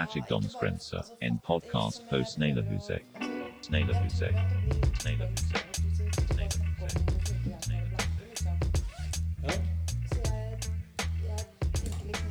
Fattigdomsgrenser, 0.00 1.04
en 1.20 1.38
podkast 1.38 2.08
på 2.10 2.24
Sneglehuset. 2.24 3.02
Sneglehuset. 3.62 4.34
Sneglehuset. 5.00 5.56
Jeg, 9.42 9.60
jeg 11.24 11.38
liksom 12.06 12.30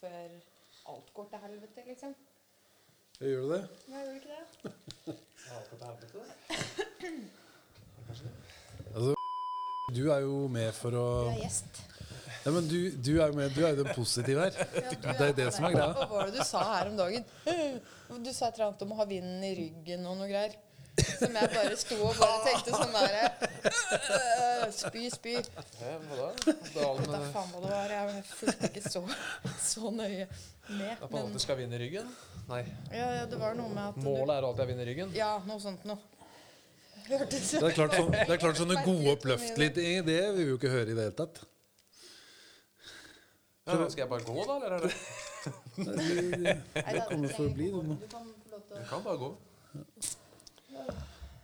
det 0.00 0.42
alt 0.88 1.14
går 1.14 1.26
til 1.30 1.38
helvete, 1.42 1.80
liksom. 1.86 2.14
Gjør 3.20 3.40
du 3.42 3.52
det? 3.52 3.68
Ja, 3.88 3.98
gjør 3.98 4.14
ikke 4.14 4.28
det? 4.28 5.14
Altså, 8.94 9.14
du 9.96 10.10
er 10.10 10.18
jo 10.18 10.48
med 10.48 10.72
for 10.72 10.90
å 10.98 11.24
Du 11.28 11.30
er 11.30 11.36
gjest. 11.44 11.87
Ja, 12.48 12.52
men 12.54 12.68
du, 12.68 12.78
du 12.96 13.10
er 13.20 13.28
jo 13.28 13.36
med, 13.36 13.50
du 13.52 13.60
er 13.60 13.74
jo 13.74 13.82
den 13.82 13.90
positive 13.92 14.46
her. 14.46 14.54
Det 15.04 15.26
er 15.26 15.34
det 15.36 15.50
som 15.52 15.66
er 15.68 15.74
greia. 15.74 15.90
Hva 15.92 16.06
var 16.14 16.30
det 16.30 16.38
du 16.38 16.46
sa 16.48 16.62
her 16.64 16.88
om 16.88 16.96
dagen? 16.96 17.26
Du 18.24 18.30
sa 18.32 18.48
et 18.48 18.56
eller 18.56 18.70
annet 18.70 18.84
om 18.86 18.94
å 18.94 18.96
ha 19.02 19.04
vinden 19.10 19.44
i 19.44 19.50
ryggen 19.58 20.06
og 20.08 20.16
noe 20.16 20.30
greier. 20.30 20.56
Som 21.20 21.36
jeg 21.36 21.50
bare 21.52 21.76
sto 21.78 21.98
og 22.08 22.16
bare 22.18 22.38
tenkte 22.46 22.72
sånn 22.74 22.94
derre 22.96 24.70
Spy, 24.74 25.04
spy. 25.12 25.34
Hva 25.76 25.92
da? 26.08 26.30
Da 26.74 27.20
faen 27.34 27.52
hva 27.52 27.60
det 27.60 27.68
var. 27.68 27.92
Jeg 27.92 28.24
fulgte 28.32 28.70
ikke 28.72 28.82
så, 28.96 29.02
så 29.62 29.92
nøye 29.92 30.24
med. 30.24 30.96
at 30.96 31.04
man 31.12 31.20
alltid 31.26 31.44
skal 31.44 31.60
vinne 31.60 31.76
i 31.76 31.82
ryggen? 31.84 32.08
Nei. 32.48 32.62
ja, 32.96 33.10
ja, 33.20 33.28
det 33.28 33.36
var 33.36 33.54
noe 33.60 33.68
med 33.68 33.90
at 33.90 34.00
Målet 34.00 34.38
er 34.38 34.48
alltid 34.48 34.64
å 34.64 34.68
vinne 34.72 34.88
ryggen? 34.88 35.12
Ja, 35.16 35.34
noe 35.44 35.60
sånt 35.60 35.84
noe. 35.88 36.00
Det 37.08 37.20
er 37.20 37.76
klart, 37.76 37.94
sånn, 37.94 38.10
det 38.12 38.34
er 38.34 38.40
klart 38.40 38.58
sånne 38.58 38.82
gode 38.84 39.14
oppløftelige 39.14 39.76
ideer 39.76 40.02
det 40.04 40.18
vil 40.36 40.42
vi 40.42 40.50
jo 40.50 40.58
ikke 40.58 40.72
høre 40.72 40.90
i 40.90 40.96
det 40.96 41.06
hele 41.06 41.16
tatt. 41.16 41.40
Ja, 43.68 43.88
skal 43.92 44.00
jeg 44.00 44.08
bare 44.08 44.24
gå, 44.24 44.44
da? 44.48 44.54
Eller 44.56 44.70
er 44.76 44.80
det 44.84 44.92
Det 46.72 47.02
kommer 47.10 47.34
for 47.34 47.44
å 47.44 47.52
bli 47.52 47.68
det 47.74 47.82
nå. 47.84 47.96
Du 47.98 48.80
kan 48.88 49.02
bare 49.04 49.20
gå. 49.20 49.28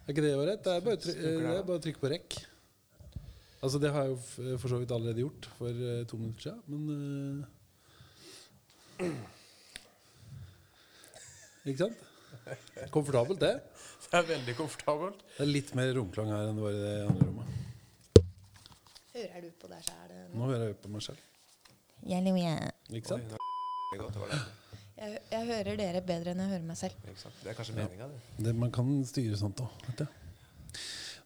Er 0.04 0.12
ikke 0.12 0.24
det 0.24 0.32
ålreit? 0.36 0.62
Det 0.64 0.72
er 0.72 0.84
bare 0.84 0.96
å 0.96 1.12
eh, 1.12 1.36
det 1.42 1.52
er 1.52 1.66
bare 1.68 1.80
å 1.80 1.84
trykke 1.84 2.00
på 2.00 2.10
rekk. 2.12 2.38
Altså, 3.64 3.80
det 3.80 3.92
har 3.92 4.04
jeg 4.04 4.14
jo 4.14 4.56
for 4.60 4.68
så 4.72 4.80
vidt 4.80 4.92
allerede 4.92 5.24
gjort 5.24 5.48
for 5.58 5.84
eh, 5.90 6.02
to 6.08 6.20
minutter 6.20 6.42
siden, 6.48 6.60
men 6.68 6.82
uh, 9.00 9.12
Ikke 11.64 11.80
sant? 11.86 12.02
Komfortabelt, 12.92 13.40
det. 13.40 13.54
Det 14.14 14.18
er 14.20 14.26
veldig 14.28 14.54
komfortabelt. 14.58 15.22
Det 15.36 15.42
er 15.42 15.48
litt 15.48 15.70
mer 15.74 15.88
romklang 15.96 16.28
her 16.30 16.50
enn 16.50 16.58
det 16.58 16.62
var 16.62 16.76
i 16.76 16.82
det 16.82 16.96
andre 17.08 17.24
rommet. 17.26 17.46
Hører 19.14 19.40
du 19.42 19.48
på 19.58 19.70
deg 19.72 19.80
sjæl? 19.88 20.12
Nå 20.34 20.50
hører 20.52 20.68
jeg 20.68 20.76
på 20.84 20.92
meg 20.92 21.02
selv. 21.08 21.33
Ikke 22.04 22.20
lever 22.20 22.40
igjen. 22.42 22.72
Ikke 22.92 23.08
sant? 23.08 23.36
Jeg, 24.94 25.20
jeg 25.30 25.46
hører 25.48 25.78
dere 25.78 26.02
bedre 26.06 26.34
enn 26.34 26.42
jeg 26.44 26.50
hører 26.52 26.66
meg 26.68 26.78
selv. 26.78 26.98
Det 27.04 27.50
er 27.50 27.56
kanskje 27.56 27.76
meninga, 27.78 28.08
det. 28.12 28.44
Det, 28.46 28.52
man 28.56 28.72
kan 28.74 28.90
styre 29.08 29.38
sånt 29.40 29.62
òg, 29.64 29.72
vet 29.88 30.04
du. 30.04 30.20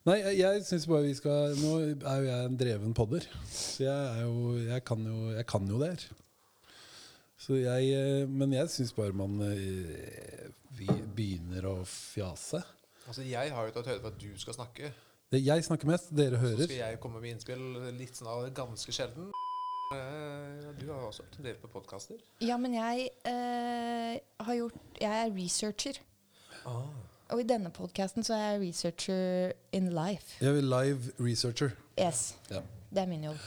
Nei, 0.07 0.15
jeg, 0.23 0.39
jeg 0.39 0.63
syns 0.65 0.87
bare 0.89 1.05
vi 1.05 1.17
skal 1.19 1.57
Nå 1.59 1.73
er 1.83 2.21
jo 2.23 2.29
jeg 2.29 2.47
en 2.47 2.57
dreven 2.61 2.95
podder. 2.97 3.27
Så 3.51 3.83
jeg 3.85 3.93
er 3.93 4.23
jo 4.23 4.55
Jeg 4.63 4.85
kan 4.87 5.03
jo, 5.05 5.17
jeg 5.35 5.47
kan 5.51 5.67
jo 5.69 5.81
det 5.83 5.91
her. 5.91 6.07
Så 7.43 7.59
jeg 7.59 7.91
eh, 7.97 8.31
Men 8.31 8.55
jeg 8.55 8.71
syns 8.73 8.95
bare 8.97 9.17
man 9.19 9.37
eh, 9.51 10.47
Vi 10.79 10.87
begynner 11.19 11.67
å 11.69 11.75
fjase. 11.91 12.63
Altså, 13.09 13.27
Jeg 13.27 13.53
har 13.53 13.69
jo 13.69 13.75
tatt 13.75 13.91
høyde 13.91 14.01
for 14.05 14.15
at 14.15 14.23
du 14.23 14.31
skal 14.41 14.57
snakke. 14.57 14.93
Det, 15.29 15.43
jeg 15.45 15.65
snakker 15.67 15.91
mest, 15.91 16.09
dere 16.17 16.41
hører. 16.41 16.63
Så 16.63 16.71
skal 16.71 16.79
jeg 16.87 17.01
komme 17.03 17.21
med 17.21 17.35
innspill 17.35 17.67
litt 17.99 18.17
sånn 18.17 18.55
ganske 18.57 18.95
sjelden. 18.97 19.29
Eh, 19.93 20.81
Du 20.81 20.91
har 20.93 21.01
også 21.07 21.23
drevet 21.39 21.61
på 21.63 21.69
podkaster. 21.73 22.17
Ja, 22.45 22.59
men 22.61 22.75
jeg 22.77 23.09
eh, 23.25 24.19
har 24.45 24.55
gjort 24.59 24.99
Jeg 25.01 25.23
er 25.25 25.31
researcher. 25.33 26.01
Ah. 26.67 26.91
Og 27.33 27.41
i 27.41 27.47
denne 27.49 27.71
podkasten 27.73 28.25
så 28.25 28.37
er 28.37 28.45
jeg 28.51 28.69
researcher 28.69 29.55
in 29.73 29.89
life. 29.97 30.37
Ja, 30.45 30.53
live 30.53 31.13
researcher. 31.21 31.73
Yes. 31.99 32.37
Ja. 32.51 32.61
Det 32.91 33.03
er 33.03 33.09
min 33.09 33.25
jobb. 33.25 33.41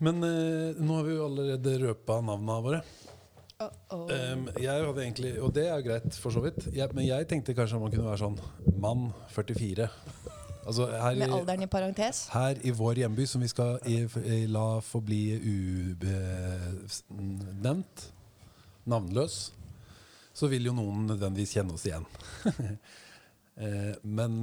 Men 0.00 0.22
eh, 0.22 0.78
nå 0.78 1.00
har 1.00 1.08
vi 1.08 1.16
jo 1.16 1.26
allerede 1.26 1.76
røpa 1.82 2.20
navnene 2.22 2.62
våre. 2.62 2.80
Uh 3.56 3.70
oh. 3.90 4.02
Um, 4.12 4.48
jeg 4.60 4.84
hadde 4.84 5.02
egentlig, 5.02 5.30
og 5.40 5.54
det 5.56 5.66
er 5.66 5.78
jo 5.80 5.86
greit, 5.88 6.18
for 6.20 6.30
så 6.30 6.42
vidt. 6.44 6.66
Jeg, 6.76 6.92
men 6.94 7.06
jeg 7.08 7.26
tenkte 7.26 7.54
kanskje 7.56 7.80
man 7.80 7.90
kunne 7.94 8.06
være 8.06 8.20
sånn 8.20 8.38
mann 8.78 9.08
44. 9.32 9.88
Altså 10.66 10.86
her, 10.90 11.14
Med 11.14 11.30
alderen 11.32 11.62
i 11.62 11.66
parentes. 11.70 12.24
her 12.32 12.58
i 12.66 12.70
vår 12.74 12.92
hjemby, 13.04 13.24
som 13.30 13.40
vi 13.42 13.48
skal 13.48 13.78
i, 13.86 14.00
i, 14.02 14.46
la 14.50 14.80
forbli 14.82 15.20
ubevnevnt, 17.10 18.12
navnløs, 18.90 19.36
så 20.36 20.48
vil 20.50 20.66
jo 20.68 20.72
noen 20.76 21.06
nødvendigvis 21.10 21.54
kjenne 21.56 21.74
oss 21.76 21.86
igjen. 21.86 22.06
Men 24.02 24.40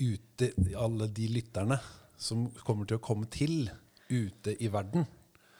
ute, 0.00 0.48
alle 0.76 1.06
de 1.14 1.28
lytterne 1.36 1.78
som 2.18 2.48
kommer 2.64 2.84
til 2.88 2.96
å 2.98 3.04
komme 3.04 3.26
til 3.30 3.68
ute 4.10 4.56
i 4.62 4.68
verden, 4.72 5.04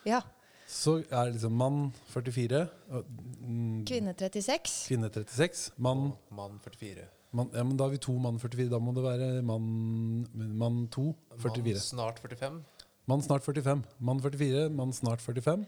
Ja. 0.06 0.20
så 0.66 0.96
er 1.10 1.24
det 1.28 1.32
liksom 1.36 1.52
mann 1.58 1.92
44, 2.14 2.64
og, 2.90 3.04
mm, 3.40 3.84
Kvinne 3.86 4.14
36. 4.18 4.86
kvinne 4.88 5.10
36, 5.12 5.70
mann 5.78 6.12
Mann 6.30 6.58
44. 6.64 7.04
mann- 7.36 7.52
ja, 7.54 7.62
men 7.64 7.76
Da 7.76 7.84
er 7.86 7.94
vi 7.94 7.98
to 8.02 8.14
mann 8.18 8.38
44. 8.40 8.70
Da 8.72 8.78
må 8.82 8.94
det 8.96 9.04
være 9.04 9.28
mann, 9.44 10.26
mann 10.58 10.86
2 10.94 11.06
44. 11.38 11.74
Mann 11.76 11.80
snart 11.84 12.20
45. 12.24 12.62
Mann 13.06 13.22
snart 13.22 13.44
45. 13.46 13.82
Mann 14.00 14.20
44, 14.24 14.68
mann 14.70 14.92
snart 14.92 15.20
45. 15.22 15.66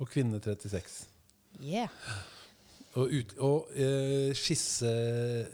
Og 0.00 0.08
kvinne 0.10 0.40
36. 0.42 1.06
Yeah. 1.62 1.88
Og, 2.96 3.08
ut, 3.12 3.30
og 3.40 3.68
eh, 3.76 4.32
skisse 4.36 4.88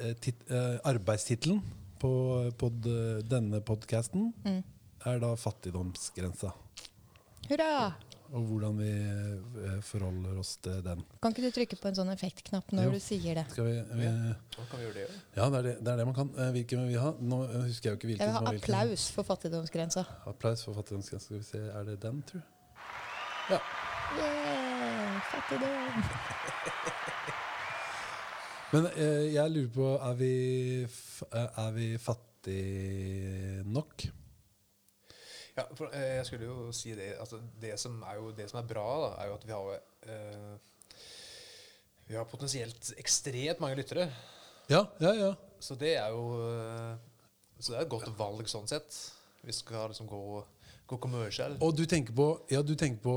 eh, 0.00 0.14
tit, 0.22 0.40
eh, 0.50 0.78
Arbeidstittelen 0.88 1.60
på, 2.00 2.10
på 2.58 2.70
d- 2.82 3.22
denne 3.30 3.60
podkasten 3.60 4.32
Mm. 4.44 4.62
er 5.06 5.18
da 5.22 5.34
'Fattigdomsgrensa'. 5.36 6.52
Hurra! 7.48 7.92
Og 8.28 8.42
hvordan 8.44 8.74
vi 8.76 8.90
eh, 8.92 9.78
forholder 9.88 10.36
oss 10.42 10.50
til 10.60 10.82
den. 10.84 11.00
Kan 11.22 11.32
ikke 11.32 11.46
du 11.46 11.50
trykke 11.56 11.76
på 11.80 11.88
en 11.88 11.96
sånn 11.96 12.10
effektknapp 12.12 12.68
når 12.76 12.84
Jo. 12.84 12.90
du 12.92 13.00
sier 13.00 13.34
det? 13.40 13.44
Skal 13.54 13.64
vi, 13.64 13.72
vi 13.96 14.04
ja, 14.04 14.34
kan 14.58 14.76
vi 14.76 14.82
gjøre 14.84 14.94
det 14.98 15.04
jo. 15.06 15.12
Ja, 15.38 15.46
det 15.48 15.58
er 15.58 15.62
det, 15.68 15.72
det 15.80 15.88
er 15.94 15.98
det 16.02 16.06
man 16.10 16.16
kan. 16.18 16.28
Eh, 16.36 16.50
Hvilken 16.58 16.78
vil 16.84 16.90
vi 16.92 16.98
ha? 17.00 17.14
Nå 17.20 17.38
husker 17.68 17.88
jeg 17.88 17.92
jo 17.94 17.98
ikke 18.00 18.08
hvilken. 18.10 18.26
Jeg 18.26 18.28
vil 18.28 18.36
ha 18.36 18.42
hvilken. 18.52 18.74
applaus 18.74 19.06
for 19.16 19.22
fattigdomsgrensa. 19.30 20.02
Applaus 20.28 20.60
for 20.68 20.72
fattigdomsgrensa. 20.76 21.24
Skal 21.30 21.40
vi 21.40 21.44
se, 21.48 21.60
er 21.72 21.82
det 21.88 21.96
den, 22.04 22.20
tror 22.28 22.40
du? 22.44 22.48
Ja. 23.54 23.60
Yeah, 24.18 25.16
fattigdom. 25.32 26.04
Men 28.72 28.84
eh, 29.00 29.30
jeg 29.32 29.50
lurer 29.54 29.70
på 29.72 29.86
Er 30.10 30.14
vi, 30.20 30.32
er 31.32 31.70
vi 31.72 31.86
fattige 31.98 33.62
nok? 33.64 34.04
Ja, 35.58 35.64
for, 35.74 35.90
eh, 35.90 36.16
jeg 36.20 36.26
skulle 36.28 36.46
jo 36.46 36.72
si 36.76 36.92
det 36.94 37.12
altså, 37.18 37.40
det, 37.60 37.74
som 37.82 37.98
er 38.06 38.18
jo, 38.20 38.30
det 38.36 38.46
som 38.50 38.60
er 38.60 38.66
bra, 38.70 38.86
da, 39.02 39.08
er 39.22 39.30
jo 39.30 39.38
at 39.38 39.46
vi 39.48 39.54
har 39.56 39.78
eh, 40.14 40.56
Vi 42.08 42.16
har 42.16 42.24
potensielt 42.30 42.92
ekstremt 42.96 43.60
mange 43.60 43.76
lyttere. 43.76 44.06
Ja, 44.70 44.84
ja, 45.02 45.12
ja. 45.18 45.32
Så 45.60 45.74
det 45.76 45.96
er 45.98 46.12
jo 46.14 46.22
eh, 46.46 46.94
Så 47.58 47.72
det 47.72 47.80
er 47.80 47.84
et 47.86 47.92
godt 47.92 48.12
valg 48.18 48.48
sånn 48.48 48.68
sett. 48.70 48.94
Vi 49.42 49.52
skal 49.52 49.90
liksom 49.90 50.06
gå, 50.08 50.22
gå. 50.88 50.98
Og 51.60 51.72
du 51.76 51.84
tenker 51.86 52.14
på, 52.16 52.28
ja, 52.50 52.62
du 52.62 52.74
tenker 52.78 53.02
på 53.02 53.16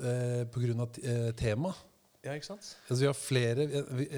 eh, 0.00 0.44
på 0.50 0.62
grunn 0.64 0.80
av 0.86 0.98
eh, 1.02 1.28
tema? 1.38 1.74
Ja, 2.24 2.32
ikke 2.32 2.48
sant? 2.48 2.70
Altså, 2.88 3.00
vi 3.02 3.08
har 3.10 3.16
flere 3.18 3.66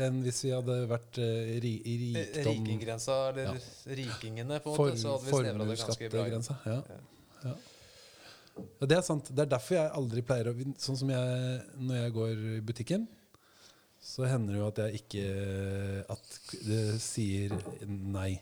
enn 0.07 0.21
hvis 0.23 0.45
vi 0.47 0.53
hadde 0.55 0.79
vært 0.91 1.19
eh, 1.19 1.57
ri, 1.65 1.73
i 1.83 1.97
Eh, 2.15 2.29
rikdom 2.37 2.63
Rikinggrensa, 2.63 3.17
eller 3.33 3.59
Ja. 3.59 3.95
rikingene, 3.99 4.61
på 4.63 4.71
en 4.71 4.79
for, 4.79 4.93
måte. 4.93 5.03
Så 5.03 5.17
hadde 5.17 5.27
vi 5.27 5.33
snevra 5.35 5.67
det 5.67 5.79
ganske 5.81 6.11
bra. 6.15 6.23
Formuesskattegrensa. 6.23 6.59
Ja. 6.71 7.16
Ja. 7.47 8.87
det 8.89 8.99
er 8.99 9.05
sant. 9.07 9.31
Det 9.31 9.45
er 9.45 9.53
derfor 9.53 9.79
jeg 9.79 9.95
aldri 10.01 10.25
pleier 10.27 10.51
å 10.51 10.57
Sånn 10.81 10.99
som 10.99 11.13
jeg 11.13 11.61
når 11.81 12.03
jeg 12.03 12.17
går 12.17 12.45
i 12.57 12.61
butikken, 12.67 13.07
så 14.03 14.29
hender 14.29 14.55
det 14.55 14.61
jo 14.61 14.69
at 14.69 14.83
jeg 14.85 15.01
ikke 15.01 15.25
At 16.15 16.37
det 16.67 16.83
sier 17.03 17.57
nei. 17.87 18.37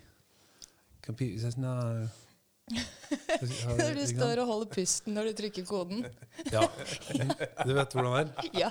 Computer 1.05 1.40
says 1.40 1.58
no. 1.61 1.75
Når 2.64 3.99
du 3.99 4.05
står 4.08 4.40
og 4.40 4.49
holder 4.49 4.70
pusten 4.72 5.14
når 5.14 5.28
du 5.28 5.32
trykker 5.43 5.66
koden. 5.69 6.06
Ja. 6.52 6.64
Du 7.66 7.75
vet 7.76 7.93
hvordan 7.93 8.14
det 8.14 8.22
er? 8.22 8.49
Ja, 8.62 8.70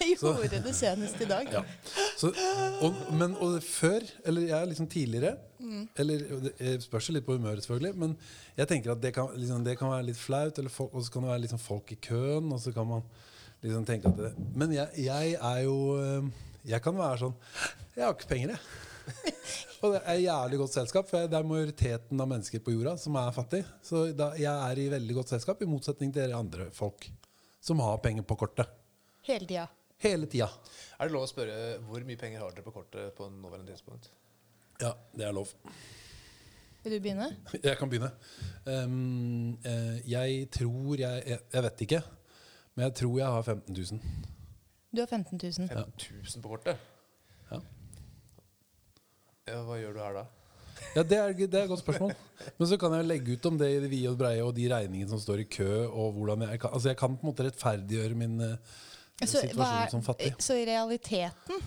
jeg 0.00 0.16
gjorde 0.16 0.62
det 0.64 0.72
senest 0.74 1.20
i 1.20 1.28
dag. 1.28 1.50
Ja. 1.52 1.62
Så, 2.18 2.32
og, 2.80 2.96
men 3.12 3.36
og 3.36 3.60
før, 3.62 4.06
eller 4.24 4.48
jeg 4.48 4.72
liksom 4.72 4.90
tidligere 4.90 5.36
Mm. 5.60 5.88
Eller 6.00 6.22
det 6.56 6.78
spørs 6.80 7.10
litt 7.12 7.26
på 7.26 7.34
humøret, 7.36 7.60
selvfølgelig. 7.64 7.92
Men 8.00 8.14
jeg 8.56 8.68
tenker 8.70 8.94
at 8.94 9.02
det 9.02 9.12
kan, 9.12 9.28
liksom, 9.36 9.64
det 9.64 9.76
kan 9.78 9.92
være 9.92 10.06
litt 10.08 10.16
flaut, 10.16 10.58
eller 10.58 10.72
folk, 10.72 10.94
og 10.94 11.04
så 11.04 11.12
kan 11.12 11.26
det 11.26 11.32
være 11.34 11.42
liksom 11.44 11.60
folk 11.60 11.92
i 11.92 11.98
køen. 12.00 12.48
Og 12.52 12.62
så 12.64 12.72
kan 12.72 12.88
man 12.88 13.02
liksom 13.62 13.84
tenke 13.84 14.08
at 14.08 14.16
det, 14.16 14.30
Men 14.56 14.72
jeg, 14.72 14.88
jeg 15.04 15.34
er 15.36 15.58
jo 15.66 15.76
eh, 16.00 16.46
Jeg 16.70 16.80
kan 16.80 16.96
være 16.96 17.18
sånn 17.20 17.34
Jeg 17.96 18.06
har 18.06 18.14
ikke 18.14 18.30
penger, 18.30 18.54
jeg. 18.54 18.86
Og 19.80 19.94
det 19.94 20.00
er 20.12 20.18
jævlig 20.20 20.58
godt 20.60 20.74
selskap, 20.76 21.08
for 21.08 21.28
det 21.30 21.36
er 21.38 21.46
majoriteten 21.48 22.20
av 22.20 22.28
mennesker 22.28 22.60
på 22.64 22.74
jorda 22.74 22.96
som 23.00 23.16
er 23.16 23.32
fattig. 23.32 23.62
Så 23.86 24.10
da, 24.16 24.32
jeg 24.36 24.52
er 24.52 24.80
i 24.82 24.90
veldig 24.92 25.16
godt 25.16 25.32
selskap, 25.32 25.62
i 25.62 25.68
motsetning 25.70 26.12
til 26.12 26.26
dere 26.26 26.40
andre 26.40 26.68
folk 26.76 27.06
som 27.64 27.80
har 27.84 28.00
penger 28.04 28.26
på 28.28 28.36
kortet. 28.40 28.68
Hele 29.24 29.48
tida. 29.48 29.66
Hele 30.00 30.28
tida. 30.32 30.48
Er 30.98 31.08
det 31.08 31.16
lov 31.16 31.26
å 31.26 31.30
spørre 31.30 31.56
hvor 31.86 32.04
mye 32.08 32.20
penger 32.20 32.44
har 32.44 32.52
dere 32.56 32.64
på 32.64 32.74
kortet 32.76 33.14
på 33.16 33.28
nåværende 33.32 33.72
tidspunkt? 33.72 34.10
Ja, 34.80 34.94
det 35.16 35.26
er 35.28 35.34
lov. 35.36 35.52
Vil 36.84 36.96
du 36.96 37.00
begynne? 37.04 37.28
Jeg 37.68 37.76
kan 37.76 37.90
begynne. 37.92 38.12
Um, 38.64 39.58
uh, 39.64 39.96
jeg 40.08 40.46
tror 40.52 41.00
jeg, 41.00 41.22
jeg 41.26 41.38
Jeg 41.52 41.62
vet 41.62 41.80
ikke, 41.86 42.00
men 42.74 42.84
jeg 42.84 42.94
tror 42.94 43.18
jeg 43.18 43.26
har 43.26 43.42
15 43.42 43.76
000. 43.76 44.00
Du 44.92 45.00
har 45.00 45.06
15 45.06 45.40
000. 45.42 45.68
15 45.68 45.90
000 46.36 46.42
på 46.42 46.48
kortet? 46.48 46.76
Ja. 49.48 49.62
Hva 49.66 49.78
gjør 49.80 49.96
du 49.96 50.00
her 50.04 50.14
da? 50.20 50.26
Ja, 50.96 51.02
det 51.04 51.16
er, 51.18 51.32
det 51.36 51.54
er 51.54 51.64
et 51.66 51.68
godt 51.70 51.82
spørsmål. 51.82 52.12
Men 52.58 52.68
så 52.70 52.76
kan 52.80 52.94
jeg 52.96 53.04
legge 53.08 53.34
ut 53.36 53.46
om 53.50 53.58
det 53.60 53.68
i 53.74 53.80
det 53.82 53.90
vide 53.92 54.10
og 54.12 54.18
breie 54.20 54.42
og 54.44 54.54
de 54.56 54.68
regningene 54.72 55.10
som 55.12 55.20
står 55.20 55.42
i 55.42 55.48
kø. 55.52 55.68
Og 55.88 56.12
hvordan 56.16 56.46
jeg 56.48 56.60
kan, 56.62 56.72
altså 56.72 56.88
jeg 56.92 56.96
kan 57.00 57.16
på 57.16 57.20
en 57.26 57.30
måte 57.30 57.44
rettferdiggjøre 57.46 58.16
min 58.16 58.38
uh, 58.40 58.54
Så, 59.20 59.42
situasjon 59.42 59.82
er- 59.84 59.90
som 59.92 60.02
fattig. 60.06 60.32
så 60.40 60.56
i 60.56 60.64
realiteten 60.70 61.60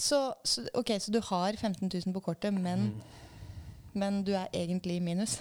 så, 0.00 0.20
så, 0.44 0.64
Ok, 0.74 0.94
så 1.02 1.12
du 1.12 1.18
har 1.20 1.52
15 1.60 1.90
000 1.92 2.14
på 2.16 2.20
kortet, 2.30 2.54
men, 2.54 2.86
Mm. 2.94 3.02
men 4.00 4.22
du 4.24 4.32
er 4.32 4.46
egentlig 4.54 4.96
i 4.96 5.04
minus? 5.04 5.38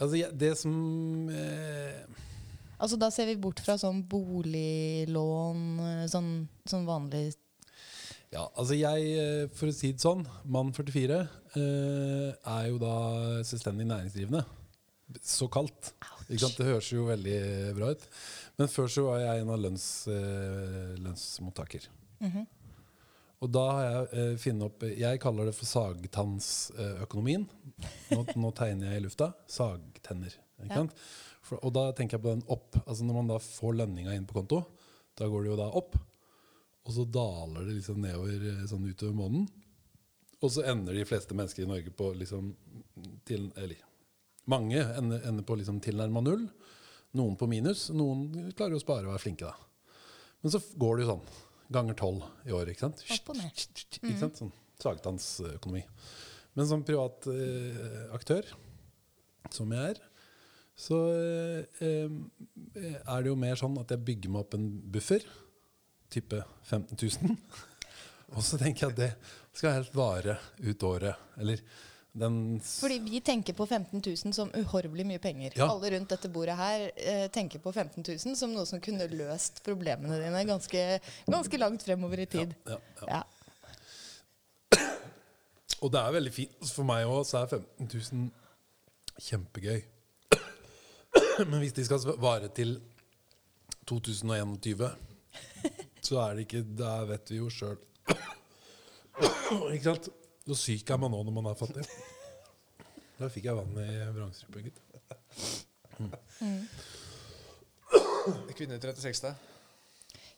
Altså 0.00 0.16
jeg, 0.20 0.28
det 0.38 0.52
som 0.58 1.28
eh, 1.30 2.02
Altså 2.78 2.98
Da 3.00 3.08
ser 3.10 3.24
vi 3.30 3.36
bort 3.40 3.60
fra 3.64 3.78
sånn 3.80 4.02
boliglån, 4.10 5.62
eh, 5.80 6.04
sånn, 6.12 6.48
sånn 6.68 6.84
vanlig 6.84 7.30
Ja, 8.34 8.42
altså 8.58 8.74
jeg, 8.76 9.04
eh, 9.16 9.46
for 9.54 9.70
å 9.70 9.74
si 9.74 9.92
det 9.94 10.02
sånn, 10.02 10.24
mann 10.50 10.72
44, 10.74 11.20
eh, 11.56 12.32
er 12.56 12.64
jo 12.72 12.78
da 12.82 12.94
selvstendig 13.46 13.86
næringsdrivende. 13.86 14.42
Såkalt. 15.22 15.92
Ikke 16.26 16.42
sant? 16.42 16.56
Det 16.58 16.66
høres 16.66 16.88
jo 16.90 17.04
veldig 17.06 17.36
bra 17.78 17.92
ut. 17.94 18.02
Men 18.58 18.68
før 18.72 18.88
så 18.90 19.04
var 19.06 19.20
jeg 19.22 19.44
en 19.44 19.52
av 19.54 19.60
lønns, 19.62 19.86
eh, 20.10 20.96
lønnsmottaker. 20.98 21.86
Og 23.44 23.50
da 23.52 23.62
har 23.76 23.84
jeg 23.84 24.06
eh, 24.16 24.36
funnet 24.40 24.64
opp 24.64 24.80
Jeg 24.96 25.20
kaller 25.20 25.44
det 25.50 25.54
for 25.54 25.68
sagtannsøkonomien. 25.68 27.44
Nå, 28.10 28.22
nå 28.40 28.50
tegner 28.56 28.90
jeg 28.94 29.02
i 29.02 29.04
lufta. 29.04 29.30
Sagtenner. 29.46 30.34
Ikke 30.58 30.70
Ja. 30.72 30.74
sant? 30.82 30.94
For, 31.46 31.60
og 31.62 31.72
da 31.76 31.92
tenker 31.92 32.16
jeg 32.16 32.22
på 32.24 32.32
den 32.34 32.42
opp. 32.48 32.74
Altså 32.88 33.04
Når 33.06 33.14
man 33.20 33.28
da 33.28 33.38
får 33.38 33.76
lønninga 33.76 34.16
inn 34.16 34.26
på 34.26 34.34
konto, 34.40 34.64
da 35.16 35.28
går 35.30 35.44
det 35.44 35.50
jo 35.52 35.56
da 35.60 35.68
opp. 35.78 35.94
Og 36.86 36.94
så 36.94 37.06
daler 37.10 37.66
det 37.66 37.80
liksom 37.80 38.00
nedover 38.02 38.48
eh, 38.52 38.64
sånn 38.70 38.86
utover 38.86 39.16
måneden. 39.18 39.48
Og 40.44 40.52
så 40.52 40.66
ender 40.70 40.94
de 40.94 41.06
fleste 41.08 41.34
mennesker 41.34 41.64
i 41.64 41.70
Norge 41.70 41.92
på 41.96 42.12
liksom 42.14 42.52
til, 43.26 43.48
Eller 43.56 43.80
mange 44.46 44.78
ender, 44.78 45.24
ender 45.26 45.46
på 45.46 45.56
liksom 45.58 45.80
tilnærma 45.82 46.22
null. 46.22 46.46
Noen 47.16 47.38
på 47.40 47.48
minus. 47.50 47.88
Noen 47.96 48.52
klarer 48.56 48.76
å 48.76 48.82
spare 48.82 49.08
og 49.08 49.14
være 49.16 49.24
flinke, 49.24 49.48
da. 49.48 49.96
Men 50.44 50.52
så 50.54 50.60
går 50.78 50.96
det 50.96 51.06
jo 51.06 51.14
sånn. 51.14 51.26
Ganger 51.74 51.96
tolv 51.98 52.26
i 52.46 52.54
år, 52.54 52.70
ikke 52.70 52.84
sant? 52.86 53.02
Opp 53.10 53.32
og 53.32 53.40
ned. 53.40 53.66
Ikke 53.98 54.20
sant? 54.20 54.38
Sånn 54.38 54.54
sagtannsøkonomi. 54.82 55.82
Men 56.56 56.68
som 56.68 56.84
privat 56.86 57.26
eh, 57.32 58.04
aktør, 58.16 58.46
som 59.52 59.72
jeg 59.72 59.94
er, 59.94 60.02
så 60.76 61.00
eh, 61.16 61.84
eh, 61.84 62.96
er 63.00 63.24
det 63.24 63.30
jo 63.30 63.38
mer 63.40 63.58
sånn 63.60 63.76
at 63.80 63.92
jeg 63.92 64.04
bygger 64.06 64.32
meg 64.32 64.44
opp 64.44 64.56
en 64.58 64.68
buffer, 64.92 65.24
type 66.10 66.42
15 66.62 66.98
000. 67.22 67.36
Og 68.36 68.42
så 68.44 68.58
tenker 68.58 68.86
jeg 68.86 68.94
at 68.94 69.02
det 69.02 69.10
skal 69.56 69.78
helt 69.78 69.94
vare 69.96 70.38
ut 70.58 70.82
året. 70.82 71.28
Eller 71.40 71.62
den 72.16 72.60
Fordi 72.64 72.98
vi 73.04 73.20
tenker 73.20 73.52
på 73.52 73.66
15 73.66 74.02
000 74.06 74.32
som 74.34 74.50
uhorvelig 74.56 75.06
mye 75.06 75.20
penger. 75.20 75.52
Ja. 75.56 75.68
Alle 75.68 75.90
rundt 75.92 76.10
dette 76.10 76.30
bordet 76.32 76.56
her 76.56 76.86
eh, 76.96 77.26
tenker 77.32 77.60
på 77.60 77.72
15 77.72 78.02
000 78.02 78.36
som 78.40 78.54
noe 78.56 78.66
som 78.68 78.80
kunne 78.80 79.08
løst 79.12 79.60
problemene 79.66 80.20
dine 80.22 80.44
ganske, 80.48 80.84
ganske 81.28 81.60
langt 81.60 81.84
fremover 81.84 82.24
i 82.24 82.26
tid. 82.26 82.54
ja, 82.66 82.78
ja. 83.02 83.18
Ja. 83.18 83.22
Og 85.84 85.92
det 85.92 86.00
er 86.00 86.16
veldig 86.16 86.32
fint. 86.32 86.56
For 86.72 86.88
meg 86.88 87.04
òg 87.04 87.22
så 87.28 87.42
er 87.42 87.52
15 87.58 87.90
000 87.92 88.30
kjempegøy. 89.28 89.82
Men 91.50 91.58
hvis 91.60 91.76
de 91.76 91.84
skal 91.84 92.16
vare 92.20 92.48
til 92.48 92.78
2021, 93.86 94.88
så 96.06 96.20
er 96.22 96.36
det 96.36 96.46
ikke 96.46 96.62
Da 96.78 96.92
vet 97.08 97.32
vi 97.32 97.40
jo 97.40 97.50
sjøl. 97.52 97.78
Ikke 99.74 99.88
sant? 99.88 100.10
Så 100.46 100.58
syk 100.58 100.90
er 100.94 101.00
man 101.02 101.10
nå 101.10 101.22
når 101.26 101.34
man 101.34 101.48
er 101.50 101.58
fattig. 101.58 101.82
Da 103.16 103.30
fikk 103.32 103.48
jeg 103.48 103.56
vann 103.56 103.78
i 103.80 103.88
vrangstrupa, 104.14 104.62
gitt. 104.62 104.78
Kvinne 108.56 108.78
36, 108.78 109.22
da? 109.24 109.32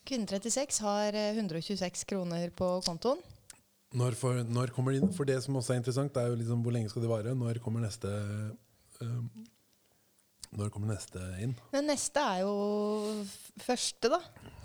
Kvinne 0.09 0.29
36 0.31 0.81
har 0.87 1.17
eh, 1.19 1.35
126 1.35 2.06
kroner 2.09 2.53
på 2.56 2.69
kontoen. 2.87 3.20
Når, 3.99 4.17
for, 4.20 4.43
når 4.44 4.73
kommer 4.76 4.93
de 4.93 5.03
inn? 5.03 5.12
For 5.17 5.29
det 5.29 5.41
som 5.44 5.56
også 5.59 5.75
er 5.75 5.81
interessant, 5.82 6.12
det 6.15 6.23
er 6.23 6.32
jo 6.32 6.38
liksom 6.38 6.62
hvor 6.65 6.75
lenge 6.76 6.93
skal 6.93 7.05
de 7.05 7.11
vare? 7.11 7.35
Når 7.37 7.61
kommer 7.65 7.85
neste 7.85 8.09
um, 9.00 9.29
Når 10.56 10.70
kommer 10.72 10.94
neste 10.94 11.20
inn? 11.44 11.52
Den 11.74 11.88
neste 11.90 12.22
er 12.22 12.44
jo 12.46 12.52
første, 13.64 14.08
da. 14.14 14.20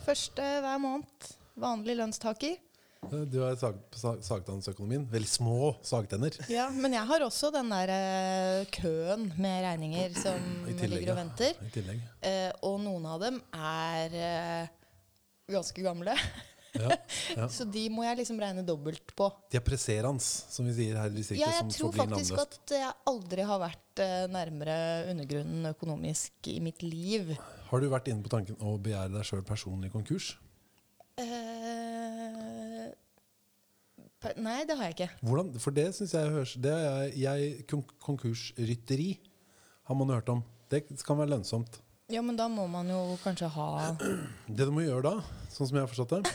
Første 0.06 0.46
hver 0.64 0.78
måned. 0.80 1.32
Vanlig 1.60 1.98
lønnstaker. 2.00 2.56
Eh, 3.04 3.26
Du 3.28 3.42
har 3.44 3.58
sag, 3.60 3.76
sag, 4.00 4.22
sagtannsøkonomien. 4.24 5.04
Veldig 5.12 5.30
små 5.30 5.74
sagtenner. 5.84 6.38
Ja, 6.52 6.70
men 6.72 6.96
jeg 6.96 7.04
har 7.10 7.26
også 7.28 7.52
den 7.54 7.70
der 7.74 7.92
eh, 7.98 8.66
køen 8.74 9.28
med 9.38 9.64
regninger 9.68 10.16
som 10.16 10.40
tillegg, 10.70 10.90
ligger 10.96 11.14
og 11.18 11.20
venter. 11.20 11.60
I 11.68 11.74
tillegg. 11.76 12.02
Eh, 12.24 12.50
og 12.64 12.80
noen 12.86 13.06
av 13.12 13.20
dem 13.26 13.42
er 13.54 14.18
ganske 15.52 15.84
gamle. 15.84 16.16
Ja, 16.74 16.96
ja. 17.38 17.48
Så 17.56 17.66
de 17.70 17.84
må 17.94 18.06
jeg 18.06 18.18
liksom 18.24 18.40
regne 18.42 18.64
dobbelt 18.66 19.14
på. 19.18 19.28
De 19.52 19.60
er 19.60 19.66
presserans, 19.66 20.30
som 20.50 20.66
vi 20.68 20.74
sier 20.78 20.98
her 20.98 21.12
i 21.12 21.18
distriktet. 21.18 21.44
Ja, 21.44 21.52
jeg 21.54 21.66
som 21.66 21.74
tror 21.74 21.94
faktisk 22.02 22.40
at 22.42 22.74
jeg 22.74 22.94
aldri 23.10 23.46
har 23.50 23.62
vært 23.62 24.04
eh, 24.04 24.24
nærmere 24.34 24.78
undergrunnen 25.12 25.70
økonomisk 25.74 26.50
i 26.50 26.58
mitt 26.64 26.82
liv. 26.86 27.36
Har 27.70 27.84
du 27.84 27.90
vært 27.92 28.10
inne 28.10 28.26
på 28.26 28.34
tanken 28.34 28.58
å 28.62 28.76
begjære 28.82 29.14
deg 29.14 29.30
sjøl 29.30 29.46
personlig 29.46 29.94
konkurs? 29.94 30.34
Eh, 31.22 32.90
nei, 34.42 34.60
det 34.66 34.78
har 34.80 34.90
jeg 34.90 34.98
ikke. 34.98 35.12
Hvordan? 35.22 35.54
For 35.62 35.76
det 35.76 35.92
syns 35.94 36.16
jeg 36.18 36.34
høres 36.34 36.56
det 36.64 36.74
er 36.74 37.14
jeg, 37.20 37.68
Konkursrytteri 38.02 39.12
har 39.90 40.00
man 40.00 40.14
hørt 40.16 40.34
om. 40.34 40.42
Det 40.74 40.88
kan 41.06 41.20
være 41.20 41.36
lønnsomt. 41.36 41.84
Ja, 42.12 42.22
men 42.26 42.36
da 42.38 42.50
må 42.52 42.66
man 42.68 42.90
jo 42.92 43.16
kanskje 43.24 43.48
ha 43.56 43.94
Det 43.96 44.66
du 44.68 44.72
må 44.76 44.84
gjøre 44.84 45.06
da, 45.06 45.14
sånn 45.54 45.70
som 45.70 45.78
jeg 45.78 45.86
har 45.86 45.92
forstått 45.92 46.18
det 46.18 46.34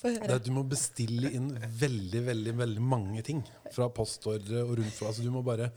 er 0.00 0.34
at 0.36 0.46
du 0.46 0.52
må 0.54 0.62
bestille 0.68 1.30
inn 1.36 1.50
veldig 1.80 2.22
veldig, 2.26 2.54
veldig 2.58 2.84
mange 2.84 3.22
ting 3.26 3.42
fra 3.74 3.90
postordre 3.92 4.62
og 4.64 4.76
rundt. 4.80 5.02
Altså 5.04 5.24
du 5.24 5.30
må 5.34 5.42
bare, 5.46 5.68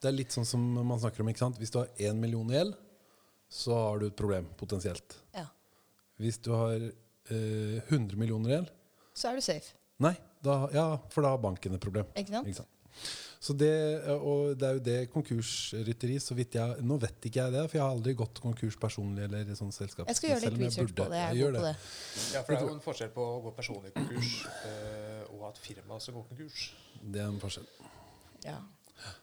det 0.00 0.10
er 0.10 0.16
litt 0.16 0.34
sånn 0.34 0.48
som 0.48 0.64
man 0.80 0.98
snakker 1.00 1.22
om. 1.22 1.30
ikke 1.30 1.44
sant? 1.44 1.60
Hvis 1.60 1.72
du 1.74 1.78
har 1.82 1.92
én 2.10 2.18
million 2.18 2.50
i 2.50 2.58
gjeld, 2.58 2.74
så 3.50 3.78
har 3.78 4.02
du 4.02 4.08
et 4.08 4.18
problem 4.18 4.50
potensielt. 4.58 5.16
Ja, 5.34 5.46
Hvis 6.20 6.38
du 6.42 6.52
har 6.54 6.76
eh, 6.82 7.80
100 7.88 8.18
millioner 8.18 8.50
i 8.50 8.56
gjeld 8.58 8.76
så 9.20 9.30
er 9.30 9.36
du 9.40 9.44
safe. 9.44 9.74
Nei, 10.00 10.14
da, 10.44 10.54
ja, 10.72 10.84
for 11.12 11.24
da 11.26 11.34
har 11.34 11.42
banken 11.42 11.76
et 11.76 11.82
problem. 11.82 12.08
Ikke 12.16 12.32
sant? 12.32 12.48
Ikke 12.48 12.62
sant? 12.62 13.10
Så 13.40 13.54
det, 13.56 13.72
og 14.20 14.50
det 14.60 14.66
er 14.68 14.74
jo 14.76 14.80
det 14.84 14.96
konkursrytteri 15.14 16.18
så 16.20 16.34
vidt 16.36 16.58
jeg, 16.58 16.82
Nå 16.84 16.98
vet 17.00 17.24
ikke 17.24 17.40
jeg 17.40 17.54
det, 17.54 17.62
for 17.70 17.78
jeg 17.78 17.82
har 17.86 17.94
aldri 17.94 18.12
gått 18.18 18.40
konkurs 18.44 18.76
personlig. 18.76 19.24
eller 19.24 19.48
i 19.48 19.56
sånn 19.56 19.72
selskap. 19.72 20.10
Jeg 20.10 20.18
skal 20.18 20.34
gjøre 20.34 20.50
litt 20.50 20.58
research 20.60 20.90
burde. 20.90 21.06
på 21.06 21.14
det. 21.14 21.22
Jeg 21.22 21.38
Jeg 21.40 21.54
på 21.54 21.62
det. 21.64 21.72
Ja, 22.34 22.42
for 22.42 22.52
det 22.52 22.58
er 22.58 22.66
jo 22.66 22.74
en 22.74 22.82
forskjell 22.84 23.12
på 23.14 23.24
å 23.24 23.38
gå 23.46 23.52
personlig 23.56 23.94
konkurs 23.94 24.34
eh, 24.68 25.22
og 25.30 25.46
at 25.48 25.62
firma 25.62 25.96
skal 26.04 26.18
gå 26.18 26.24
konkurs. 26.34 26.66
Det 27.00 27.22
er 27.22 27.30
en 27.30 27.40
forskjell. 27.40 27.70
Ja. 28.44 28.58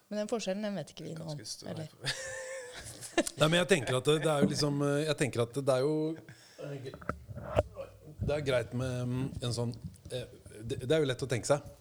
Men 0.10 0.24
den 0.24 0.32
forskjellen 0.34 0.66
den 0.66 0.82
vet 0.82 0.96
ikke 0.96 1.06
vi 1.06 1.14
noe 1.20 1.36
om. 1.36 1.46
Eller? 1.70 1.94
Nei, 3.38 3.52
men 3.52 3.60
jeg 3.60 3.70
tenker 3.76 4.00
at 4.00 4.10
det, 4.10 4.18
det 4.26 4.34
er 4.34 4.44
jo 4.44 4.50
liksom 4.50 4.82
Jeg 5.02 5.16
tenker 5.18 5.42
at 5.42 5.56
det 5.58 5.74
er 5.74 5.86
jo 5.86 5.94
Det 8.22 8.34
er 8.36 8.44
greit 8.46 8.76
med 8.78 9.10
mm, 9.10 9.24
en 9.42 9.56
sånn 9.56 9.72
eh, 10.14 10.28
Det 10.62 10.84
det 10.84 10.94
er 10.94 11.02
jo 11.02 11.10
lett 11.10 11.26
å 11.26 11.30
tenke 11.30 11.50
seg 11.50 11.74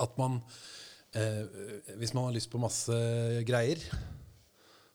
at 0.00 0.14
man 0.16 0.38
eh, 1.14 1.94
Hvis 2.00 2.12
man 2.14 2.24
har 2.28 2.34
lyst 2.36 2.50
på 2.52 2.60
masse 2.62 2.96
greier, 3.48 3.80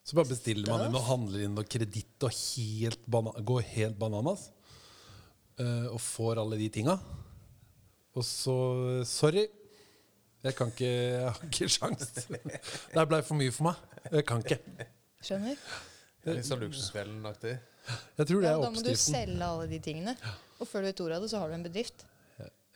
så 0.08 0.16
bare 0.16 0.30
bestiller 0.32 0.70
man 0.72 0.86
inn 0.88 0.96
og 0.96 1.04
handler 1.10 1.44
inn 1.46 1.58
og 1.60 1.68
kreditt 1.68 2.24
og 2.24 2.32
helt 2.32 3.02
bana 3.12 3.34
går 3.44 3.66
helt 3.74 3.98
bananas. 4.00 4.50
eh, 5.60 5.88
og 5.92 6.00
får 6.02 6.40
alle 6.44 6.58
de 6.60 6.70
tinga. 6.70 6.98
Og 8.16 8.24
så 8.26 9.04
Sorry. 9.06 9.48
Jeg 10.44 10.56
kan 10.56 10.70
ikke 10.72 10.86
Jeg 10.88 11.32
har 11.34 11.44
ikke 11.48 11.68
sjans. 11.70 12.12
Det 12.94 13.08
blei 13.10 13.22
for 13.26 13.36
mye 13.36 13.52
for 13.52 13.68
meg. 13.72 13.76
Jeg 14.14 14.26
kan 14.30 14.44
ikke. 14.46 14.60
Skjønner? 15.26 15.58
Det 16.24 16.32
er 16.32 16.38
litt 16.40 16.48
sånn 16.48 16.62
Luksusfellen-aktig. 16.62 17.56
Jeg 18.18 18.28
tror 18.30 18.42
det 18.44 18.48
Ja, 18.50 18.56
er 18.58 18.64
da 18.64 18.70
må 18.72 18.84
du 18.84 18.92
selge 19.00 19.48
alle 19.48 19.68
de 19.72 19.80
tingene. 19.84 20.14
Og 20.60 20.68
før 20.70 20.84
du 20.86 20.90
vet 20.90 21.02
ordet 21.04 21.18
av 21.18 21.26
det, 21.26 21.30
så 21.32 21.42
har 21.42 21.50
du 21.52 21.56
en 21.58 21.66
bedrift. 21.66 22.06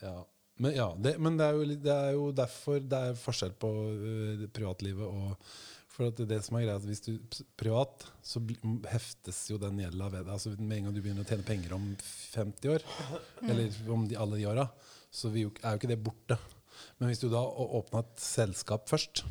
Ja. 0.01 0.13
Men, 0.60 0.74
ja, 0.75 0.88
det, 1.00 1.15
men 1.22 1.38
det, 1.39 1.48
er 1.48 1.58
jo, 1.58 1.75
det 1.86 1.93
er 1.93 2.15
jo 2.17 2.25
derfor 2.36 2.81
det 2.84 2.98
er 2.98 3.20
forskjell 3.20 3.53
på 3.62 3.70
uh, 3.72 4.48
privatlivet 4.53 5.05
og 5.08 5.53
For 5.91 6.08
at 6.08 6.22
det 6.27 6.38
som 6.46 6.55
er 6.55 6.63
greia, 6.63 6.79
hvis 6.88 7.03
du 7.03 7.41
privat, 7.60 8.05
så 8.24 8.39
heftes 8.93 9.41
jo 9.51 9.58
den 9.60 9.81
gjelda 9.81 10.08
ved 10.08 10.24
deg. 10.24 10.31
Altså 10.38 10.53
med 10.55 10.77
en 10.77 10.88
gang 10.88 10.96
du 10.96 11.01
begynner 11.01 11.25
å 11.25 11.27
tjene 11.27 11.43
penger 11.43 11.75
om 11.75 11.89
50 12.00 12.72
år, 12.72 12.86
eller 13.43 13.79
om 13.91 14.05
de, 14.08 14.15
alle 14.15 14.39
de 14.39 14.48
åra, 14.48 14.70
så 15.12 15.34
jo, 15.36 15.51
er 15.60 15.75
jo 15.75 15.81
ikke 15.81 15.91
det 15.91 16.00
borte. 16.00 16.38
Men 16.98 17.12
hvis 17.12 17.20
du 17.20 17.27
da 17.29 17.43
åpna 17.43 18.05
et 18.05 18.24
selskap 18.24 18.88
først, 18.88 19.25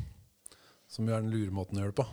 som 0.91 1.09
jo 1.09 1.15
er 1.15 1.25
den 1.25 1.33
lure 1.33 1.53
måten 1.55 1.79
å 1.79 1.85
gjøre 1.85 1.95
det 1.95 2.01
på, 2.03 2.07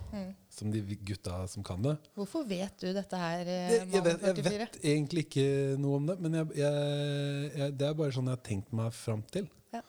som 0.58 0.72
de 0.72 0.82
gutta 1.06 1.40
som 1.50 1.64
kan 1.66 1.82
det, 1.84 1.94
Hvorfor 2.18 2.46
vet 2.48 2.74
du 2.82 2.90
dette 2.96 3.20
her, 3.20 3.44
eh, 3.46 3.70
det, 3.70 3.78
jeg, 3.94 4.04
vet, 4.04 4.26
jeg 4.26 4.46
vet 4.46 4.80
egentlig 4.82 5.26
ikke 5.28 5.46
noe 5.80 6.00
om 6.00 6.10
det, 6.10 6.18
men 6.24 6.40
jeg, 6.40 6.50
jeg, 6.60 7.54
jeg, 7.54 7.78
det 7.78 7.88
er 7.88 7.96
bare 8.02 8.14
sånn 8.16 8.30
jeg 8.30 8.38
har 8.38 8.44
tenkt 8.50 8.74
meg 8.76 8.92
fram 8.96 9.24
til. 9.32 9.48
Ja. 9.74 9.82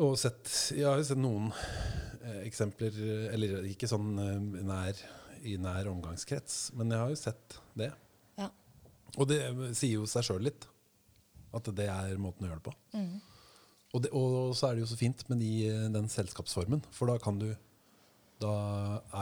Og 0.00 0.14
sett, 0.16 0.48
jeg 0.72 0.86
har 0.88 0.96
jo 0.96 1.04
sett 1.04 1.20
noen 1.20 1.50
eh, 1.52 2.44
eksempler, 2.46 2.96
eh, 2.96 3.26
eller 3.34 3.66
ikke 3.68 3.90
sånn 3.90 4.14
eh, 4.22 4.62
nær, 4.64 5.02
i 5.44 5.58
nær 5.60 5.90
omgangskrets, 5.90 6.70
men 6.78 6.94
jeg 6.94 7.02
har 7.02 7.12
jo 7.12 7.18
sett 7.20 7.58
det. 7.76 7.90
Ja. 8.40 8.48
Og 9.18 9.28
det 9.28 9.42
sier 9.76 9.98
jo 9.98 10.08
seg 10.08 10.24
sjøl 10.24 10.48
litt, 10.48 10.64
at 11.52 11.68
det 11.76 11.90
er 11.92 12.16
måten 12.22 12.46
å 12.46 12.48
gjøre 12.48 12.62
det 12.62 12.68
på. 12.70 12.74
Mm. 12.96 13.12
Og, 13.92 13.98
det, 14.00 14.12
og 14.16 14.54
så 14.56 14.70
er 14.70 14.78
det 14.78 14.86
jo 14.86 14.92
så 14.94 14.96
fint 14.96 15.26
med 15.28 15.42
de, 15.44 15.52
den 15.92 16.08
selskapsformen, 16.08 16.80
for 16.96 17.12
da 17.12 17.18
kan 17.20 17.36
du 17.42 17.50
da 18.42 18.52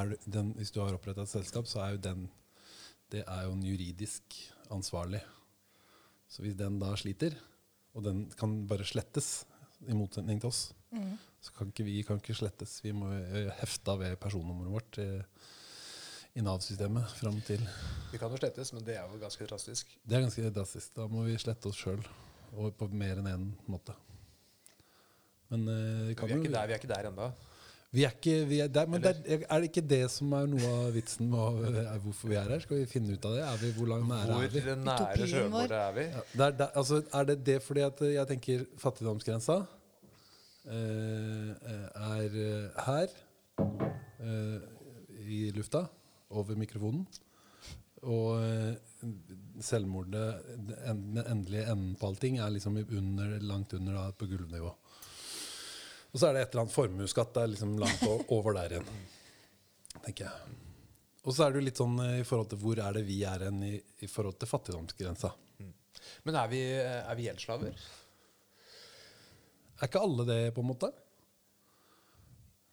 er 0.00 0.14
den, 0.26 0.54
Hvis 0.58 0.72
du 0.74 0.80
har 0.82 0.96
oppretta 0.96 1.22
et 1.26 1.32
selskap, 1.32 1.68
så 1.70 1.82
er 1.84 1.94
jo 1.94 2.02
den 2.08 2.26
Det 3.12 3.22
er 3.26 3.44
jo 3.46 3.52
en 3.56 3.62
juridisk 3.66 4.36
ansvarlig. 4.70 5.20
Så 6.30 6.42
hvis 6.44 6.54
den 6.58 6.78
da 6.78 6.92
sliter, 6.96 7.34
og 7.94 8.04
den 8.06 8.28
kan 8.38 8.60
bare 8.70 8.86
slettes, 8.86 9.44
i 9.88 9.96
motsetning 9.96 10.40
til 10.40 10.48
oss, 10.52 10.72
Mm. 10.92 11.16
så 11.40 11.52
kan 11.54 11.68
ikke 11.70 11.84
vi 11.86 12.02
kan 12.02 12.18
ikke 12.18 12.34
slettes. 12.34 12.80
Vi 12.82 12.90
må 12.92 13.06
hefte 13.10 13.54
hefta 13.60 13.92
ved 13.98 14.16
personnummeret 14.18 14.72
vårt 14.74 14.98
i, 14.98 15.04
i 16.34 16.42
Nav-systemet 16.42 17.06
fram 17.14 17.40
til 17.46 17.62
Vi 18.10 18.18
kan 18.18 18.30
jo 18.30 18.36
slettes, 18.40 18.72
men 18.74 18.82
det 18.84 18.96
er 18.96 19.06
jo 19.06 19.20
ganske 19.22 19.46
drastisk. 19.46 19.86
Det 20.04 20.16
er 20.18 20.24
ganske 20.24 20.50
drastisk. 20.50 20.90
Da 20.96 21.06
må 21.06 21.22
vi 21.28 21.36
slette 21.38 21.70
oss 21.70 21.78
sjøl, 21.78 22.02
og 22.56 22.74
på 22.76 22.88
mer 22.90 23.22
enn 23.22 23.30
én 23.30 23.46
måte. 23.70 23.94
Men 25.50 25.66
eh, 25.68 26.08
vi 26.10 26.14
vi 26.14 26.26
er 26.26 26.36
jo 26.36 26.42
ikke 26.42 26.52
der, 26.54 26.66
vi 26.66 26.74
er 26.74 26.78
ikke 26.82 26.94
der 26.94 27.08
ennå. 27.10 27.30
Vi 27.90 28.04
er 28.06 28.12
ikke 28.14 28.34
vi 28.46 28.60
er 28.62 28.68
der, 28.70 28.86
men 28.86 29.02
det 29.02 29.10
er, 29.26 29.40
er 29.50 29.62
det 29.64 29.68
ikke 29.72 29.82
det 29.90 30.04
som 30.14 30.30
er 30.38 30.44
noe 30.46 30.68
av 30.84 30.92
vitsen 30.94 31.26
med 31.32 31.78
er 31.80 31.96
hvorfor 32.04 32.30
vi 32.30 32.36
er 32.38 32.46
her? 32.52 32.60
Skal 32.62 32.78
vi 32.78 32.86
finne 32.86 33.16
ut 33.16 33.24
av 33.26 33.32
det? 33.34 33.42
Er 33.42 33.56
vi, 33.64 33.70
hvor 33.74 33.88
langt 33.90 34.06
nære 34.06 34.28
Hvor 34.30 34.44
er 34.44 34.52
vi? 34.54 34.60
nære 34.84 35.16
Utopien 35.16 35.56
er 35.80 35.96
vi? 35.96 36.04
Ja, 36.12 36.22
det 36.36 36.44
er, 36.46 36.54
der- 36.60 36.76
altså, 36.82 37.00
er 37.18 37.24
det 37.32 37.36
det 37.48 37.56
fordi 37.66 37.82
at 37.88 38.02
jeg 38.12 38.28
tenker 38.30 38.62
fattigdomsgrensa 38.78 39.56
eh, 40.70 41.50
er 42.14 42.38
eh, 42.44 42.84
her 42.86 43.16
eh, 44.22 44.60
i 45.26 45.40
lufta, 45.56 45.82
over 46.30 46.54
mikrofonen. 46.62 47.02
Og 48.06 48.38
eh, 48.38 48.76
selvmordet, 49.60 50.28
den 50.86 51.18
endelige 51.26 51.66
enden 51.72 51.96
på 52.00 52.06
allting, 52.12 52.38
er 52.38 52.54
liksom 52.54 52.78
under, 52.86 53.34
langt 53.42 53.74
under 53.74 53.98
da, 53.98 54.06
på 54.14 54.30
gulvnivå. 54.30 54.70
Og 56.10 56.18
så 56.18 56.26
er 56.28 56.34
det 56.36 56.42
et 56.44 56.54
eller 56.54 56.64
annet 56.64 56.74
formuesskatt 56.74 57.34
det 57.36 57.42
er 57.44 57.52
liksom 57.52 57.76
langt 57.80 58.02
over 58.36 58.56
der 58.58 58.76
igjen, 58.78 58.88
tenker 60.04 60.26
jeg. 60.26 60.56
Og 61.20 61.34
så 61.36 61.44
er 61.44 61.52
det 61.52 61.60
jo 61.60 61.66
litt 61.68 61.78
sånn 61.80 61.98
eh, 62.02 62.16
i 62.22 62.26
forhold 62.26 62.48
til 62.50 62.60
hvor 62.62 62.80
er 62.82 62.96
det 62.96 63.04
vi 63.06 63.20
er 63.28 63.44
hen 63.46 63.60
i, 63.66 63.74
i 64.02 64.08
forhold 64.10 64.38
til 64.40 64.48
fattigdomsgrensa. 64.50 65.30
Men 66.24 66.36
er 66.40 66.48
vi, 66.50 66.60
er 66.80 67.16
vi 67.18 67.26
gjeldsslaver? 67.28 67.76
Er 69.80 69.88
ikke 69.88 70.02
alle 70.04 70.24
det, 70.28 70.38
på 70.56 70.64
en 70.64 70.68
måte? 70.72 70.90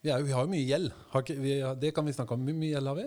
Vi, 0.03 0.12
er 0.13 0.24
vi 0.24 0.34
har 0.36 0.46
jo 0.48 0.51
mye 0.51 0.65
gjeld. 0.67 0.89
Har 1.13 1.24
ikke, 1.24 1.38
vi, 1.44 1.53
det 1.82 1.91
kan 1.96 2.08
vi 2.08 2.15
snakke 2.15 2.36
om. 2.36 2.44
Hvor 2.48 2.58
mye 2.58 2.72
gjeld 2.74 2.91
har 2.91 2.98
vi? 3.00 3.06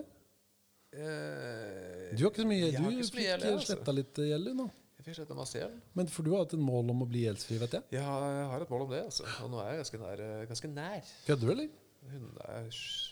Eh, 0.91 2.07
Du 2.17 2.23
har 2.25 2.31
ikke 2.31 2.43
så 2.45 2.49
mye 2.49 2.61
gjeld. 2.61 2.79
Du 2.81 3.03
fikk 3.09 3.65
sletta 3.67 3.95
litt 3.95 4.21
gjeld, 4.31 4.49
du 4.51 4.61
nå. 4.61 4.67
Jeg 5.11 5.17
sletta 5.19 5.35
masse 5.37 5.59
gjeld. 5.59 5.77
Men 5.99 6.07
for 6.11 6.23
du 6.27 6.31
har 6.33 6.45
hatt 6.45 6.53
et 6.55 6.61
mål 6.63 6.91
om 6.93 7.03
å 7.03 7.07
bli 7.11 7.25
gjeldsfri, 7.25 7.57
vet 7.61 7.75
jeg. 7.77 7.83
Ja, 7.97 8.07
jeg 8.31 8.45
har 8.53 8.63
et 8.65 8.71
mål 8.71 8.85
om 8.87 8.91
det, 8.95 9.01
altså. 9.09 9.27
Og 9.43 9.51
nå 9.51 9.59
er 9.63 9.73
jeg 9.75 9.81
ganske 9.83 9.99
nær. 10.05 10.23
eh, 10.27 10.45
Ganske 10.51 10.69
nær. 10.71 11.11
Kødder 11.27 11.49
du, 11.49 11.51
eller? 11.55 11.71
Det 12.01 12.45
er 12.49 12.69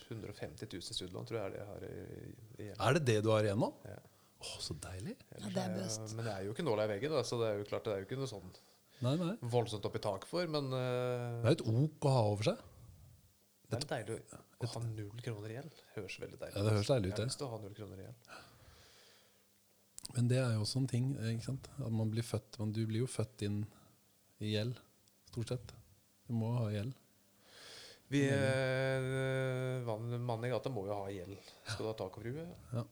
150 0.10 0.72
000 0.72 0.82
studielån, 0.82 1.28
tror 1.30 1.38
jeg 1.38 1.46
er 1.46 1.52
det 1.54 1.60
jeg 1.60 1.68
har 1.70 1.84
i, 1.86 2.32
i. 2.64 2.70
Er 2.74 2.96
det 2.98 3.04
det 3.12 3.18
du 3.26 3.30
har 3.36 3.46
igjen 3.46 3.60
nå? 3.62 3.70
Ja. 3.86 4.00
Å, 4.40 4.56
så 4.64 4.74
deilig. 4.82 5.14
Ellers 5.36 5.54
det 5.54 5.62
er 5.62 5.70
jeg- 5.76 5.84
best. 5.84 6.16
Men 6.16 6.26
det 6.26 6.34
er 6.34 6.46
jo 6.48 6.54
ikke 6.56 6.66
nåla 6.66 6.88
i 6.88 6.92
veggen, 6.96 7.12
da, 7.14 7.22
så 7.28 7.38
det 7.44 7.50
er 7.52 7.60
jo 7.60 7.68
klart 7.70 7.84
det 7.90 7.94
er 7.94 8.02
jo 8.02 8.08
ikke 8.10 8.18
noe 8.24 8.32
sånn 8.32 8.50
Nei, 9.04 9.14
nei. 9.20 9.34
voldsomt 9.52 9.86
opp 9.88 9.96
i 9.96 10.02
tak 10.04 10.26
for, 10.28 10.48
men 10.52 10.72
uh, 10.74 11.44
Det 11.44 11.48
er 11.48 11.54
jo 11.54 11.58
et 11.60 11.68
ok 11.84 12.08
å 12.10 12.16
ha 12.16 12.24
over 12.34 12.50
seg. 12.50 12.64
det 13.70 13.78
er 13.84 13.86
deilig 13.94 14.18
å 14.20 14.40
å 14.60 14.68
ha 14.74 14.80
null 14.84 15.22
kroner 15.24 15.52
i 15.54 15.56
gjeld. 15.60 15.76
Høres 15.96 16.16
veldig 16.20 16.40
deilig 16.42 16.52
ut. 16.52 16.58
Ja, 16.58 16.64
det 16.66 16.74
høres 16.76 16.90
deilig 16.92 17.12
ut, 17.12 17.14
Jeg 17.14 17.20
har 17.24 17.30
lyst 17.30 17.40
til 17.40 17.48
å 17.48 17.52
ha 17.54 17.60
null 17.64 17.76
kroner 17.78 18.00
i 18.02 18.08
gjeld. 18.08 18.34
Men 20.16 20.30
det 20.32 20.40
er 20.42 20.54
jo 20.56 20.64
også 20.64 20.80
en 20.82 20.88
ting. 20.90 21.12
ikke 21.18 21.46
sant? 21.46 21.70
At 21.78 21.92
man 21.94 22.10
blir 22.12 22.26
født, 22.26 22.58
men 22.60 22.72
Du 22.74 22.82
blir 22.90 23.04
jo 23.04 23.10
født 23.10 23.44
inn 23.46 23.60
i 24.40 24.54
gjeld, 24.56 24.80
stort 25.30 25.52
sett. 25.54 25.74
Du 26.28 26.34
må 26.34 26.54
ha 26.58 26.70
gjeld. 26.74 26.94
Vi, 28.10 28.24
eh, 28.26 29.86
Mannen 29.86 30.46
i 30.48 30.50
gata 30.50 30.72
må 30.74 30.88
jo 30.88 30.96
ha 30.98 31.10
gjeld. 31.14 31.38
Skal 31.68 31.84
du 31.86 31.90
ha 31.92 31.98
tak 31.98 32.18
over 32.18 32.32
huet? 32.32 32.56
Ja. 32.74 32.84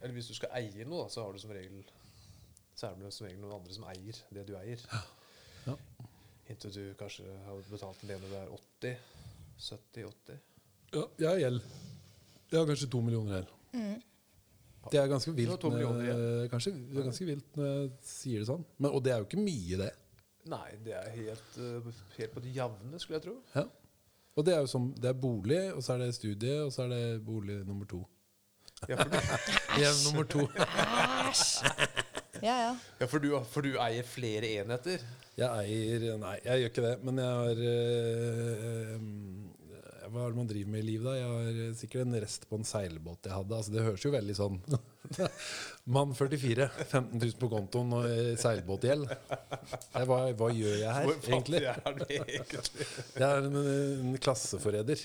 Eller 0.00 0.14
hvis 0.16 0.28
du 0.32 0.34
skal 0.34 0.50
eie 0.58 0.86
noe, 0.88 1.04
da, 1.04 1.12
så 1.12 1.22
har 1.24 1.32
du 1.32 1.38
som 1.40 1.52
regel 1.54 1.84
Så 2.74 2.88
er 2.88 2.96
det 2.98 3.12
som 3.14 3.28
regel 3.28 3.38
noen 3.40 3.60
andre 3.60 3.72
som 3.76 3.84
eier 3.86 4.18
det 4.34 4.42
du 4.48 4.56
eier. 4.58 4.80
Ja. 5.64 5.76
Inntil 6.50 6.72
du 6.74 6.82
kanskje 6.98 7.22
har 7.46 7.60
betalt 7.70 8.02
en 8.02 8.10
del 8.10 8.18
når 8.24 8.32
du 8.32 8.38
er 8.40 8.50
80. 8.56 8.96
70-80. 9.64 10.40
Ja, 10.94 11.04
jeg 11.22 11.28
har 11.28 11.38
gjeld. 11.38 11.62
Jeg 12.50 12.58
har 12.58 12.66
kanskje 12.68 12.90
to 12.90 13.00
millioner 13.06 13.36
gjeld. 13.38 14.02
Det 14.92 15.00
er 15.00 15.08
ganske 15.08 15.32
vilt. 15.34 15.62
når- 15.62 16.48
kanskje, 16.50 16.72
det 16.90 16.98
er 16.98 17.06
ganske 17.10 17.26
vilt 17.26 17.56
når 17.56 17.66
jeg 17.66 17.90
sier 18.02 18.38
det 18.38 18.48
sånn. 18.48 18.64
Men, 18.78 18.90
og 18.90 19.02
det 19.04 19.12
er 19.12 19.18
jo 19.22 19.24
ikke 19.28 19.44
mye, 19.44 19.76
det. 19.84 19.90
Nei, 20.46 20.70
det 20.84 20.92
er 20.92 21.10
helt, 21.14 21.58
eh, 21.58 21.92
helt 22.18 22.34
på 22.34 22.40
det 22.44 22.54
jevne, 22.54 22.98
skulle 23.00 23.20
jeg 23.20 23.24
tro. 23.30 23.36
Ja. 23.54 23.64
Og 24.36 24.44
det 24.44 24.54
er 24.54 24.60
jo 24.60 24.66
som, 24.66 24.90
det 24.98 25.08
er 25.08 25.12
bolig, 25.16 25.72
og 25.74 25.82
så 25.82 25.94
er 25.94 25.98
det 26.04 26.14
studie, 26.14 26.56
og 26.64 26.72
så 26.72 26.82
er 26.84 26.88
det 26.88 27.24
bolig 27.24 27.60
nummer 27.66 27.86
to. 27.86 28.02
Ja, 28.88 28.96
for 28.96 29.08
du, 29.08 29.16
Hjem 29.80 30.00
nummer 30.08 30.24
to. 30.28 30.48
Ja, 32.42 32.54
ja. 32.66 32.72
ja, 33.00 33.06
for 33.06 33.18
du, 33.22 33.30
for 33.48 33.64
du 33.64 33.78
eier 33.80 34.04
flere 34.04 34.50
enheter. 34.60 35.00
Jeg 35.38 35.64
eier 35.64 36.18
Nei, 36.20 36.34
jeg 36.44 36.60
gjør 36.60 36.70
ikke 36.72 36.82
det. 36.84 36.94
Men 37.06 37.18
jeg 37.22 37.26
har 37.40 37.62
øh, 37.70 38.64
øh, 38.68 39.06
Hva 40.12 40.24
er 40.24 40.32
det 40.32 40.38
man 40.38 40.48
driver 40.48 40.70
med 40.72 40.82
i 40.82 40.86
livet, 40.86 41.06
da? 41.06 41.14
Jeg 41.16 41.28
har 41.30 41.58
øh, 41.64 41.74
sikkert 41.78 42.04
en 42.04 42.16
rest 42.24 42.46
på 42.50 42.58
en 42.58 42.66
seilbåt 42.68 43.28
jeg 43.28 43.34
hadde. 43.34 43.56
Altså, 43.58 43.72
det 43.74 43.84
høres 43.86 44.04
jo 44.04 44.12
veldig 44.12 44.36
sånn 44.36 44.58
Mann 45.96 46.14
44, 46.16 46.68
15 46.84 47.18
000 47.20 47.36
på 47.40 47.50
kontoen 47.52 47.94
og 47.96 48.08
øh, 48.08 48.30
seilbåtgjeld. 48.40 49.08
Hva, 49.94 50.20
hva 50.36 50.50
gjør 50.52 50.76
jeg 50.82 50.96
her, 50.98 51.12
egentlig? 51.30 51.62
Jeg 53.20 53.26
er 53.28 53.48
en, 53.48 53.60
en 53.64 54.20
klasseforræder. 54.22 55.02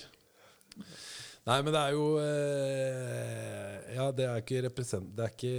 Nei, 1.48 1.58
men 1.64 1.72
det 1.72 1.80
er 1.80 1.94
jo 1.96 2.06
øh, 2.20 3.76
Ja, 3.96 4.08
det 4.14 4.26
er 4.28 4.42
ikke 4.42 4.64
represent... 4.68 5.12
Det 5.16 5.26
er 5.26 5.36
ikke, 5.36 5.54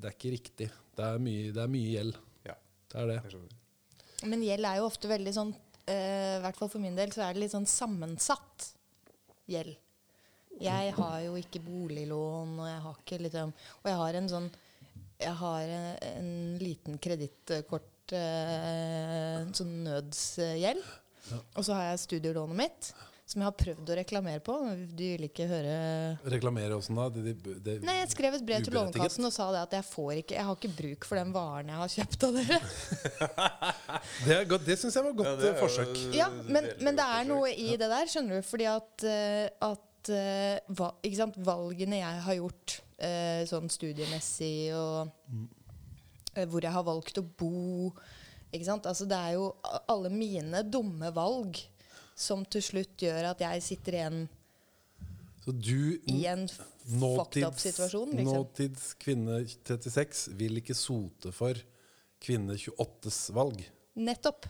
det 0.00 0.08
er 0.08 0.14
ikke 0.16 0.36
riktig. 0.36 0.68
Det 0.96 1.06
er 1.06 1.20
mye, 1.22 1.50
det 1.54 1.64
er 1.64 1.72
mye 1.72 1.96
gjeld. 1.96 2.20
Ja, 2.48 2.56
Det 2.92 3.02
er 3.02 3.12
det. 3.12 3.42
Men 4.28 4.44
gjeld 4.44 4.68
er 4.68 4.80
jo 4.80 4.88
ofte 4.88 5.08
veldig 5.10 5.34
sånn 5.36 5.52
eh, 5.90 6.40
hvert 6.42 6.58
fall 6.58 6.70
for 6.72 6.82
min 6.82 6.96
del 6.98 7.12
så 7.14 7.24
er 7.26 7.34
det 7.34 7.44
litt 7.44 7.54
sånn 7.54 7.68
sammensatt 7.68 8.70
gjeld. 9.50 9.76
Jeg 10.60 10.94
har 10.96 11.20
jo 11.24 11.36
ikke 11.40 11.62
boliglån, 11.64 12.56
og 12.60 12.66
jeg 12.68 12.80
har 12.84 12.96
ikke 12.98 13.18
liksom 13.24 13.52
Og 13.80 13.86
jeg 13.88 13.96
har 13.96 14.16
en 14.18 14.26
sånn 14.28 14.48
Jeg 15.22 15.32
har 15.38 15.70
en, 15.76 15.86
en 16.10 16.32
liten 16.60 16.98
kredittkort 17.00 18.12
eh, 18.16 19.46
sånn 19.56 19.72
nødsgjeld. 19.86 20.82
Og 21.54 21.64
så 21.64 21.76
har 21.76 21.90
jeg 21.90 22.02
studielånet 22.04 22.58
mitt, 22.58 22.90
som 23.30 23.42
jeg 23.44 23.46
har 23.46 23.54
prøvd 23.54 23.90
å 23.92 23.96
reklamere 24.00 24.40
på. 24.42 24.54
men 24.66 24.80
Du 24.90 25.02
vil 25.04 25.26
ikke 25.28 25.46
høre 25.46 25.74
Reklamere 26.32 26.74
åssen 26.74 26.98
da? 26.98 27.04
Det, 27.14 27.34
det, 27.44 27.54
det, 27.62 27.74
Nei, 27.86 27.94
jeg 28.00 28.10
skrev 28.16 28.34
et 28.40 28.44
brev 28.48 28.64
til. 28.66 28.74
Lånekassen 28.74 29.28
og 29.28 29.34
sa 29.34 29.46
det 29.54 29.60
at 29.68 29.76
jeg 29.78 29.86
får 29.86 30.12
ikke 30.24 30.34
Jeg 30.34 30.46
har 30.48 30.58
ikke 30.58 30.72
bruk 30.80 31.06
for 31.06 31.20
den 31.20 31.30
varen 31.36 31.70
jeg 31.70 31.78
har 31.82 31.92
kjøpt 31.94 32.26
av 32.26 32.38
dere. 32.40 32.58
Det, 34.26 34.34
er 34.34 34.44
godt- 34.50 34.66
det 34.66 34.76
syns 34.80 34.96
jeg 34.98 35.04
var 35.06 35.14
godt 35.20 35.28
Ja, 35.30 35.36
det 35.40 35.48
er 35.52 35.58
forsøk. 35.60 35.94
Ja, 36.16 36.26
men, 36.48 36.66
men 36.82 36.98
det 36.98 37.06
er 37.06 37.24
noe 37.28 37.50
i 37.54 37.70
det 37.78 37.88
der, 37.90 38.10
skjønner 38.10 38.40
du. 38.40 38.46
Fordi 38.50 38.66
at, 38.70 39.04
eh, 39.06 39.46
at 39.70 40.10
eh, 40.16 40.74
va, 40.80 40.90
ikke 41.06 41.20
sant? 41.22 41.38
valgene 41.46 42.00
jeg 42.02 42.22
har 42.26 42.38
gjort 42.40 42.76
eh, 42.98 43.42
sånn 43.50 43.70
studiemessig, 43.72 44.54
og 44.76 45.12
eh, 46.34 46.46
hvor 46.50 46.64
jeg 46.66 46.74
har 46.74 46.86
valgt 46.86 47.20
å 47.20 47.24
bo 47.24 47.92
ikke 48.50 48.66
sant? 48.66 48.88
Altså, 48.90 49.06
Det 49.06 49.14
er 49.18 49.36
jo 49.38 49.52
alle 49.90 50.10
mine 50.12 50.64
dumme 50.66 51.12
valg 51.14 51.60
som 52.20 52.44
til 52.44 52.64
slutt 52.64 53.00
gjør 53.06 53.30
at 53.32 53.42
jeg 53.46 53.64
sitter 53.64 53.96
igjen 53.98 54.20
Så 55.44 55.54
du, 55.56 55.96
i 56.12 56.20
en 56.28 56.46
fucked 56.50 57.44
up 57.46 57.58
situasjon. 57.60 58.14
Liksom. 58.18 58.36
nåtids 58.36 58.94
kvinne 59.00 59.42
36 59.48 60.34
vil 60.38 60.60
ikke 60.60 60.76
sote 60.76 61.32
for 61.32 61.58
kvinne 62.20 62.58
28s 62.60 63.30
valg. 63.36 63.62
nettopp. 63.96 64.46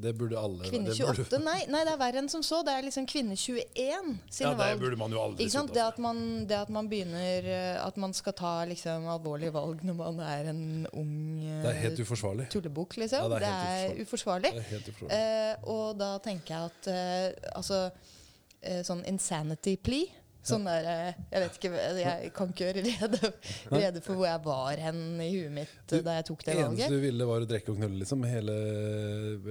Det 0.00 0.12
burde 0.18 0.38
alle 0.38 0.64
Kvinne 0.68 0.90
det 0.90 0.98
burde- 0.98 1.24
28. 1.24 1.38
Nei, 1.44 1.60
nei, 1.68 1.82
det 1.84 1.92
er 1.92 1.98
verre 2.00 2.18
enn 2.22 2.28
som 2.32 2.42
så. 2.42 2.62
Det 2.66 2.72
er 2.74 2.82
liksom 2.86 3.06
kvinne 3.06 3.36
21 3.36 4.18
sine 4.30 4.48
Ja, 4.48 4.50
det 4.50 4.58
valg. 4.58 4.80
burde 4.80 4.98
man 4.98 5.10
jo 5.12 5.20
aldri 5.22 5.44
Ikke 5.46 5.54
sant? 5.54 5.74
Det 5.74 5.82
at, 5.84 5.98
man, 5.98 6.46
det 6.50 6.56
at 6.58 6.72
man 6.74 6.88
begynner 6.88 7.44
eh, 7.44 7.78
At 7.86 7.96
man 7.96 8.12
skal 8.16 8.32
ta 8.32 8.54
liksom 8.64 9.06
alvorlige 9.08 9.52
valg 9.54 9.84
når 9.84 9.94
man 10.00 10.20
er 10.20 10.50
en 10.50 10.86
ung 10.92 11.14
eh, 11.44 11.62
Det 11.62 11.70
er 11.70 11.80
helt 11.84 12.00
uforsvarlig. 12.00 12.48
tullebukk, 12.50 12.96
liksom. 12.96 13.22
Ja, 13.22 13.28
det 13.28 13.40
det, 13.44 13.52
er 13.52 13.70
er 13.84 13.88
helt 13.94 14.08
uforsvarlig. 14.08 14.52
Det 14.54 14.64
er 14.64 14.70
helt 14.72 14.88
uforsvarlig. 14.88 15.22
Uh, 15.64 15.70
og 15.76 15.98
da 15.98 16.10
tenker 16.18 16.54
jeg 16.54 16.72
at 16.72 16.90
uh, 16.90 17.56
altså 17.56 17.80
uh, 17.90 18.82
Sånn 18.82 19.04
insanity 19.06 19.76
plea 19.76 20.20
Sånn 20.44 20.66
der, 20.68 20.84
eh, 20.84 21.20
Jeg 21.32 21.40
vet 21.44 21.54
ikke, 21.58 21.70
jeg 21.98 22.32
kan 22.36 22.50
ikke 22.52 22.66
gjøre 22.66 22.82
rede, 22.84 23.30
rede 23.72 24.02
for 24.04 24.18
hvor 24.18 24.26
jeg 24.28 24.42
var 24.44 24.82
hen 24.84 24.98
i 25.24 25.28
huet 25.32 25.54
mitt 25.56 25.94
da 26.04 26.18
jeg 26.18 26.26
tok 26.28 26.44
det 26.44 26.56
eneste 26.60 26.88
du 26.92 26.98
ville, 27.00 27.26
var 27.28 27.44
å 27.44 27.48
drikke 27.48 27.72
og 27.72 27.78
knulle 27.80 28.02
liksom, 28.02 28.24
hele, 28.28 28.56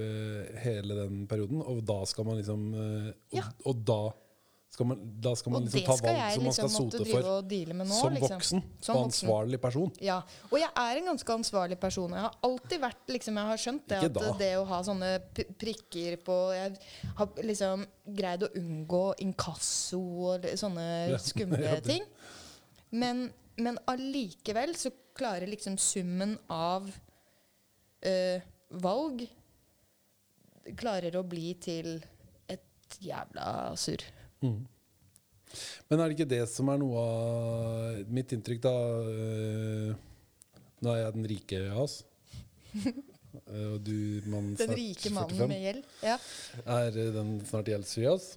eh, 0.04 0.60
hele 0.64 0.98
den 1.02 1.24
perioden. 1.30 1.64
Og 1.66 1.82
da 1.88 2.00
skal 2.10 2.28
man 2.28 2.38
liksom 2.42 2.68
eh, 2.74 3.10
og, 3.10 3.40
Ja. 3.40 3.48
og 3.66 3.82
da 3.88 4.02
skal 4.74 4.88
man, 4.90 5.02
da 5.22 5.36
skal 5.38 5.54
man 5.54 5.68
liksom 5.68 5.84
ta 5.86 5.96
valg 6.02 6.18
jeg 6.18 6.34
som 6.34 6.48
man 6.48 6.56
skal 6.56 6.66
liksom 6.66 6.88
sote 6.90 7.06
for 7.06 7.26
nå. 7.28 7.34
som 7.94 8.16
liksom. 8.16 8.24
voksen 8.24 8.62
Som 8.82 8.98
og 8.98 9.04
ansvarlig 9.06 9.60
person. 9.62 9.92
Ja, 10.02 10.16
og 10.50 10.56
jeg 10.58 10.70
er 10.82 10.98
en 10.98 11.10
ganske 11.12 11.36
ansvarlig 11.36 11.78
person. 11.78 12.16
Jeg 12.18 12.26
har 12.26 12.40
alltid 12.48 12.82
vært 12.82 13.12
liksom, 13.14 13.38
Jeg 13.38 13.52
har 13.52 13.62
skjønt 13.62 13.86
det 13.92 14.00
at 14.08 14.40
det 14.40 14.50
å 14.58 14.64
ha 14.72 14.80
sånne 14.88 15.12
prikker 15.62 16.18
på 16.26 16.38
Jeg 16.58 16.74
har 17.20 17.44
liksom 17.46 17.84
greid 18.18 18.48
å 18.48 18.50
unngå 18.64 19.04
inkasso 19.28 20.02
og 20.32 20.50
sånne 20.58 20.88
skumle 21.30 21.76
ting. 21.86 22.10
Men, 22.98 23.28
men 23.62 23.78
allikevel 23.94 24.74
så 24.80 24.90
klarer 25.14 25.54
liksom 25.54 25.78
summen 25.78 26.34
av 26.50 26.90
øh, 28.10 28.50
valg 28.82 29.28
Klarer 30.80 31.20
å 31.20 31.26
bli 31.28 31.50
til 31.62 31.98
et 32.50 33.02
jævla 33.04 33.76
surr. 33.78 34.23
Men 34.44 36.00
er 36.00 36.10
det 36.10 36.18
ikke 36.18 36.30
det 36.34 36.44
som 36.52 36.70
er 36.74 36.80
noe 36.82 37.02
av 37.04 38.14
mitt 38.14 38.32
inntrykk, 38.36 38.64
da 38.64 38.76
øh, 39.14 39.94
Nå 40.84 40.92
er 40.92 41.04
jeg 41.04 41.16
den 41.16 41.28
rike 41.32 41.64
av 41.72 41.84
oss. 41.86 42.02
Øh, 43.50 43.74
Og 43.74 43.80
du, 43.82 44.22
mann 44.30 44.52
Den 44.54 44.76
rike 44.78 45.10
mannen 45.10 45.40
45, 45.40 45.48
med 45.50 45.64
gjeld. 45.64 45.86
Ja. 46.06 46.18
er 46.70 46.98
øh, 47.02 47.08
den 47.16 47.32
snart 47.50 47.72
gjeldsfri 47.72 48.04
av 48.06 48.20
oss. 48.20 48.28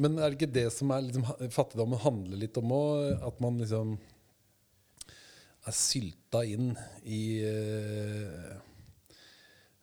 Men 0.00 0.16
er 0.16 0.30
det 0.32 0.38
ikke 0.38 0.54
det 0.54 0.70
som 0.72 0.94
er 0.96 1.04
liksom, 1.04 1.26
fattigdommen 1.52 2.00
handler 2.00 2.40
litt 2.40 2.56
om 2.56 2.72
òg? 2.72 3.18
At 3.28 3.42
man 3.44 3.60
liksom 3.60 3.98
er 5.66 5.76
sylta 5.76 6.40
inn 6.48 6.70
i 7.04 7.20
øh, 7.44 8.56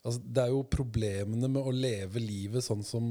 Altså, 0.04 0.20
det 0.36 0.42
er 0.44 0.52
jo 0.52 0.66
problemene 0.68 1.48
med 1.48 1.64
å 1.64 1.72
leve 1.72 2.20
livet 2.20 2.66
sånn 2.66 2.82
som 2.84 3.06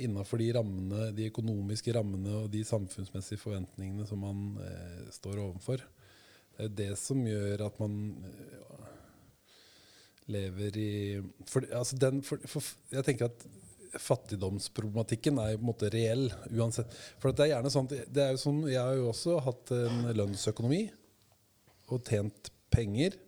innafor 0.00 0.40
de 0.40 0.46
rammene, 0.56 1.10
de 1.12 1.28
økonomiske 1.28 1.92
rammene 1.92 2.32
og 2.38 2.46
de 2.54 2.62
samfunnsmessige 2.64 3.42
forventningene 3.42 4.06
som 4.08 4.22
man 4.24 4.54
eh, 4.64 5.02
står 5.12 5.42
overfor. 5.42 5.84
Det 6.56 6.64
er 6.64 6.70
jo 6.70 6.78
det 6.78 6.88
som 7.00 7.20
gjør 7.28 7.66
at 7.66 7.76
man 7.82 7.98
eh, 8.24 8.88
lever 10.32 10.80
i 10.80 10.92
for, 11.44 11.68
altså 11.76 12.00
den, 12.00 12.24
for, 12.24 12.40
for, 12.48 12.72
Jeg 12.94 13.04
tenker 13.04 13.28
at 13.28 13.46
fattigdomsproblematikken 14.00 15.36
er 15.42 15.58
på 15.58 15.60
en 15.60 15.70
måte 15.74 15.92
reell 15.92 16.30
uansett. 16.54 16.88
For 17.20 17.36
det 17.36 17.50
er 17.50 17.56
gjerne 17.58 17.74
sånn 17.74 17.90
at 17.92 18.40
sånn, 18.40 18.64
Jeg 18.70 18.80
har 18.80 18.96
jo 18.96 19.10
også 19.12 19.42
hatt 19.44 19.74
en 19.76 20.06
lønnsøkonomi 20.16 20.86
og 21.90 22.06
tjent 22.06 22.48
penger. 22.72 23.18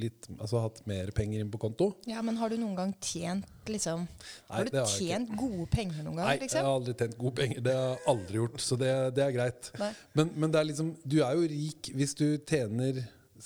Litt, 0.00 0.26
altså 0.38 0.60
hatt 0.64 0.80
mer 0.90 1.10
penger 1.14 1.40
inn 1.44 1.50
på 1.52 1.58
konto. 1.62 1.90
ja, 2.10 2.22
men 2.22 2.36
har 2.40 2.50
du 2.50 2.56
noen 2.60 2.74
gang 2.78 2.94
tjent 3.00 3.46
liksom 3.70 4.02
Nei, 4.06 4.56
Har 4.56 4.64
du 4.68 4.78
har 4.78 4.90
tjent 4.90 5.30
gode 5.38 5.66
penger 5.72 6.02
noen 6.02 6.16
gang? 6.18 6.26
Nei, 6.26 6.34
jeg 6.36 6.42
liksom? 6.46 6.64
har 6.66 6.78
aldri 6.80 6.94
tjent 6.98 7.16
gode 7.20 7.34
penger. 7.38 7.60
Det 7.64 7.74
har 7.76 7.86
jeg 7.94 8.02
aldri 8.14 8.40
gjort, 8.40 8.58
så 8.60 8.78
det, 8.80 8.90
det 9.16 9.24
er 9.24 9.36
greit. 9.36 9.70
Men, 10.14 10.32
men 10.34 10.50
det 10.54 10.60
er 10.60 10.68
liksom, 10.70 10.90
du 11.04 11.16
er 11.22 11.38
jo 11.38 11.48
rik 11.54 11.92
hvis 11.94 12.14
du 12.18 12.26
tjener 12.48 13.02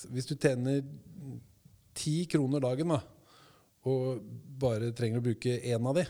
Hvis 0.09 0.27
du 0.29 0.35
tjener 0.35 0.81
ti 1.99 2.25
kroner 2.31 2.61
dagen, 2.63 2.93
da, 2.93 3.01
og 3.89 4.21
bare 4.61 4.91
trenger 4.95 5.19
å 5.19 5.25
bruke 5.29 5.57
én 5.59 5.87
av 5.89 5.95
de, 5.99 6.07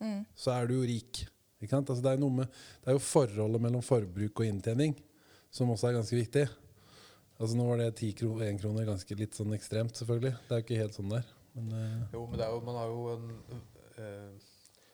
Mm. 0.00 0.22
så 0.34 0.54
er 0.54 0.66
du 0.66 0.78
jo 0.78 0.86
rik. 0.88 1.26
Altså 1.60 2.00
det, 2.00 2.12
er 2.14 2.22
med, 2.24 2.46
det 2.80 2.88
er 2.88 2.94
jo 2.96 3.02
forholdet 3.04 3.60
mellom 3.60 3.82
forbruk 3.84 4.40
og 4.40 4.46
inntjening 4.46 4.94
som 5.52 5.68
også 5.68 5.90
er 5.90 5.98
ganske 5.98 6.16
viktig. 6.16 6.46
Altså 7.40 7.56
Nå 7.56 7.64
var 7.70 7.80
det 7.80 7.94
ti 7.96 8.10
kroner, 8.12 8.50
én 8.50 8.58
kroner 8.60 8.84
ganske 8.88 9.16
litt 9.16 9.36
sånn 9.38 9.54
ekstremt, 9.56 9.96
selvfølgelig. 9.96 10.34
Det 10.44 10.52
er 10.52 10.60
jo 10.60 10.64
ikke 10.66 10.80
helt 10.82 10.96
sånn 10.98 11.12
der. 11.14 11.28
Men, 11.56 11.70
uh, 11.72 12.02
Jo, 12.12 12.26
men 12.28 12.36
det 12.38 12.44
er 12.46 12.52
jo, 12.52 12.60
man 12.66 12.76
har 12.76 12.90
jo 12.92 13.06
en, 13.14 13.30
uh, 13.96 14.50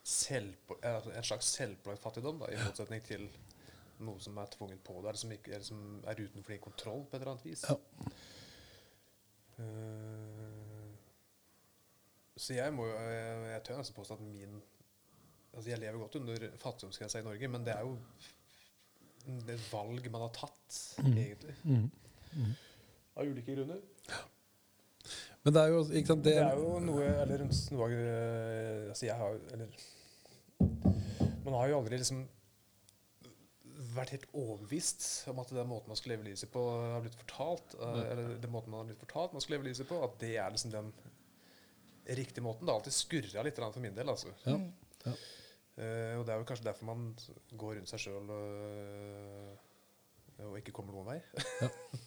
selvpå- 0.06 0.78
eh, 0.82 0.94
altså 0.94 1.10
en 1.10 1.26
slags 1.26 1.48
selvpålagt 1.58 2.04
fattigdom, 2.04 2.38
da, 2.44 2.52
i 2.54 2.60
motsetning 2.62 3.02
til 3.04 3.26
noe 4.06 4.20
som 4.22 4.38
er 4.38 4.46
tvunget 4.52 4.84
på 4.86 4.94
deg, 5.00 5.08
eller 5.10 5.20
som, 5.24 5.34
ikke, 5.34 5.52
eller 5.56 5.66
som 5.66 5.82
er 6.06 6.22
utenfor 6.22 6.54
din 6.54 6.62
kontroll 6.68 7.02
på 7.10 7.16
et 7.16 7.20
eller 7.20 7.32
annet 7.34 7.48
vis. 7.48 7.64
Ja. 7.66 7.76
Uh, 9.56 10.92
så 12.36 12.52
jeg 12.52 12.72
må 12.76 12.84
jo 12.84 12.92
Jeg, 12.92 13.36
jeg 13.54 13.62
tør 13.64 13.78
nesten 13.80 13.96
påstå 13.96 14.18
at 14.18 14.24
min 14.28 14.58
Altså, 15.56 15.70
jeg 15.70 15.80
lever 15.80 15.96
godt 16.02 16.18
under 16.20 16.42
fattigdomsgrensa 16.60 17.22
i 17.22 17.24
Norge, 17.24 17.48
men 17.48 17.62
det 17.64 17.72
er 17.72 17.80
jo 17.80 17.94
et 19.48 19.62
valg 19.72 20.10
man 20.12 20.26
har 20.26 20.34
tatt, 20.36 20.74
egentlig. 21.00 21.54
mm. 21.64 21.86
Av 23.16 23.26
ulike 23.26 23.54
grunner. 23.54 23.82
men 25.42 25.54
det 25.54 25.62
er 25.62 25.72
jo 25.72 25.82
ikke 25.88 26.12
sant, 26.12 26.24
det, 26.26 26.36
Det 26.36 26.46
er 26.46 26.58
jo 26.60 26.78
noe 26.84 27.04
Eller 27.06 27.44
noe 27.46 27.86
av 27.86 27.92
eh, 27.96 28.88
Altså, 28.90 29.06
jeg 29.06 29.16
har 29.16 29.36
Eller 29.54 29.68
Man 31.44 31.54
har 31.56 31.70
jo 31.70 31.78
aldri 31.78 32.00
liksom 32.00 32.24
vært 33.96 34.12
helt 34.12 34.26
overbevist 34.36 35.04
om 35.30 35.38
at 35.40 35.52
den 35.56 35.68
måten 35.70 35.88
man 35.88 35.96
skal 35.96 36.12
leve 36.12 36.26
livet 36.26 36.40
sitt 36.40 36.50
på, 36.52 36.60
har 36.92 37.00
blitt 37.04 37.16
fortalt. 37.16 37.76
eh, 37.80 38.00
eller 38.12 38.34
den 38.42 38.52
måten 38.52 38.72
man 38.72 38.82
har 38.82 38.90
blitt 38.90 39.00
fortalt 39.00 39.32
man 39.32 39.44
skal 39.44 39.56
leve 39.56 39.68
livet 39.68 39.78
sitt 39.78 39.88
på, 39.88 40.00
at 40.04 40.18
det 40.20 40.34
er 40.36 40.52
liksom 40.52 40.72
den 40.74 40.90
riktige 42.06 42.44
måten. 42.44 42.66
Det 42.66 42.72
har 42.72 42.80
alltid 42.80 42.96
skurra 42.96 43.42
litt 43.46 43.58
for 43.58 43.80
min 43.82 43.96
del, 43.96 44.08
altså. 44.12 44.32
Ja. 44.44 44.58
Ja. 45.06 45.14
Uh, 45.76 46.12
og 46.18 46.22
det 46.24 46.32
er 46.32 46.40
jo 46.40 46.46
kanskje 46.48 46.64
derfor 46.70 46.88
man 46.88 47.08
går 47.60 47.74
rundt 47.76 47.90
seg 47.90 48.00
sjøl 48.00 48.30
og, 48.32 49.65
og 50.44 50.58
ikke 50.60 50.74
kommer 50.76 50.96
noen 50.96 51.06
vei. 51.08 51.20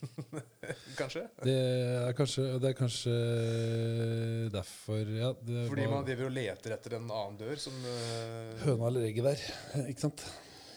kanskje. 0.99 1.23
Det 1.41 1.55
er 1.55 2.13
kanskje, 2.17 2.45
det 2.61 2.69
er 2.69 2.75
kanskje 2.77 3.15
derfor 4.53 5.09
ja, 5.15 5.31
det 5.33 5.63
Fordi 5.71 5.87
var 5.87 5.95
man 5.95 6.05
driver 6.07 6.29
og 6.29 6.35
leter 6.35 6.75
etter 6.75 6.97
en 6.99 7.07
annen 7.09 7.39
dør 7.39 7.57
som 7.61 7.79
uh, 7.85 8.53
Høna 8.65 8.91
eller 8.91 9.07
egget 9.09 9.31
der, 9.31 9.47
ikke 9.89 10.05
sant? 10.07 10.27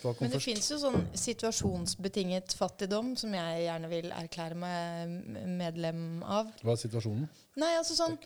Men 0.03 0.33
det 0.33 0.41
fins 0.43 0.67
jo 0.73 0.81
sånn 0.83 1.05
situasjonsbetinget 1.15 2.57
fattigdom 2.59 3.13
som 3.21 3.35
jeg 3.37 3.61
gjerne 3.69 3.91
vil 3.93 4.09
erklære 4.17 4.57
meg 4.59 5.13
medlem 5.61 6.01
av. 6.27 6.51
Hva 6.65 6.75
er 6.75 6.81
situasjonen? 6.81 7.29
Nei, 7.63 7.77
altså 7.79 7.99
sånn 8.01 8.19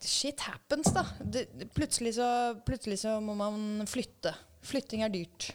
Shit 0.00 0.40
happens, 0.40 0.94
da. 0.96 1.02
Det- 1.20 1.68
plutselig, 1.76 2.14
så, 2.16 2.56
plutselig 2.64 3.02
så 3.02 3.18
må 3.20 3.34
man 3.36 3.84
flytte. 3.84 4.32
Flytting 4.60 5.02
er 5.06 5.12
dyrt. 5.12 5.50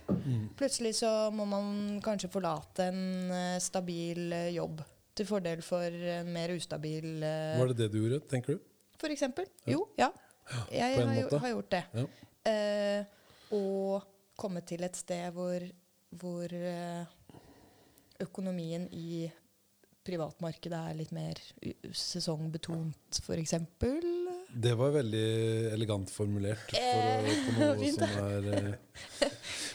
Plutselig 0.58 0.96
så 0.98 1.30
må 1.34 1.46
man 1.50 2.00
kanskje 2.04 2.32
forlate 2.34 2.90
en 2.90 3.32
eh, 3.32 3.58
stabil 3.62 4.34
eh, 4.34 4.54
jobb 4.56 4.82
til 5.16 5.28
fordel 5.30 5.62
for 5.64 5.86
en 6.16 6.32
mer 6.36 6.52
ustabil 6.56 7.22
uh, 7.24 7.56
Var 7.62 7.72
det 7.72 7.78
det 7.84 7.90
du 7.94 8.02
gjorde, 8.02 8.20
tenker 8.32 8.58
du? 8.58 8.64
For 9.00 9.14
eksempel. 9.14 9.48
Jo, 9.70 9.86
ja. 10.00 10.10
Jeg 10.72 11.00
har, 11.00 11.38
har 11.40 11.54
gjort 11.54 11.72
det. 11.72 11.84
Ja. 11.96 12.06
Uh, 12.46 13.56
og 13.56 14.04
kommet 14.38 14.68
til 14.68 14.84
et 14.86 14.98
sted 14.98 15.32
hvor, 15.34 15.64
hvor 16.20 16.52
uh, 16.52 17.40
økonomien 18.22 18.88
i 18.92 19.30
privatmarkedet 20.06 20.80
er 20.90 20.98
litt 20.98 21.12
mer 21.16 21.40
sesongbetont, 21.96 23.20
f.eks. 23.22 23.56
Det 24.56 24.74
var 24.78 24.94
veldig 24.96 25.26
elegant 25.76 26.12
formulert 26.14 26.72
for 26.72 27.02
å, 27.02 27.36
på 27.46 27.56
noe 27.60 27.90
som 27.96 28.20
er 28.24 28.50
eh. 28.54 29.32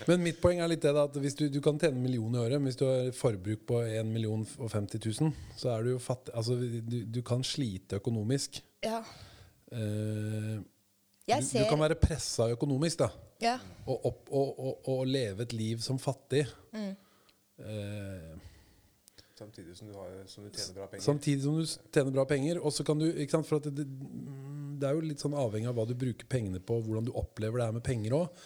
Men 0.09 0.23
mitt 0.25 0.39
poeng 0.41 0.63
er 0.63 0.71
litt 0.71 0.85
det 0.85 0.95
da, 0.97 1.05
at 1.11 1.19
hvis 1.21 1.37
du, 1.37 1.45
du 1.53 1.59
kan 1.65 1.77
tjene 1.81 1.99
en 1.99 2.05
million 2.05 2.37
i 2.37 2.41
året, 2.41 2.57
men 2.57 2.71
hvis 2.71 2.79
du 2.81 2.87
har 2.89 3.11
forbruk 3.17 3.67
på 3.69 3.83
1 3.85 4.09
million 4.09 4.47
og 4.57 4.71
50 4.73 5.03
000, 5.21 5.35
så 5.61 5.75
er 5.75 5.85
du 5.85 5.93
jo 5.93 5.99
fattig. 6.01 6.33
Altså, 6.39 6.57
du, 6.57 6.97
du 7.05 7.21
kan 7.27 7.45
slite 7.45 8.01
økonomisk. 8.01 8.63
Ja. 8.87 9.03
Uh, 9.71 10.63
du, 11.29 11.37
du 11.37 11.67
kan 11.69 11.83
være 11.83 11.99
pressa 12.01 12.49
økonomisk, 12.55 13.05
da. 13.05 13.11
ja. 13.45 13.59
Og, 13.85 14.09
opp, 14.09 14.25
og, 14.33 14.49
og, 14.57 14.89
og 14.95 15.05
leve 15.07 15.45
et 15.45 15.53
liv 15.55 15.85
som 15.85 16.01
fattig. 16.01 16.47
Mm. 16.73 16.95
Eh, 17.61 18.50
Samtidig 19.41 19.73
som 19.79 19.89
du, 19.89 19.95
har, 19.97 20.17
som 20.29 20.45
du 20.45 20.51
tjener 20.53 20.75
bra 20.77 20.87
penger. 20.91 21.05
Samtidig 21.07 21.43
som 21.47 21.57
du 21.57 21.65
tjener 21.65 22.13
bra 22.13 22.25
penger. 22.29 22.59
Og 22.61 22.75
så 22.77 22.85
kan 22.85 23.01
du, 23.01 23.07
ikke 23.09 23.39
sant, 23.39 23.49
for 23.49 23.63
det, 23.65 23.87
det, 23.87 24.85
er 24.85 24.93
jo 24.93 25.07
litt 25.07 25.23
sånn 25.23 25.37
avhengig 25.39 25.71
av 25.71 25.79
hva 25.79 25.87
du 25.89 25.95
bruker 25.97 26.29
pengene 26.29 26.61
på, 26.61 26.77
hvordan 26.85 27.09
du 27.09 27.15
opplever 27.17 27.57
det 27.63 27.71
her 27.71 27.79
med 27.79 27.87
penger 27.87 28.19
òg. 28.19 28.45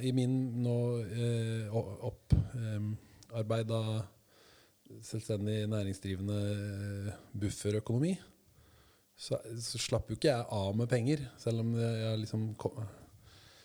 I 0.00 0.12
min 0.16 0.34
nå 0.62 0.76
eh, 1.02 1.76
opparbeida 2.08 3.80
selvstendig 5.02 5.66
næringsdrivende 5.68 6.38
eh, 6.54 7.20
bufferøkonomi, 7.44 8.14
så, 9.16 9.36
så 9.60 9.80
slapp 9.82 10.10
jo 10.10 10.16
ikke 10.16 10.30
jeg 10.30 10.48
av 10.48 10.76
med 10.78 10.88
penger. 10.90 11.26
Selv 11.40 11.60
om 11.66 11.76
jeg, 11.76 12.18
liksom 12.24 12.48
kom, 12.60 12.80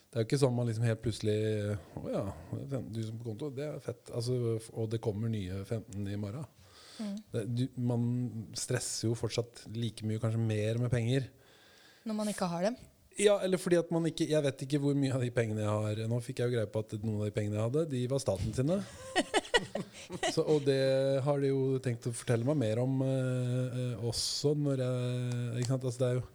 Det 0.08 0.20
er 0.20 0.26
jo 0.26 0.30
ikke 0.30 0.42
sånn 0.44 0.56
man 0.56 0.68
liksom 0.70 0.86
helt 0.88 1.02
plutselig 1.04 1.38
Å 2.00 2.04
ja, 2.12 2.26
det 2.52 2.62
er 2.66 2.76
15 2.80 2.92
000 2.92 3.18
på 3.22 3.30
konto, 3.32 3.50
det 3.56 3.66
er 3.72 3.82
fett. 3.84 4.12
Altså, 4.12 4.58
og 4.74 4.92
det 4.92 5.04
kommer 5.04 5.32
nye 5.32 5.64
15 5.64 6.12
i 6.12 6.20
morgen. 6.20 6.46
Det, 7.34 7.44
du, 7.54 7.64
man 7.80 8.04
stresser 8.58 9.10
jo 9.10 9.16
fortsatt 9.18 9.66
like 9.76 10.06
mye, 10.08 10.22
kanskje 10.22 10.42
mer 10.42 10.80
med 10.82 10.94
penger. 10.94 11.28
Når 12.08 12.18
man 12.18 12.32
ikke 12.32 12.48
har 12.50 12.70
dem. 12.70 12.78
Ja, 13.18 13.40
eller 13.42 13.58
fordi 13.58 13.80
at 13.80 13.90
man 13.90 14.06
ikke 14.06 14.28
Jeg 14.30 14.44
vet 14.46 14.60
ikke 14.62 14.80
hvor 14.82 14.98
mye 14.98 15.16
av 15.18 15.24
de 15.26 15.32
pengene 15.34 15.64
jeg 15.64 15.72
har 15.74 16.02
Nå 16.06 16.20
fikk 16.22 16.38
jeg 16.38 16.52
jo 16.52 16.54
greie 16.54 16.70
på 16.70 16.84
at 16.84 16.92
noen 17.02 17.24
av 17.24 17.26
de 17.26 17.34
pengene 17.34 17.58
jeg 17.58 17.66
hadde, 17.66 17.86
de 17.90 18.02
var 18.12 18.22
staten 18.22 18.54
sine. 18.54 18.78
Så, 20.36 20.44
og 20.44 20.62
det 20.68 20.78
har 21.26 21.42
de 21.42 21.50
jo 21.50 21.80
tenkt 21.84 22.06
å 22.06 22.14
fortelle 22.14 22.46
meg 22.46 22.60
mer 22.62 22.82
om 22.84 23.02
eh, 23.04 24.06
også 24.06 24.54
når 24.58 24.84
jeg 24.84 25.64
Ikke 25.64 25.72
sant? 25.74 25.88
Altså, 25.90 26.00
det 26.04 26.10
er 26.12 26.20
jo 26.20 26.26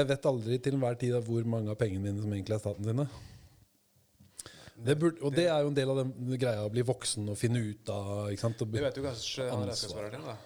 Jeg 0.00 0.10
vet 0.10 0.30
aldri 0.32 0.58
til 0.62 0.76
enhver 0.76 0.98
tid 1.00 1.18
hvor 1.28 1.46
mange 1.54 1.70
av 1.72 1.78
pengene 1.80 2.02
mine 2.08 2.24
som 2.24 2.34
egentlig 2.34 2.58
er 2.58 2.64
staten 2.64 2.90
sine. 2.90 3.06
Det 4.84 4.94
burde, 4.98 5.18
og 5.26 5.34
det 5.34 5.48
er 5.50 5.64
jo 5.64 5.72
en 5.72 5.76
del 5.76 5.90
av 5.90 5.98
den 6.04 6.36
greia 6.38 6.66
å 6.66 6.70
bli 6.70 6.84
voksen 6.86 7.26
og 7.32 7.38
finne 7.40 7.62
ut 7.66 7.90
av. 7.90 8.28
Ikke 8.30 8.44
sant? 8.44 8.62
Og, 8.62 8.70
Det 8.72 8.84
vet 8.84 9.00
jo 9.00 9.04
kanskje 9.06 9.48
han 9.48 9.64
Ansvar. 9.64 9.72
regnskapsføreren 9.72 10.14
til, 10.14 10.28
da. 10.28 10.36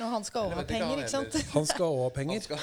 Og 0.00 0.12
han 0.14 0.24
skal 0.24 0.46
òg 0.48 0.54
ha 0.56 0.62
penger, 0.64 0.86
han 0.88 1.00
ikke 1.02 1.12
sant? 1.12 1.34
han 1.52 1.66
skal 1.68 1.94
òg 1.94 1.98
ha 2.00 2.10
penger. 2.16 2.44
skal, 2.46 2.60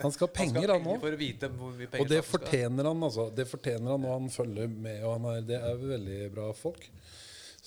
Han 0.00 0.14
skal 0.14 0.24
ha 0.24 0.32
penger, 0.32 0.72
han 0.72 0.86
òg. 0.88 1.04
Og 2.00 2.08
det 2.08 2.20
skal 2.22 2.28
fortjener 2.30 2.88
han, 2.88 3.02
altså. 3.08 3.28
Det 3.34 3.48
fortjener 3.48 3.92
han, 3.92 4.06
og 4.08 4.14
han 4.14 4.30
følger 4.32 4.70
med. 4.72 5.02
Og 5.04 5.16
han 5.18 5.26
er, 5.34 5.42
det 5.50 5.58
er 5.58 5.82
veldig 5.82 6.20
bra 6.32 6.48
folk. 6.56 6.88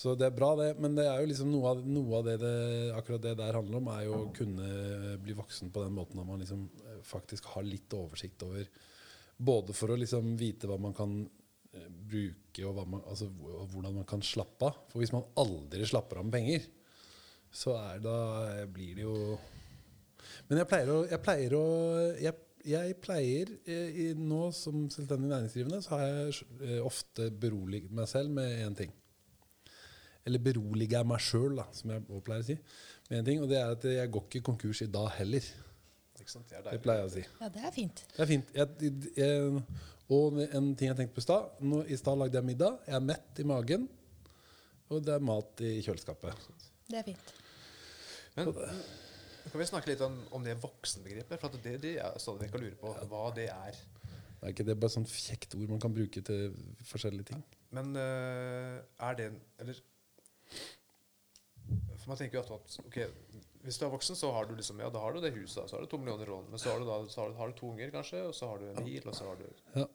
Så 0.02 0.16
det 0.18 0.32
er 0.32 0.34
bra, 0.34 0.56
det. 0.58 0.72
Men 0.82 0.96
det 0.98 1.06
er 1.06 1.22
jo 1.22 1.30
liksom 1.30 1.52
noe 1.54 1.76
av, 1.76 1.84
noe 1.86 2.22
av 2.22 2.26
det, 2.26 2.38
det 2.42 2.56
akkurat 2.98 3.26
det 3.28 3.36
der 3.44 3.60
handler 3.60 3.82
om, 3.82 3.92
er 3.94 4.08
jo 4.08 4.16
å 4.18 4.30
kunne 4.34 5.18
bli 5.22 5.36
voksen 5.38 5.70
på 5.74 5.84
den 5.86 5.94
måten 6.00 6.22
at 6.24 6.30
man 6.32 6.42
liksom 6.42 6.64
eh, 6.88 7.02
faktisk 7.06 7.52
har 7.54 7.68
litt 7.68 7.94
oversikt 7.94 8.42
over 8.48 8.66
Både 9.42 9.74
for 9.74 9.94
å 9.94 9.98
liksom 10.00 10.36
vite 10.38 10.70
hva 10.70 10.78
man 10.82 10.94
kan 10.98 11.16
eh, 11.74 11.88
bruke, 11.90 12.66
og 12.68 12.84
man, 12.84 13.02
altså, 13.10 13.30
hvordan 13.32 14.02
man 14.02 14.08
kan 14.10 14.22
slappe 14.26 14.70
av. 14.70 14.86
For 14.92 15.02
hvis 15.02 15.14
man 15.16 15.26
aldri 15.42 15.88
slapper 15.88 16.22
av 16.22 16.28
med 16.28 16.36
penger, 16.38 16.70
så 17.52 17.76
er 17.80 18.00
da 18.04 18.18
blir 18.72 18.96
det 18.96 19.04
jo 19.04 19.16
Men 20.48 20.62
jeg 20.62 20.68
pleier 20.70 20.90
å, 20.94 21.02
jeg 21.10 21.20
pleier, 21.20 21.56
å 21.58 21.66
jeg, 22.24 22.38
jeg 22.68 22.96
pleier 23.04 23.52
eh, 23.66 23.90
i, 23.92 24.06
Nå 24.16 24.46
som 24.56 24.86
selvstendig 24.94 25.32
næringsdrivende 25.32 25.82
så 25.84 25.98
har 25.98 26.06
jeg 26.06 26.48
eh, 26.62 26.80
ofte 26.86 27.28
beroliget 27.32 27.92
meg 27.96 28.08
selv 28.12 28.32
med 28.38 28.62
én 28.64 28.78
ting. 28.78 28.94
Eller 30.28 30.44
beroliger 30.44 31.00
jeg 31.00 31.10
meg 31.10 31.24
sjøl, 31.26 31.60
som 31.74 31.96
jeg 31.96 32.24
pleier 32.26 32.44
å 32.44 32.48
si. 32.52 32.58
Med 33.10 33.20
en 33.20 33.28
ting, 33.28 33.44
og 33.44 33.50
det 33.50 33.58
er 33.60 33.76
at 33.76 33.86
jeg 33.90 34.12
går 34.14 34.28
ikke 34.28 34.46
konkurs 34.52 34.84
i 34.86 34.92
dag 34.94 35.10
heller. 35.18 35.48
Ikke 36.32 36.40
sant? 36.40 36.52
Det 36.52 36.60
er 36.60 36.78
Det 36.78 36.84
pleier 36.84 37.02
jeg 37.02 37.10
å 37.10 37.14
si. 37.14 37.24
Ja, 37.42 37.50
det 37.52 37.64
er 37.68 37.74
fint. 37.76 38.04
Det 38.16 38.24
er 38.24 38.30
fint. 38.30 38.54
Jeg, 38.56 38.92
jeg, 39.18 39.64
og 40.12 40.40
en 40.44 40.72
ting 40.80 40.92
jeg 40.92 40.98
tenkte 41.00 41.18
på 41.18 41.24
i 41.24 41.26
stad. 41.26 41.60
I 41.92 41.98
stad 42.00 42.20
lagde 42.20 42.40
jeg 42.40 42.48
middag. 42.48 42.80
Jeg 42.88 42.96
er 42.96 43.04
mett 43.04 43.42
i 43.42 43.46
magen. 43.48 43.88
Og 44.92 45.04
det 45.08 45.16
er 45.16 45.24
mat 45.24 45.64
i 45.64 45.78
kjøleskapet. 45.84 46.50
Det 46.88 47.00
er 47.00 47.08
fint. 47.08 47.32
Men 48.36 48.52
kan 48.56 49.60
vi 49.60 49.68
snakke 49.68 49.92
litt 49.92 50.04
om, 50.06 50.16
om 50.38 50.44
det 50.46 50.56
voksenbegrepet? 50.62 51.40
For 51.40 51.50
at 51.50 51.64
det, 51.64 51.78
det 51.84 51.96
er 52.00 52.20
stadig 52.22 52.46
vekk 52.46 52.60
å 52.60 52.62
lure 52.64 52.80
på 52.80 52.94
hva 53.12 53.24
det 53.36 53.48
er. 53.52 53.80
Det 54.42 54.48
Er 54.48 54.54
ikke 54.56 54.68
det 54.68 54.78
bare 54.82 54.94
sånn 54.94 55.08
kjekt 55.08 55.56
ord 55.58 55.70
man 55.70 55.82
kan 55.82 55.94
bruke 55.96 56.24
til 56.26 56.54
forskjellige 56.88 57.34
ting? 57.34 57.42
Men 57.76 57.92
øh, 58.00 58.80
er 59.08 59.18
det 59.20 59.28
en 59.32 59.42
Eller 59.62 59.82
For 62.00 62.08
man 62.10 62.20
tenker 62.20 62.40
jo 62.40 62.44
at, 62.44 62.52
at 62.58 62.80
ok, 62.88 62.98
hvis 63.64 63.78
du 63.78 63.86
er 63.86 63.92
voksen, 63.94 64.16
så 64.18 64.32
har 64.34 64.46
du 64.50 64.56
liksom 64.58 64.80
Ja, 64.82 64.90
da 64.90 65.00
har 65.04 65.14
du 65.14 65.20
det 65.22 65.34
huset, 65.36 65.60
da, 65.62 65.68
så 65.70 65.78
har 65.78 65.84
du 65.86 65.90
to 65.92 65.98
millioner 66.02 66.26
råd. 66.32 66.50
Men 66.50 66.60
så 66.60 66.72
har 66.74 66.80
du 66.82 66.86
da 66.88 66.98
så 67.12 67.22
har 67.22 67.30
du, 67.30 67.36
har 67.38 67.52
du 67.52 67.58
to 67.60 67.70
unger, 67.74 67.92
kanskje, 67.94 68.24
og 68.28 68.34
så 68.36 68.50
har 68.50 68.58
du 68.64 68.70
en 68.72 68.84
bil, 68.86 69.04
og 69.08 69.16
så 69.16 69.28
har 69.30 69.38
du 69.42 69.46
Ja, 69.76 69.86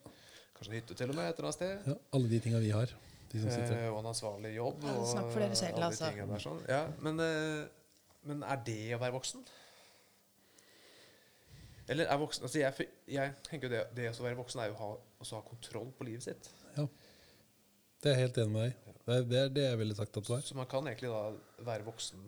kanskje 0.57 0.71
en 0.73 0.77
hytte 0.79 0.95
til 1.01 1.09
og 1.11 1.15
med 1.19 1.29
et 1.29 1.35
eller 1.39 1.49
annet 1.49 1.59
sted. 1.59 1.91
ja 1.91 1.97
Alle 2.17 2.29
de 2.31 2.39
tinga 2.47 2.59
vi 2.63 2.71
har. 2.75 2.93
De 3.31 3.41
som 3.43 3.51
sitter 3.51 3.75
Eh, 3.81 3.89
og 3.91 3.99
en 3.99 4.11
ansvarlig 4.13 4.53
jobb. 4.55 4.83
Ja, 4.87 4.97
snakk 5.11 5.31
for 5.33 5.43
dere 5.43 5.55
selv, 5.59 5.81
altså. 5.83 6.11
de. 6.15 6.27
Der, 6.31 6.39
sånn. 6.47 6.61
ja, 6.71 6.83
men, 7.03 7.19
eh, 7.19 7.67
men 8.23 8.43
er 8.43 8.61
det 8.65 8.79
å 8.95 9.01
være 9.03 9.17
voksen? 9.17 9.43
Eller 11.87 12.09
er 12.11 12.17
voksen 12.19 12.43
altså 12.43 12.59
jeg, 12.59 12.87
jeg 13.07 13.33
tenker 13.47 13.69
jo 13.69 13.73
det, 13.77 13.83
det 13.95 14.09
å 14.11 14.23
være 14.25 14.35
voksen 14.39 14.59
er 14.63 14.71
jo 14.71 14.75
å 14.75 14.79
ha, 14.81 14.89
også 15.23 15.37
ha 15.39 15.43
kontroll 15.47 15.91
på 15.95 16.07
livet 16.07 16.25
sitt. 16.25 16.49
Ja. 16.75 16.83
Det 18.03 18.11
er 18.11 18.17
jeg 18.17 18.27
helt 18.27 18.39
enig 18.43 18.53
med 18.53 18.65
deg. 18.65 18.95
Det 19.07 19.15
er 19.15 19.23
det, 19.29 19.37
er 19.45 19.53
det 19.55 19.63
jeg 19.69 19.77
ville 19.79 19.95
sagt 19.95 20.17
at 20.19 20.27
du 20.27 20.33
er. 20.35 20.41
Så 20.43 20.57
man 20.59 20.67
kan 20.69 20.87
egentlig 20.89 21.11
da 21.13 21.21
være 21.69 21.85
voksen, 21.87 22.25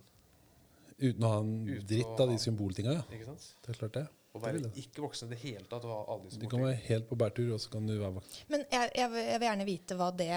Uten 1.00 1.24
å 1.26 1.30
ha 1.34 1.40
en 1.44 1.52
Uten 1.68 1.86
dritt 1.90 2.20
av 2.24 2.30
de 2.32 2.38
symboltinga, 2.44 2.94
ja. 3.00 3.04
ikke 3.16 3.30
sant? 3.32 3.46
Det 3.66 3.74
er 3.76 3.80
klart 3.84 3.94
det. 4.00 4.06
Å 4.30 4.40
være 4.44 4.60
vil 4.60 4.66
jeg. 4.68 4.84
ikke 4.86 5.02
voksen 5.08 5.30
i 5.30 5.34
det 5.34 5.40
hele 5.42 5.66
tatt 5.72 5.86
og 5.88 5.94
ha 5.96 6.00
alle 6.14 6.28
disse 6.28 6.38
Du 6.42 6.48
kan 6.52 6.62
være 6.62 6.78
helt 6.86 7.08
på 7.10 7.18
bærtur, 7.18 7.54
og 7.56 7.62
så 7.64 7.72
kan 7.74 7.88
du 7.90 7.96
være 7.98 8.14
voksen. 8.20 8.44
Men 8.54 8.66
jeg, 8.72 8.92
jeg, 9.00 9.12
vil- 9.16 9.26
jeg 9.32 9.40
vil 9.42 9.48
gjerne 9.50 9.66
vite 9.70 9.98
hva 9.98 10.10
det 10.20 10.28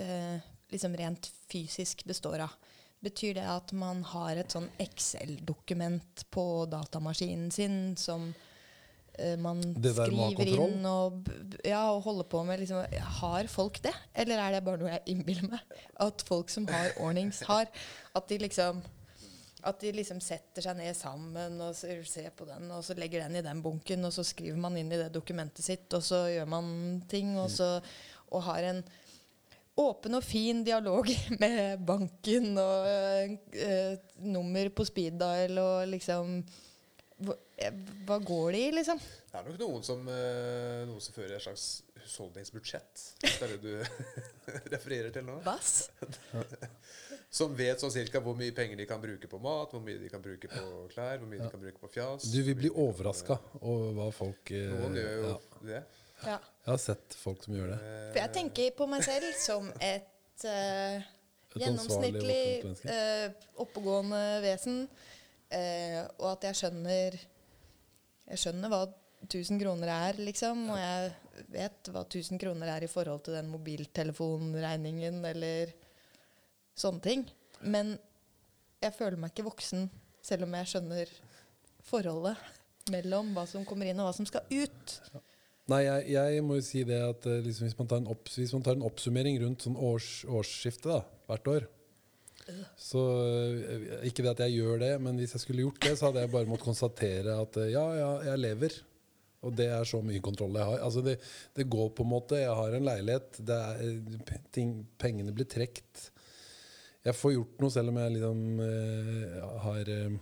eh, 0.00 0.46
liksom 0.72 0.94
rent 0.96 1.28
fysisk 1.52 2.04
består 2.08 2.46
av. 2.46 2.54
Betyr 3.02 3.34
det 3.40 3.44
at 3.50 3.72
man 3.74 4.00
har 4.12 4.38
et 4.40 4.54
sånn 4.54 4.68
Excel-dokument 4.80 6.24
på 6.32 6.44
datamaskinen 6.70 7.50
sin 7.52 7.76
som 7.98 8.28
eh, 9.18 9.36
man 9.42 9.60
Det 9.74 9.92
skriver 9.96 10.48
inn 10.54 10.86
og, 10.88 11.28
ja, 11.66 11.82
og 11.92 12.02
holder 12.06 12.28
på 12.32 12.42
med? 12.48 12.62
Liksom, 12.62 12.82
har 13.20 13.50
folk 13.52 13.80
det? 13.84 13.92
Eller 14.14 14.38
er 14.46 14.56
det 14.56 14.64
bare 14.66 14.80
noe 14.80 14.94
jeg 14.94 15.04
innbiller 15.16 15.50
meg? 15.52 15.76
At 16.00 16.22
folk 16.28 16.50
som 16.52 16.66
har 16.70 16.94
ordnings, 17.02 17.42
har. 17.48 17.68
At 18.16 18.28
de 18.30 18.38
liksom 18.46 18.82
at 19.62 19.82
de 19.82 19.92
liksom 19.94 20.18
setter 20.22 20.64
seg 20.64 20.78
ned 20.78 20.96
sammen 20.98 21.60
og 21.62 21.76
ser, 21.76 22.30
på 22.36 22.46
den, 22.48 22.70
og 22.74 22.82
så 22.84 22.96
legger 22.98 23.24
den 23.24 23.38
i 23.38 23.44
den 23.44 23.62
bunken, 23.62 24.08
og 24.08 24.14
så 24.14 24.24
skriver 24.26 24.58
man 24.58 24.76
inn 24.78 24.90
i 24.90 24.98
det 25.00 25.12
dokumentet 25.14 25.64
sitt, 25.64 25.86
og 25.94 26.02
så 26.02 26.24
gjør 26.32 26.50
man 26.50 26.66
ting, 27.10 27.36
og, 27.38 27.48
så, 27.52 27.76
og 28.32 28.44
har 28.48 28.68
en 28.72 28.82
åpen 29.82 30.18
og 30.18 30.24
fin 30.24 30.64
dialog 30.66 31.08
med 31.42 31.86
banken 31.86 32.52
og 32.60 33.56
eh, 33.56 33.94
nummer 34.26 34.68
på 34.74 34.84
speed 34.88 35.16
dial 35.22 35.62
og 35.62 35.86
liksom 35.94 36.42
hva, 37.22 37.36
eh, 37.56 37.72
hva 38.06 38.18
går 38.20 38.52
det 38.52 38.60
i, 38.66 38.74
liksom? 38.80 39.00
Det 39.30 39.38
er 39.38 39.48
nok 39.48 39.62
noen 39.62 39.86
som, 39.86 40.04
eh, 40.10 40.82
noen 40.88 41.00
som 41.00 41.14
fører 41.16 41.38
et 41.38 41.44
slags 41.44 41.66
husholdningsbudsjett. 42.02 43.04
Hvis 43.22 43.38
det 43.38 43.46
er 43.46 43.52
det 43.54 43.62
du 43.62 43.72
refererer 44.74 45.14
til 45.14 45.26
nå. 45.28 45.38
Bass? 45.46 45.86
Som 47.32 47.54
vet 47.56 47.80
sånn 47.80 47.92
cirka 47.94 48.20
hvor 48.20 48.36
mye 48.36 48.52
penger 48.52 48.76
de 48.76 48.84
kan 48.88 49.00
bruke 49.00 49.28
på 49.30 49.38
mat, 49.40 49.70
hvor 49.72 49.80
mye 49.80 49.96
de 50.02 50.10
kan 50.12 50.20
bruke 50.20 50.50
på 50.52 50.62
klær, 50.92 51.16
hvor 51.16 51.30
mye 51.30 51.40
de 51.40 51.48
kan 51.48 51.62
bruke 51.62 51.80
på 51.80 51.88
fjas. 51.94 52.26
Du 52.28 52.42
vil 52.44 52.58
bli 52.58 52.68
overraska 52.68 53.38
over 53.62 53.94
hva 53.96 54.08
folk 54.12 54.52
eh, 54.52 54.68
Noen 54.68 54.98
gjør 55.00 55.14
jo 55.14 55.30
ja. 55.30 55.38
det. 55.70 55.80
Ja. 56.26 56.36
Jeg 56.36 56.70
har 56.70 56.82
sett 56.82 57.16
folk 57.18 57.40
som 57.46 57.56
gjør 57.56 57.72
det. 57.72 57.78
For 58.12 58.20
jeg 58.20 58.32
tenker 58.36 58.74
på 58.76 58.86
meg 58.90 59.04
selv 59.06 59.32
som 59.40 59.70
et 59.80 60.44
eh, 60.46 61.00
Et 61.52 61.64
gjennomsnittlig 61.64 62.44
eh, 62.88 63.32
oppegående 63.64 64.20
vesen. 64.44 64.82
eh, 65.52 66.02
og 66.20 66.34
at 66.34 66.46
jeg 66.50 66.60
skjønner 66.62 67.16
Jeg 67.16 68.40
skjønner 68.44 68.72
hva 68.72 68.84
1000 69.24 69.60
kroner 69.60 69.88
er, 69.92 70.20
liksom. 70.20 70.66
Og 70.74 70.78
jeg 70.78 71.46
vet 71.52 71.90
hva 71.94 72.04
1000 72.04 72.40
kroner 72.42 72.74
er 72.76 72.84
i 72.84 72.90
forhold 72.92 73.24
til 73.24 73.36
den 73.38 73.48
mobiltelefonregningen 73.52 75.24
eller 75.32 75.72
sånne 76.78 77.04
ting. 77.04 77.26
Men 77.62 77.96
jeg 78.82 78.96
føler 78.96 79.20
meg 79.20 79.32
ikke 79.32 79.50
voksen 79.50 79.88
selv 80.22 80.46
om 80.46 80.56
jeg 80.58 80.70
skjønner 80.72 81.12
forholdet 81.86 82.38
mellom 82.90 83.30
hva 83.36 83.44
som 83.48 83.66
kommer 83.66 83.88
inn 83.88 84.00
og 84.02 84.08
hva 84.08 84.16
som 84.16 84.26
skal 84.28 84.46
ut. 84.50 84.96
Nei, 85.70 85.84
jeg, 85.86 86.06
jeg 86.16 86.42
må 86.44 86.58
jo 86.58 86.64
si 86.66 86.82
det 86.86 86.98
at 86.98 87.26
eh, 87.30 87.42
liksom, 87.44 87.68
hvis, 87.68 87.76
man 87.78 87.90
tar 87.90 88.02
en 88.02 88.10
opps, 88.10 88.38
hvis 88.40 88.54
man 88.56 88.64
tar 88.66 88.74
en 88.76 88.86
oppsummering 88.86 89.38
rundt 89.44 89.62
sånn 89.64 89.78
års, 89.78 90.24
årsskiftet 90.26 90.90
da, 90.90 91.02
hvert 91.30 91.50
år 91.52 91.68
Så 92.80 93.02
eh, 93.22 93.84
Ikke 94.08 94.24
det 94.24 94.32
at 94.32 94.42
jeg 94.42 94.58
gjør 94.58 94.82
det, 94.82 94.96
men 95.04 95.20
hvis 95.20 95.36
jeg 95.36 95.44
skulle 95.44 95.68
gjort 95.68 95.78
det, 95.84 95.94
så 95.98 96.08
hadde 96.08 96.24
jeg 96.24 96.32
bare 96.34 96.50
måttet 96.50 96.66
konstatere 96.66 97.36
at 97.44 97.60
eh, 97.62 97.70
ja, 97.76 97.84
ja, 97.98 98.10
jeg 98.32 98.42
lever. 98.42 98.80
Og 99.42 99.54
det 99.58 99.68
er 99.74 99.86
så 99.86 99.98
mye 100.06 100.22
kontroll 100.22 100.54
jeg 100.54 100.66
har. 100.66 100.82
Altså 100.86 101.02
det, 101.02 101.16
det 101.58 101.70
går 101.70 101.88
på 101.96 102.04
en 102.04 102.12
måte. 102.12 102.38
Jeg 102.38 102.54
har 102.54 102.74
en 102.76 102.84
leilighet. 102.86 103.40
Er, 103.50 103.80
ting, 104.54 104.76
pengene 105.02 105.34
blir 105.34 105.48
trukket. 105.50 106.04
Jeg 107.02 107.18
får 107.18 107.32
gjort 107.34 107.62
noe 107.64 107.74
selv 107.74 107.90
om 107.90 107.98
jeg 107.98 108.14
liksom 108.16 108.42
eh, 108.62 109.38
har 109.64 109.88
eh, 109.90 110.18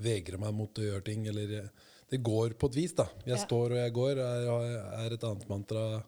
vegrer 0.00 0.40
meg 0.40 0.54
mot 0.56 0.78
å 0.80 0.86
gjøre 0.86 1.04
ting. 1.04 1.26
Eller 1.28 1.52
eh, 1.60 1.88
det 2.12 2.20
går 2.24 2.54
på 2.60 2.70
et 2.70 2.78
vis, 2.78 2.94
da. 2.96 3.08
Jeg 3.26 3.36
Ja. 3.36 3.42
står 3.44 3.74
og 3.74 3.80
jeg 3.82 3.92
går, 3.96 4.22
er, 4.24 4.78
er 5.04 5.16
et 5.18 5.26
annet 5.26 5.48
mantra. 5.50 6.02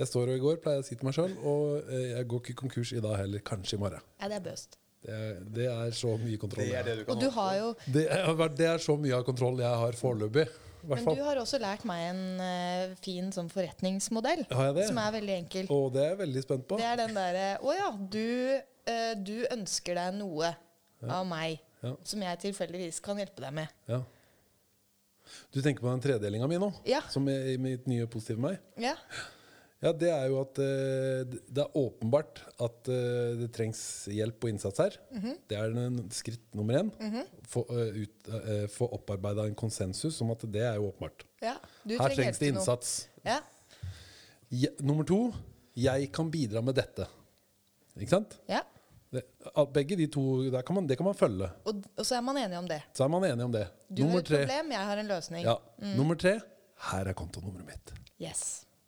Jeg 0.00 0.08
står 0.08 0.30
og 0.30 0.36
jeg 0.36 0.44
går, 0.44 0.60
pleier 0.62 0.78
jeg 0.78 0.84
å 0.84 0.88
si 0.88 0.96
til 1.00 1.08
meg 1.10 1.16
sjøl. 1.18 1.34
Og 1.42 1.90
eh, 1.90 2.06
jeg 2.14 2.28
går 2.30 2.44
ikke 2.44 2.60
konkurs 2.62 2.92
i 2.94 3.02
dag 3.02 3.18
heller. 3.18 3.42
Kanskje 3.50 3.76
i 3.76 3.82
morgen. 3.82 4.06
Ja, 4.20 4.30
det 4.30 4.38
er 4.38 4.46
bøst. 4.46 4.78
Det 5.00 5.14
er, 5.16 5.36
det 5.56 5.66
er 5.72 5.94
så 5.96 6.14
mye 6.20 6.38
kontroll. 6.40 6.66
Det 6.68 6.76
er 6.76 6.84
det 6.84 6.96
du 6.98 7.04
kan 7.06 7.14
Og 7.14 7.22
du 7.22 7.30
har 7.32 7.54
jo 7.56 7.68
Det 7.88 8.02
er, 8.12 8.48
det 8.52 8.66
er 8.68 8.82
så 8.84 8.98
mye 9.00 9.14
av 9.16 9.22
kontroll 9.24 9.62
jeg 9.62 9.78
har 9.82 9.96
foreløpig. 9.96 10.44
Men 10.88 11.04
du 11.04 11.22
har 11.24 11.36
også 11.40 11.58
lært 11.60 11.82
meg 11.88 12.06
en 12.08 12.20
uh, 12.40 12.92
fin 13.04 13.28
sånn 13.32 13.48
forretningsmodell. 13.52 14.46
Har 14.48 14.70
jeg 14.70 14.76
det? 14.78 14.86
Som 14.88 15.00
er 15.02 15.14
veldig 15.18 15.34
enkel. 15.36 15.70
Og 15.72 15.90
det 15.92 16.04
er 16.04 16.12
jeg 16.14 16.20
veldig 16.22 16.42
spent 16.44 16.66
på. 16.68 16.78
Det 16.80 16.86
er 16.88 17.00
den 17.00 17.16
derre 17.16 17.46
Å 17.60 17.74
ja, 17.76 17.88
du, 18.12 18.24
eh, 18.86 19.14
du 19.16 19.46
ønsker 19.50 19.94
deg 19.98 20.14
noe 20.20 20.54
av 21.08 21.26
meg 21.26 21.58
Ja. 21.82 21.94
som 22.04 22.20
jeg 22.20 22.38
tilfeldigvis 22.40 23.00
kan 23.02 23.16
hjelpe 23.16 23.40
deg 23.40 23.52
med. 23.56 23.68
Ja. 23.88 24.02
Du 25.52 25.60
tenker 25.62 25.80
på 25.84 25.90
den 25.92 26.00
tredelinga 26.02 26.48
mi 26.50 26.58
nå? 26.60 26.72
Ja. 26.84 27.00
Som 27.08 27.28
er 27.28 27.52
i 27.52 27.56
mitt 27.60 27.86
nye 27.88 28.06
positive 28.10 28.40
meg? 28.42 28.58
Ja. 28.80 28.96
Ja, 29.80 29.94
det 29.96 30.10
er 30.12 30.26
jo 30.28 30.42
at 30.42 30.58
uh, 30.60 31.22
det- 31.24 31.62
er 31.62 31.76
åpenbart 31.78 32.42
at 32.60 32.88
uh, 32.92 33.38
det 33.40 33.46
trengs 33.56 33.80
hjelp 34.12 34.44
og 34.44 34.50
innsats 34.50 34.76
her. 34.82 34.98
Mhm. 35.10 35.38
Det 35.48 35.56
er 35.56 35.72
den 35.72 36.02
skritt 36.12 36.42
nummer 36.54 36.74
én. 36.82 36.90
Få, 37.48 37.62
eh, 37.72 38.02
ut, 38.02 38.28
eh, 38.28 38.66
få 38.68 38.90
opparbeida 38.92 39.46
en 39.48 39.54
konsensus 39.56 40.20
om 40.20 40.30
at 40.34 40.44
det 40.52 40.60
er 40.66 40.74
jo 40.76 40.90
åpenbart. 40.92 41.24
ja. 41.40 41.54
Du 41.86 41.96
Her 41.96 42.12
trengs 42.12 42.38
det 42.38 42.48
innsats. 42.52 43.08
Ja. 43.24 43.40
Nummer 44.82 45.04
to 45.06 45.32
jeg 45.76 46.10
kan 46.12 46.28
bidra 46.30 46.60
med 46.62 46.74
dette. 46.76 47.06
Ikke 47.98 48.10
sant? 48.18 48.38
ja. 48.48 48.60
Det, 49.10 49.24
begge 49.74 49.96
de 49.98 50.04
to 50.06 50.22
der 50.54 50.62
kan 50.62 50.76
man, 50.76 50.86
Det 50.86 50.94
kan 50.96 51.02
man 51.08 51.16
følge. 51.18 51.48
Og, 51.66 51.80
og 51.98 52.04
så 52.06 52.14
er 52.14 52.20
man 52.22 52.36
enig 52.38 52.54
om 52.60 52.68
det. 52.70 52.76
Så 52.94 53.02
er 53.02 53.08
man 53.10 53.24
enig 53.26 53.42
om 53.44 53.50
det. 53.50 53.64
Du 53.90 54.04
har 54.06 54.20
et 54.20 54.26
tre 54.28 54.38
problem, 54.44 54.70
jeg 54.70 54.84
har 54.86 55.00
en 55.02 55.08
løsning. 55.10 55.42
ja, 55.48 55.54
Nummer 55.98 56.14
tre 56.14 56.36
her 56.90 57.08
er 57.10 57.16
kontonummeret 57.18 57.66
mitt. 57.66 57.90
Yes. 58.22 58.44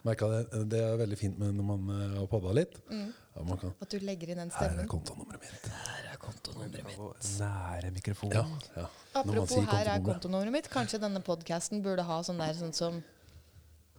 Merka 0.06 0.28
det, 0.30 0.60
det 0.70 0.78
er 0.82 0.94
veldig 1.00 1.18
fint 1.18 1.40
med 1.42 1.52
når 1.58 1.66
man 1.72 1.90
eh, 1.96 2.14
har 2.20 2.28
podda 2.30 2.52
litt. 2.54 2.78
Ja, 2.90 3.42
man 3.48 3.58
kan, 3.58 3.74
At 3.82 3.90
du 3.90 3.98
legger 4.06 4.30
inn 4.30 4.38
den 4.44 4.50
her 4.54 4.62
er 4.68 4.70
stemmen. 4.76 4.88
kontonummeret 4.94 5.42
mitt. 5.42 5.66
Her 5.88 6.08
er 6.12 6.22
kontonummeret 6.22 6.86
mitt. 6.86 7.28
Nære 7.42 7.90
mikrofonen. 7.98 8.38
Ja, 8.38 8.82
ja. 8.82 8.86
Apropos 9.24 9.58
her 9.74 9.90
er 9.96 10.06
kontonummeret. 10.06 10.54
mitt. 10.54 10.70
Kanskje 10.70 11.02
denne 11.02 11.20
podkasten 11.26 11.82
burde 11.82 12.06
ha 12.06 12.22
sånn 12.22 12.38
der 12.38 12.54
sånn 12.62 12.72
som 12.78 13.02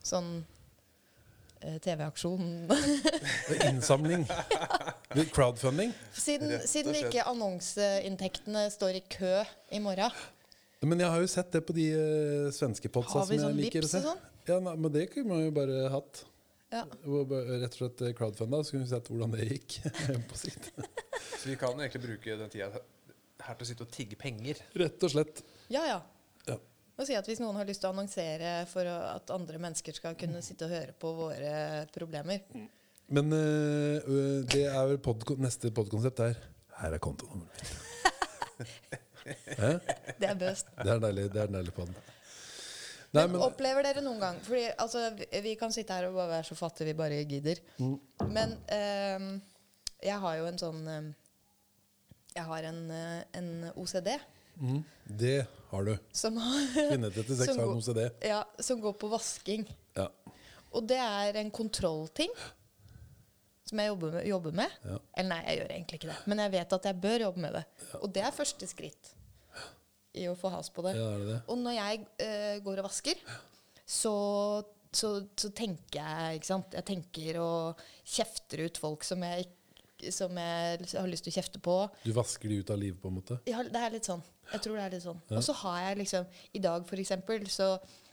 Sånn 0.03 0.31
TV-aksjon. 1.83 2.69
Innsamling. 3.69 4.25
Crowdfunding. 5.35 5.93
siden 6.17 6.55
siden 6.67 6.95
ikke 6.97 7.25
annonseinntektene 7.29 8.65
står 8.73 8.99
i 8.99 9.03
kø 9.13 9.33
i 9.71 9.81
morgen. 9.83 10.11
Men 10.83 10.99
jeg 10.99 11.13
har 11.13 11.21
jo 11.23 11.29
sett 11.31 11.51
det 11.53 11.61
på 11.63 11.75
de 11.75 11.85
uh, 11.95 12.47
svenske 12.51 12.89
podsa 12.91 13.21
Har 13.21 13.29
vi 13.29 13.37
som 13.37 13.45
jeg 13.45 13.53
sånn 13.53 13.61
liker 13.61 13.85
å 13.87 13.91
se. 13.91 14.01
sånn? 14.03 14.23
Ja, 14.49 14.57
nei, 14.59 14.73
men 14.75 14.91
det 14.91 15.05
kunne 15.13 15.29
man 15.31 15.43
jo 15.45 15.53
bare 15.55 15.85
hatt. 15.93 16.23
Ja. 16.73 16.81
Rett 17.05 17.69
og 17.69 17.77
slett 17.77 18.01
eh, 18.01 18.15
crowdfunda, 18.17 18.63
så 18.65 18.73
kunne 18.73 18.87
vi 18.87 18.91
sett 18.91 19.11
hvordan 19.11 19.35
det 19.35 19.45
gikk 19.45 19.77
på 20.31 20.39
sikt. 20.39 20.71
Så 21.37 21.51
vi 21.51 21.55
kan 21.61 21.77
egentlig 21.77 22.01
bruke 22.07 22.35
den 22.39 22.51
tida 22.51 22.71
her 23.43 23.57
til 23.59 23.65
å 23.65 23.69
sitte 23.69 23.85
og 23.85 23.93
tigge 23.93 24.17
penger. 24.19 24.59
Rett 24.81 25.05
og 25.05 25.13
slett. 25.13 25.43
Ja, 25.71 25.83
ja. 25.87 25.99
Og 26.97 27.07
si 27.07 27.15
at 27.17 27.27
Hvis 27.27 27.41
noen 27.41 27.57
har 27.57 27.67
lyst 27.69 27.83
til 27.83 27.89
å 27.89 27.93
annonsere 27.95 28.53
for 28.69 28.87
at 28.87 29.33
andre 29.33 29.61
mennesker 29.61 29.97
skal 29.97 30.17
kunne 30.19 30.43
sitte 30.45 30.67
og 30.67 30.75
høre 30.75 30.95
på 30.99 31.13
våre 31.17 31.53
problemer 31.93 32.43
Men 33.13 33.33
øh, 33.33 34.43
det 34.49 34.65
er 34.69 34.83
vel 34.91 34.99
podko 35.03 35.37
neste 35.41 35.73
podkonsept 35.75 36.23
er 36.27 36.39
Her 36.79 36.97
er 36.97 37.03
kontonummeret 37.03 37.63
mitt. 38.63 38.99
Det 40.19 40.27
er 40.27 40.35
bøst. 40.35 40.67
Det 40.75 40.91
er 40.91 40.99
deilig. 40.99 41.23
Det 41.31 41.39
er 41.41 41.51
deilig 41.51 41.71
på 41.73 41.85
den. 41.87 41.95
Nei, 43.13 43.21
Men, 43.23 43.35
men 43.35 43.43
opplever 43.45 43.85
dere 43.85 44.01
noen 44.03 44.19
gang 44.21 44.39
Fordi 44.43 44.63
altså, 44.81 45.05
vi, 45.15 45.27
vi 45.45 45.53
kan 45.59 45.73
sitte 45.73 45.95
her 45.95 46.09
og 46.09 46.17
bare 46.17 46.31
være 46.35 46.47
så 46.49 46.57
fattige 46.57 46.89
vi 46.91 46.95
bare 46.97 47.19
gidder. 47.29 47.61
Mm. 47.77 47.95
Men 48.33 48.55
øh, 48.77 49.27
jeg 50.03 50.19
har 50.25 50.39
jo 50.39 50.47
en 50.49 50.59
sånn 50.59 50.81
ehm, 50.89 51.09
Jeg 52.35 52.45
har 52.49 52.69
en, 52.69 52.79
eh, 52.91 53.19
en 53.39 53.49
OCD 53.79 54.09
mm, 54.57 54.79
det 55.21 55.37
har 55.73 55.87
du. 55.89 55.93
som, 56.15 56.37
har, 56.41 56.65
Kvinne 56.91 57.11
36 57.13 57.47
Som 57.49 57.61
har 57.63 57.71
OCD. 57.73 58.01
ja, 58.29 58.41
som 58.59 58.81
går 58.83 58.97
på 59.01 59.09
vasking. 59.11 59.65
Ja. 59.97 60.09
Og 60.73 60.85
det 60.89 60.99
er 60.99 61.39
en 61.41 61.51
kontrollting 61.53 62.31
som 63.73 63.81
jeg 63.81 63.89
jobber 63.89 64.15
med. 64.17 64.27
Jobber 64.29 64.55
med. 64.61 64.77
Ja. 64.85 64.99
Eller 65.17 65.29
nei, 65.31 65.41
jeg 65.47 65.59
gjør 65.59 65.73
egentlig 65.77 65.99
ikke 65.99 66.11
det. 66.11 66.19
Men 66.29 66.41
jeg 66.43 66.53
vet 66.57 66.77
at 66.77 66.87
jeg 66.89 67.01
bør 67.07 67.25
jobbe 67.27 67.43
med 67.45 67.57
det. 67.57 67.63
Og 68.01 68.13
det 68.13 68.23
er 68.25 68.35
første 68.35 68.69
skritt 68.69 69.13
i 70.13 70.27
å 70.29 70.35
få 70.37 70.51
has 70.53 70.69
på 70.69 70.83
det. 70.85 70.93
ja, 70.97 71.09
det 71.17 71.29
det? 71.31 71.39
Og 71.49 71.59
når 71.61 71.77
jeg 71.79 72.03
uh, 72.21 72.55
går 72.65 72.81
og 72.83 72.87
vasker, 72.87 73.23
så, 73.81 74.13
så, 74.93 75.09
så 75.39 75.51
tenker 75.57 75.99
jeg 75.99 76.39
ikke 76.39 76.51
sant? 76.51 76.77
Jeg 76.77 76.87
tenker 76.89 77.41
og 77.41 77.81
kjefter 78.05 78.67
ut 78.67 78.81
folk 78.81 79.07
som 79.07 79.25
jeg, 79.25 79.47
som 80.13 80.37
jeg 80.37 80.85
har 80.93 81.09
lyst 81.09 81.25
til 81.25 81.33
å 81.33 81.37
kjefte 81.39 81.63
på. 81.63 81.79
Du 82.05 82.13
vasker 82.15 82.51
de 82.51 82.61
ut 82.61 82.73
av 82.73 82.79
livet, 82.81 83.01
på 83.01 83.09
en 83.09 83.17
måte? 83.17 83.39
Ja, 83.49 83.65
det 83.65 83.81
er 83.81 83.97
litt 83.97 84.09
sånn. 84.09 84.21
Jeg 84.51 84.63
tror 84.65 84.77
det 84.77 84.85
er 84.85 84.95
litt 84.95 85.05
sånn. 85.05 85.19
Ja. 85.29 85.37
Og 85.39 85.45
så 85.45 85.55
har 85.63 85.79
jeg 85.87 85.99
liksom 86.03 86.39
I 86.53 86.61
dag, 86.63 86.85
for 86.89 87.01
eksempel, 87.01 87.45
så, 87.51 87.67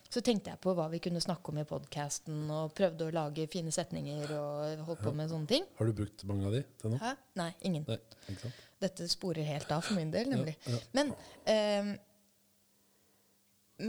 så 0.08 0.22
tenkte 0.24 0.52
jeg 0.52 0.60
på 0.62 0.74
hva 0.76 0.86
vi 0.92 1.00
kunne 1.02 1.22
snakke 1.22 1.52
om 1.52 1.60
i 1.62 1.66
podkasten, 1.68 2.42
og 2.54 2.74
prøvde 2.76 3.08
å 3.08 3.14
lage 3.14 3.48
fine 3.52 3.72
setninger 3.74 4.34
og 4.36 4.84
holdt 4.88 5.04
på 5.06 5.14
med 5.16 5.32
sånne 5.32 5.50
ting. 5.50 5.66
Har 5.78 5.90
du 5.90 5.96
brukt 6.02 6.24
mange 6.30 6.48
av 6.48 6.56
de 6.56 6.62
til 6.80 6.94
nå? 6.94 7.00
Hæ? 7.02 7.14
Nei, 7.40 7.50
ingen. 7.70 7.88
Nei? 7.88 8.52
Dette 8.80 9.08
sporer 9.12 9.48
helt 9.48 9.72
av 9.74 9.84
for 9.84 9.98
min 9.98 10.12
del, 10.12 10.30
nemlig. 10.32 10.56
Ja. 10.64 10.78
Men, 10.96 11.12
um, 11.50 11.90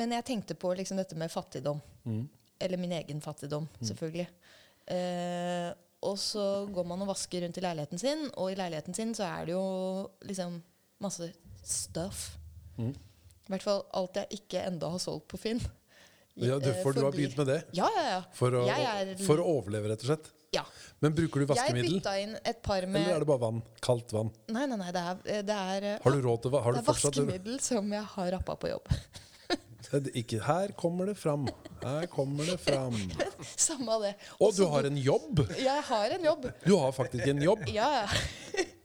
men 0.02 0.18
jeg 0.18 0.28
tenkte 0.28 0.58
på 0.60 0.74
liksom 0.80 1.00
dette 1.00 1.16
med 1.20 1.32
fattigdom. 1.32 1.80
Mm. 2.04 2.26
Eller 2.62 2.80
min 2.80 2.98
egen 3.00 3.24
fattigdom, 3.24 3.70
selvfølgelig. 3.80 4.28
Uh, 4.92 5.72
og 6.02 6.18
så 6.18 6.44
går 6.74 6.86
man 6.90 7.04
og 7.04 7.12
vasker 7.12 7.44
rundt 7.46 7.60
i 7.60 7.64
leiligheten 7.64 8.02
sin, 8.02 8.26
og 8.34 8.52
i 8.52 8.58
leiligheten 8.58 8.96
sin 8.98 9.14
så 9.18 9.28
er 9.28 9.48
det 9.48 9.54
jo 9.54 9.66
liksom 10.26 10.58
masse 11.02 11.30
stuff. 11.64 12.38
Mm. 12.78 12.94
I 12.96 13.54
hvert 13.54 13.66
fall 13.66 13.82
alt 13.98 14.16
jeg 14.22 14.42
ikke 14.42 14.66
enda 14.70 14.90
har 14.94 15.02
solgt 15.04 15.28
på 15.32 15.40
Finn. 15.42 15.62
Ja, 16.40 16.56
du, 16.60 16.70
for, 16.80 16.84
for 16.86 16.96
du 16.96 17.02
har 17.04 17.12
begynt 17.16 17.36
med 17.42 17.50
det? 17.52 17.58
Ja, 17.76 17.90
ja, 17.96 18.04
ja. 18.16 18.22
For 18.38 18.56
å, 18.56 18.62
er- 18.72 19.18
for 19.26 19.42
å 19.44 19.48
overleve, 19.58 19.92
rett 19.92 20.06
og 20.06 20.14
slett? 20.14 20.30
ja. 20.56 20.64
Men 21.04 21.14
bruker 21.16 21.42
du 21.42 21.46
Jeg 21.46 21.50
vaskemiddel? 21.50 21.94
bytta 21.98 22.14
inn 22.22 22.34
et 22.46 22.62
par 22.64 22.86
med 22.86 23.02
Eller 23.02 23.16
er 23.16 23.24
det 23.24 23.28
bare 23.30 23.42
vann? 23.42 23.62
Kaldt 23.84 24.12
vann? 24.14 24.32
Nei, 24.52 24.66
nei, 24.70 24.78
nei, 24.78 24.92
det 24.94 25.02
er, 25.02 25.44
det 25.48 25.56
er, 25.58 25.88
eh, 25.94 26.00
Har 26.04 26.16
du 26.16 26.22
råd 26.28 26.44
til 26.44 26.56
har 26.56 26.76
det 26.76 26.82
er 26.84 26.88
vaskemiddel 26.90 27.60
som 27.64 27.94
jeg 27.96 28.04
har 28.16 28.32
rappa 28.36 28.56
på 28.60 28.72
jobb. 28.72 28.92
Ikke, 30.22 30.40
Her 30.46 30.72
kommer 30.80 31.10
det 31.10 31.18
fram. 31.20 31.48
Her 31.82 32.06
kommer 32.12 32.48
det 32.48 32.60
fram. 32.64 32.96
Samme 33.68 33.98
det. 34.06 34.14
Også 34.40 34.64
du 34.64 34.70
har 34.72 34.88
en 34.88 35.00
jobb! 35.00 35.42
Jeg 35.60 35.84
har 35.90 36.14
en 36.16 36.28
jobb. 36.30 36.46
Du 36.64 36.76
har 36.78 36.94
faktisk 36.96 37.28
en 37.28 37.42
jobb. 37.44 37.66
Ja, 37.74 37.90
ja. 38.06 38.64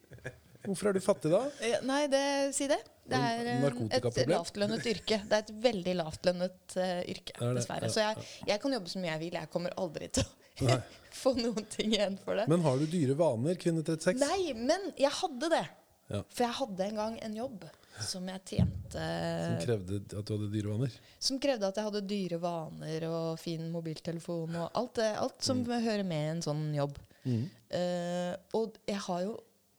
Hvorfor 0.66 0.90
er 0.90 0.96
du 0.98 1.00
fattig 1.04 1.30
da? 1.32 1.40
Eh, 1.64 1.78
Nei, 1.86 2.02
det, 2.12 2.22
si 2.56 2.66
det. 2.70 2.78
Det 3.06 3.18
er 3.22 3.50
eh, 3.52 3.66
et 4.00 4.18
lavtlønnet 4.28 4.86
yrke. 4.90 5.20
Det 5.30 5.38
er 5.38 5.44
et 5.44 5.52
veldig 5.62 5.94
lavtlønnet 6.00 6.76
uh, 6.80 7.00
yrke, 7.06 7.36
er 7.38 7.54
dessverre. 7.54 7.90
Så 7.92 8.02
jeg, 8.02 8.26
jeg 8.50 8.62
kan 8.64 8.74
jobbe 8.76 8.90
så 8.90 9.02
mye 9.02 9.12
jeg 9.14 9.22
vil. 9.28 9.38
Jeg 9.38 9.50
kommer 9.52 9.76
aldri 9.78 10.08
til 10.18 10.26
å 10.66 10.78
få 11.22 11.32
noen 11.38 11.66
ting 11.70 11.94
igjen 11.94 12.18
for 12.24 12.38
det. 12.40 12.48
Men 12.50 12.64
har 12.66 12.78
du 12.82 12.86
dyre 12.90 13.14
vaner, 13.18 13.58
kvinne 13.62 13.84
36? 13.86 14.18
Nei, 14.24 14.54
men 14.58 14.90
jeg 14.98 15.12
hadde 15.22 15.52
det. 15.54 15.64
Ja. 16.10 16.20
For 16.30 16.44
jeg 16.46 16.54
hadde 16.60 16.84
en 16.86 16.98
gang 17.00 17.14
en 17.26 17.34
jobb 17.34 17.64
som 18.06 18.26
jeg 18.28 18.42
tjente 18.46 19.00
Som 19.00 19.54
krevde 19.64 19.96
at 20.04 20.28
du 20.28 20.32
hadde 20.36 20.50
dyre 20.52 20.68
vaner? 20.70 20.92
Som 21.18 21.38
krevde 21.42 21.70
at 21.70 21.78
jeg 21.80 21.86
hadde 21.88 22.02
dyre 22.06 22.38
vaner 22.42 23.06
og 23.08 23.40
fin 23.42 23.64
mobiltelefon 23.72 24.54
og 24.60 24.68
alt, 24.76 24.92
det, 25.00 25.08
alt 25.18 25.42
som 25.42 25.62
Mm. 25.64 25.72
hører 25.82 26.04
med 26.06 26.30
en 26.34 26.42
sånn 26.44 26.64
jobb. 26.76 26.98
Eh, 27.26 28.34
og 28.54 28.76
jeg 28.86 29.00
har 29.08 29.22
jo 29.24 29.32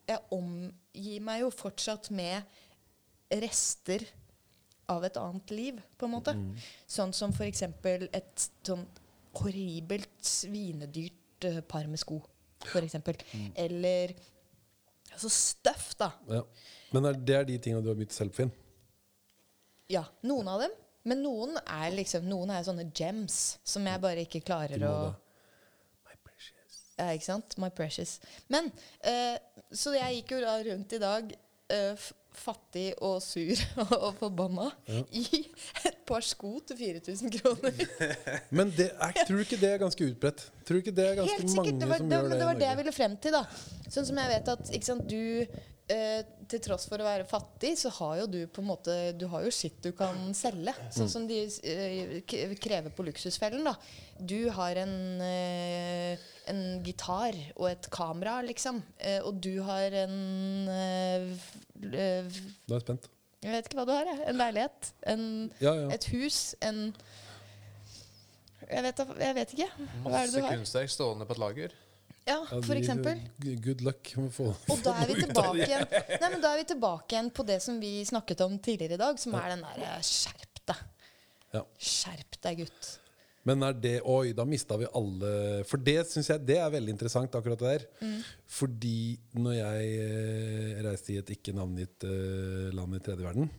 Jeg 0.08 0.24
omgir 0.34 1.24
meg 1.26 1.44
jo 1.44 1.52
fortsatt 1.52 2.10
med 2.16 2.48
rester 3.44 4.06
av 4.88 5.04
et 5.04 5.20
annet 5.20 5.52
liv, 5.52 5.82
på 6.00 6.08
en 6.08 6.14
måte. 6.16 6.34
Mm. 6.38 6.56
Sånn 6.88 7.14
som 7.16 7.34
eksempel 7.44 8.08
et 8.16 8.48
sånn 8.66 8.86
horribelt 9.38 10.16
svinedyrt 10.24 11.48
uh, 11.50 11.60
par 11.68 11.90
med 11.92 12.00
sko, 12.02 12.22
eksempel. 12.80 13.20
Mm. 13.34 13.50
Eller 13.68 14.16
altså 15.12 15.30
støff, 15.34 15.92
da. 16.00 16.14
Ja. 16.32 16.44
Men 16.96 17.12
er, 17.12 17.20
det 17.20 17.36
er 17.36 17.48
de 17.50 17.60
tingene 17.60 17.84
du 17.84 17.92
har 17.92 18.00
begynt 18.00 18.16
selv, 18.16 18.36
Finn? 18.38 18.54
Ja, 19.92 20.06
noen 20.28 20.48
av 20.52 20.64
dem. 20.64 20.76
Men 21.08 21.22
noen 21.24 21.56
er 21.62 21.94
liksom 21.96 22.26
Noen 22.28 22.52
er 22.52 22.66
sånne 22.68 22.90
gems 22.96 23.58
som 23.64 23.86
jeg 23.88 24.04
bare 24.04 24.26
ikke 24.28 24.44
klarer 24.44 24.82
å. 24.84 24.96
Ja, 26.98 27.12
ikke 27.14 27.28
sant? 27.30 27.58
My 27.62 27.70
precious. 27.70 28.18
Men 28.50 28.72
eh, 29.06 29.38
Så 29.72 29.94
jeg 29.98 30.22
gikk 30.22 30.38
jo 30.38 30.40
da 30.46 30.56
rundt 30.66 30.96
i 30.98 31.02
dag 31.02 31.36
eh, 31.74 32.08
fattig 32.38 32.92
og 33.02 33.18
sur 33.26 33.62
og 33.98 34.12
forbanna 34.20 34.68
i 35.18 35.24
et 35.88 36.02
par 36.08 36.26
sko 36.26 36.58
til 36.70 36.78
4000 36.80 37.34
kroner. 37.40 37.80
Men 38.58 38.72
det 38.78 38.92
er, 38.94 39.16
tror 39.24 39.40
du 39.40 39.46
ikke 39.46 39.60
det 39.62 39.72
er 39.74 39.82
ganske 39.82 40.10
utbredt? 40.12 40.44
Tror 40.68 40.78
du 40.78 40.84
ikke 40.86 40.96
det 40.98 41.08
er 41.12 41.18
ganske 41.22 41.40
Helt 41.40 41.56
mange. 41.58 41.74
Det 41.82 41.90
var 41.90 42.04
som 42.04 42.10
det, 42.12 42.20
gjør 42.20 42.28
men 42.28 42.36
det 42.36 42.40
det 42.44 42.50
var 42.52 42.62
det 42.62 42.70
jeg 42.70 42.80
ville 42.84 42.94
frem 43.00 43.18
til. 43.26 43.38
da 43.40 43.90
Sånn 43.90 44.08
som 44.12 44.22
jeg 44.22 44.34
vet 44.36 44.54
at 44.54 44.72
ikke 44.78 44.90
sant, 44.92 45.10
du 45.10 45.68
eh, 45.98 46.22
til 46.48 46.62
tross 46.64 46.88
for 46.90 47.02
å 47.02 47.08
være 47.08 47.28
fattig, 47.28 47.74
så 47.82 47.92
har 47.98 48.22
jo 48.22 48.30
du 48.32 48.40
på 48.52 48.64
en 48.64 48.70
måte 48.70 48.96
Du 49.18 49.26
har 49.32 49.46
jo 49.46 49.52
skitt 49.54 49.82
du 49.84 49.92
kan 49.98 50.30
selge. 50.38 50.74
Sånn 50.94 51.12
som 51.12 51.28
de 51.30 51.42
eh, 51.44 52.18
krever 52.28 52.94
på 52.96 53.06
Luksusfellen. 53.08 53.66
da 53.68 53.76
Du 54.20 54.50
har 54.56 54.84
en, 54.86 54.96
eh, 55.26 56.28
en 56.50 56.62
gitar 56.86 57.36
og 57.56 57.70
et 57.72 57.90
kamera, 57.94 58.40
liksom. 58.46 58.82
Eh, 59.00 59.20
og 59.26 59.40
du 59.44 59.62
har 59.68 59.94
en 60.06 60.18
Nå 60.68 61.36
f- 61.38 61.56
eh, 61.94 62.28
Da 62.68 62.76
er 62.76 62.80
jeg 62.80 62.86
spent. 62.88 63.08
Jeg 63.44 63.52
vet 63.54 63.68
ikke 63.70 63.78
hva 63.78 63.86
du 63.86 63.92
har. 63.94 64.06
Jeg. 64.10 64.22
En 64.32 64.40
leilighet. 64.42 64.92
En, 65.14 65.26
Ja, 65.62 65.74
ja. 65.78 65.90
et 65.94 66.06
hus. 66.14 66.56
En 66.62 66.94
jeg 68.68 68.84
vet, 68.84 68.98
jeg 69.22 69.36
vet 69.38 69.52
ikke. 69.56 69.68
Hva 69.78 69.86
er 69.88 69.92
det 70.04 70.12
Masse 70.12 70.32
du 70.34 70.42
har? 70.44 70.56
kunstverk 70.58 70.90
stående 70.92 71.28
på 71.30 71.36
et 71.38 71.40
lager. 71.44 71.76
Ja, 72.28 72.42
for 72.50 72.76
eksempel. 72.76 73.22
Good 73.64 73.82
luck 73.88 74.10
med 74.18 74.28
å 74.28 74.34
få 74.36 74.48
Og 74.74 74.82
da 74.84 74.92
er 75.00 75.08
vi 75.08 75.14
tilbake 75.24 75.64
igjen 75.64 75.86
Nei, 75.94 76.30
men 76.34 76.42
da 76.44 76.50
er 76.52 76.58
vi 76.60 76.66
tilbake 76.74 77.16
igjen 77.16 77.30
på 77.38 77.46
det 77.48 77.62
som 77.64 77.78
vi 77.80 77.92
snakket 78.10 78.42
om 78.44 78.58
tidligere 78.60 78.98
i 78.98 79.00
dag, 79.00 79.20
som 79.22 79.38
er 79.40 79.54
den 79.54 79.64
derre 79.64 79.94
skjerp 80.04 80.60
deg. 80.68 80.82
Skjerp 81.80 82.36
deg, 82.44 82.66
gutt. 82.66 82.90
Men 83.48 83.64
er 83.64 83.78
det 83.80 83.96
Oi, 84.04 84.34
da 84.36 84.44
mista 84.48 84.76
vi 84.80 84.90
alle 84.98 85.32
For 85.70 85.80
det 85.80 86.02
syns 86.10 86.32
jeg 86.34 86.44
det 86.48 86.60
er 86.60 86.74
veldig 86.74 86.94
interessant, 86.94 87.36
akkurat 87.38 87.64
det 87.64 87.74
der. 87.78 87.88
Fordi 88.60 89.16
når 89.38 89.58
jeg 89.62 89.96
eh, 90.04 90.84
reiste 90.86 91.16
i 91.16 91.22
et 91.22 91.34
ikke 91.38 91.56
navngitt 91.56 92.08
eh, 92.08 92.68
land 92.76 93.00
i 93.00 93.04
tredje 93.04 93.26
verden, 93.26 93.50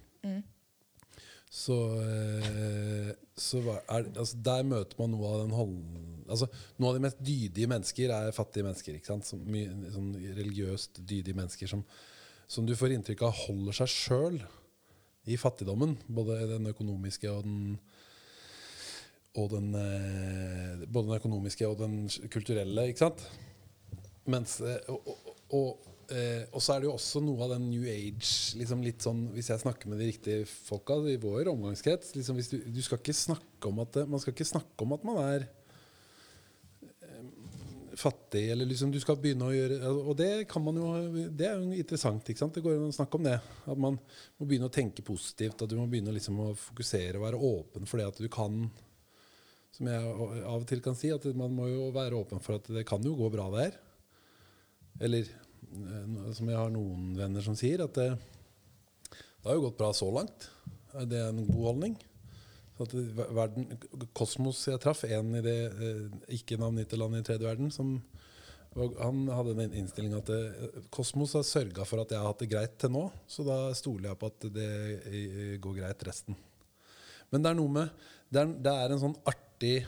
så, 1.51 1.77
eh, 2.05 3.13
så 3.37 3.63
er, 3.89 4.05
altså, 4.13 4.37
Der 4.37 4.63
møter 4.69 5.01
man 5.01 5.15
noe 5.15 5.33
av 5.33 5.43
den 5.47 5.57
holden, 5.57 6.05
Altså, 6.29 6.45
noe 6.77 6.91
av 6.91 6.99
de 6.99 7.05
mest 7.07 7.21
dydige 7.25 7.71
mennesker 7.71 8.13
er 8.13 8.35
fattige 8.37 8.67
mennesker. 8.67 8.99
Ikke 8.99 9.09
sant? 9.15 9.25
Som, 9.25 9.47
sånn 9.95 10.11
religiøst 10.37 11.01
dydige 11.01 11.39
mennesker 11.39 11.71
som, 11.71 11.87
som 12.45 12.67
du 12.69 12.75
får 12.77 12.93
inntrykk 12.93 13.25
av 13.25 13.39
holder 13.47 13.79
seg 13.79 13.89
sjøl 13.95 14.37
i 15.25 15.39
fattigdommen. 15.41 15.97
Både 16.05 16.37
den 16.51 16.69
økonomiske 16.69 17.33
og 17.33 17.47
den 17.49 17.79
og 19.37 19.51
den, 19.53 19.69
eh, 19.75 20.87
både 20.87 21.11
den 21.11 21.19
økonomiske 21.19 21.69
og 21.69 21.79
den 21.83 22.09
kulturelle, 22.33 22.89
ikke 22.89 23.05
sant? 23.07 23.27
Mens, 24.29 24.61
eh, 24.61 24.89
og, 24.89 25.35
og, 25.57 25.85
eh, 26.13 26.47
og 26.53 26.63
så 26.65 26.75
er 26.75 26.81
det 26.81 26.89
jo 26.89 26.97
også 26.97 27.23
noe 27.25 27.45
av 27.45 27.55
den 27.57 27.69
new 27.71 27.85
age 27.89 28.57
liksom 28.59 28.83
litt 28.85 29.05
sånn, 29.05 29.29
Hvis 29.37 29.51
jeg 29.53 29.63
snakker 29.63 29.89
med 29.89 30.01
de 30.01 30.11
riktige 30.11 30.49
folka 30.49 30.99
i 31.09 31.21
vår 31.21 31.53
omgangskrets 31.53 32.15
liksom 32.17 32.41
du, 32.41 32.59
du 32.73 32.83
skal 32.85 33.01
ikke 33.01 33.17
snakke 33.17 33.71
om 33.71 33.81
at 33.85 34.03
Man 34.09 34.21
skal 34.21 34.35
ikke 34.35 34.49
snakke 34.49 34.85
om 34.85 34.97
at 34.97 35.07
man 35.09 35.23
er 35.23 35.49
fattig, 37.99 38.51
eller 38.51 38.69
liksom 38.69 38.93
du 38.93 39.01
skal 39.03 39.19
begynne 39.21 39.49
å 39.49 39.55
gjøre 39.55 39.91
Og 39.91 40.13
det 40.19 40.31
kan 40.51 40.63
man 40.65 40.77
jo 40.79 40.91
Det 41.35 41.49
er 41.49 41.57
jo 41.59 41.73
interessant. 41.75 42.29
ikke 42.29 42.43
sant? 42.43 42.55
Det 42.55 42.63
går 42.65 42.77
an 42.77 42.93
å 42.93 42.95
snakke 42.95 43.19
om 43.19 43.27
det. 43.27 43.39
At 43.67 43.81
man 43.81 43.99
må 44.39 44.47
begynne 44.47 44.69
å 44.71 44.75
tenke 44.75 45.05
positivt. 45.07 45.63
At 45.63 45.71
du 45.71 45.77
må 45.79 45.89
begynne 45.91 46.15
liksom 46.15 46.39
å 46.45 46.53
fokusere 46.59 47.19
og 47.19 47.27
være 47.27 47.43
åpen 47.51 47.89
for 47.91 48.01
det 48.01 48.09
at 48.13 48.21
du 48.23 48.29
kan 48.33 48.69
som 49.79 49.87
jeg 49.87 50.03
av 50.43 50.57
og 50.57 50.67
til 50.67 50.83
kan 50.83 50.97
si, 50.99 51.13
at 51.15 51.25
man 51.39 51.55
må 51.55 51.69
jo 51.71 51.93
være 51.95 52.19
åpen 52.19 52.43
for 52.43 52.59
at 52.59 52.67
det 52.75 52.83
kan 52.89 53.05
jo 53.05 53.15
gå 53.19 53.31
bra 53.31 53.47
der. 53.55 53.79
Eller 54.99 55.29
eh, 55.31 56.33
som 56.35 56.51
jeg 56.51 56.59
har 56.59 56.73
noen 56.75 57.13
venner 57.19 57.45
som 57.45 57.55
sier, 57.59 57.85
at 57.85 57.95
det, 57.95 58.11
det 59.15 59.47
har 59.47 59.55
jo 59.55 59.69
gått 59.69 59.79
bra 59.79 59.93
så 59.95 60.11
langt. 60.11 60.49
Det 61.07 61.21
er 61.21 61.31
en 61.31 61.47
god 61.47 61.69
holdning. 61.71 61.95
Så 62.79 62.87
verden, 63.35 63.71
Kosmos 64.15 64.65
jeg 64.67 64.83
traff, 64.83 65.05
en 65.07 65.39
i 65.39 65.45
det 65.47 65.59
eh, 65.71 66.05
ikke-navngitte 66.41 66.99
landet 66.99 67.23
i 67.23 67.31
tredje 67.31 67.47
verden, 67.47 67.71
som 67.75 67.97
han 68.79 69.25
hadde 69.33 69.57
den 69.59 69.75
innstillinga 69.81 70.21
at 70.21 70.29
det, 70.31 70.83
Kosmos 70.95 71.33
har 71.35 71.47
sørga 71.47 71.87
for 71.89 72.03
at 72.03 72.13
jeg 72.13 72.21
har 72.21 72.31
hatt 72.31 72.43
det 72.45 72.51
greit 72.51 72.77
til 72.79 72.93
nå, 72.95 73.09
så 73.31 73.47
da 73.47 73.57
stoler 73.79 74.11
jeg 74.11 74.21
på 74.21 74.31
at 74.31 74.47
det 74.55 74.71
eh, 75.07 75.57
går 75.63 75.81
greit 75.81 76.07
resten. 76.07 76.39
Men 77.31 77.45
det 77.45 77.51
er 77.51 77.59
noe 77.59 77.73
med 77.73 78.07
Det 78.29 78.41
er, 78.41 78.53
det 78.65 78.73
er 78.73 78.93
en 78.93 79.01
sånn 79.01 79.19
artig 79.59 79.87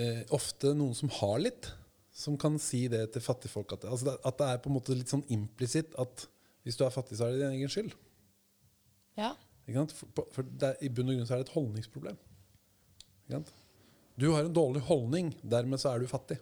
eh, 0.00 0.22
Ofte 0.32 0.72
noen 0.74 0.94
som 0.96 1.10
har 1.20 1.38
litt, 1.40 1.68
som 2.12 2.36
kan 2.38 2.58
si 2.58 2.86
det 2.88 3.12
til 3.12 3.22
fattigfolk. 3.22 3.76
At, 3.76 3.84
altså 3.84 4.08
det, 4.08 4.16
at 4.24 4.38
det 4.38 4.48
er 4.48 4.62
på 4.62 4.70
en 4.70 4.76
måte 4.78 4.96
litt 4.96 5.12
sånn 5.12 5.26
implisitt 5.28 5.94
at 6.00 6.26
hvis 6.64 6.76
du 6.76 6.84
er 6.84 6.94
fattig, 6.94 7.18
så 7.18 7.26
er 7.26 7.34
det 7.34 7.44
din 7.44 7.58
egen 7.60 7.70
skyld. 7.70 7.92
Ja. 9.16 9.34
Ikke 9.66 9.82
sant? 9.82 9.92
For, 9.94 10.30
for 10.32 10.48
er, 10.64 10.78
I 10.82 10.90
bunn 10.90 11.12
og 11.12 11.18
grunn 11.18 11.28
så 11.28 11.36
er 11.36 11.42
det 11.42 11.48
et 11.48 11.54
holdningsproblem. 11.54 12.16
Ikke 13.26 13.36
sant? 13.36 13.52
Du 14.16 14.30
har 14.32 14.46
en 14.46 14.56
dårlig 14.56 14.82
holdning, 14.88 15.34
dermed 15.44 15.78
så 15.78 15.92
er 15.92 16.00
du 16.00 16.08
fattig. 16.08 16.38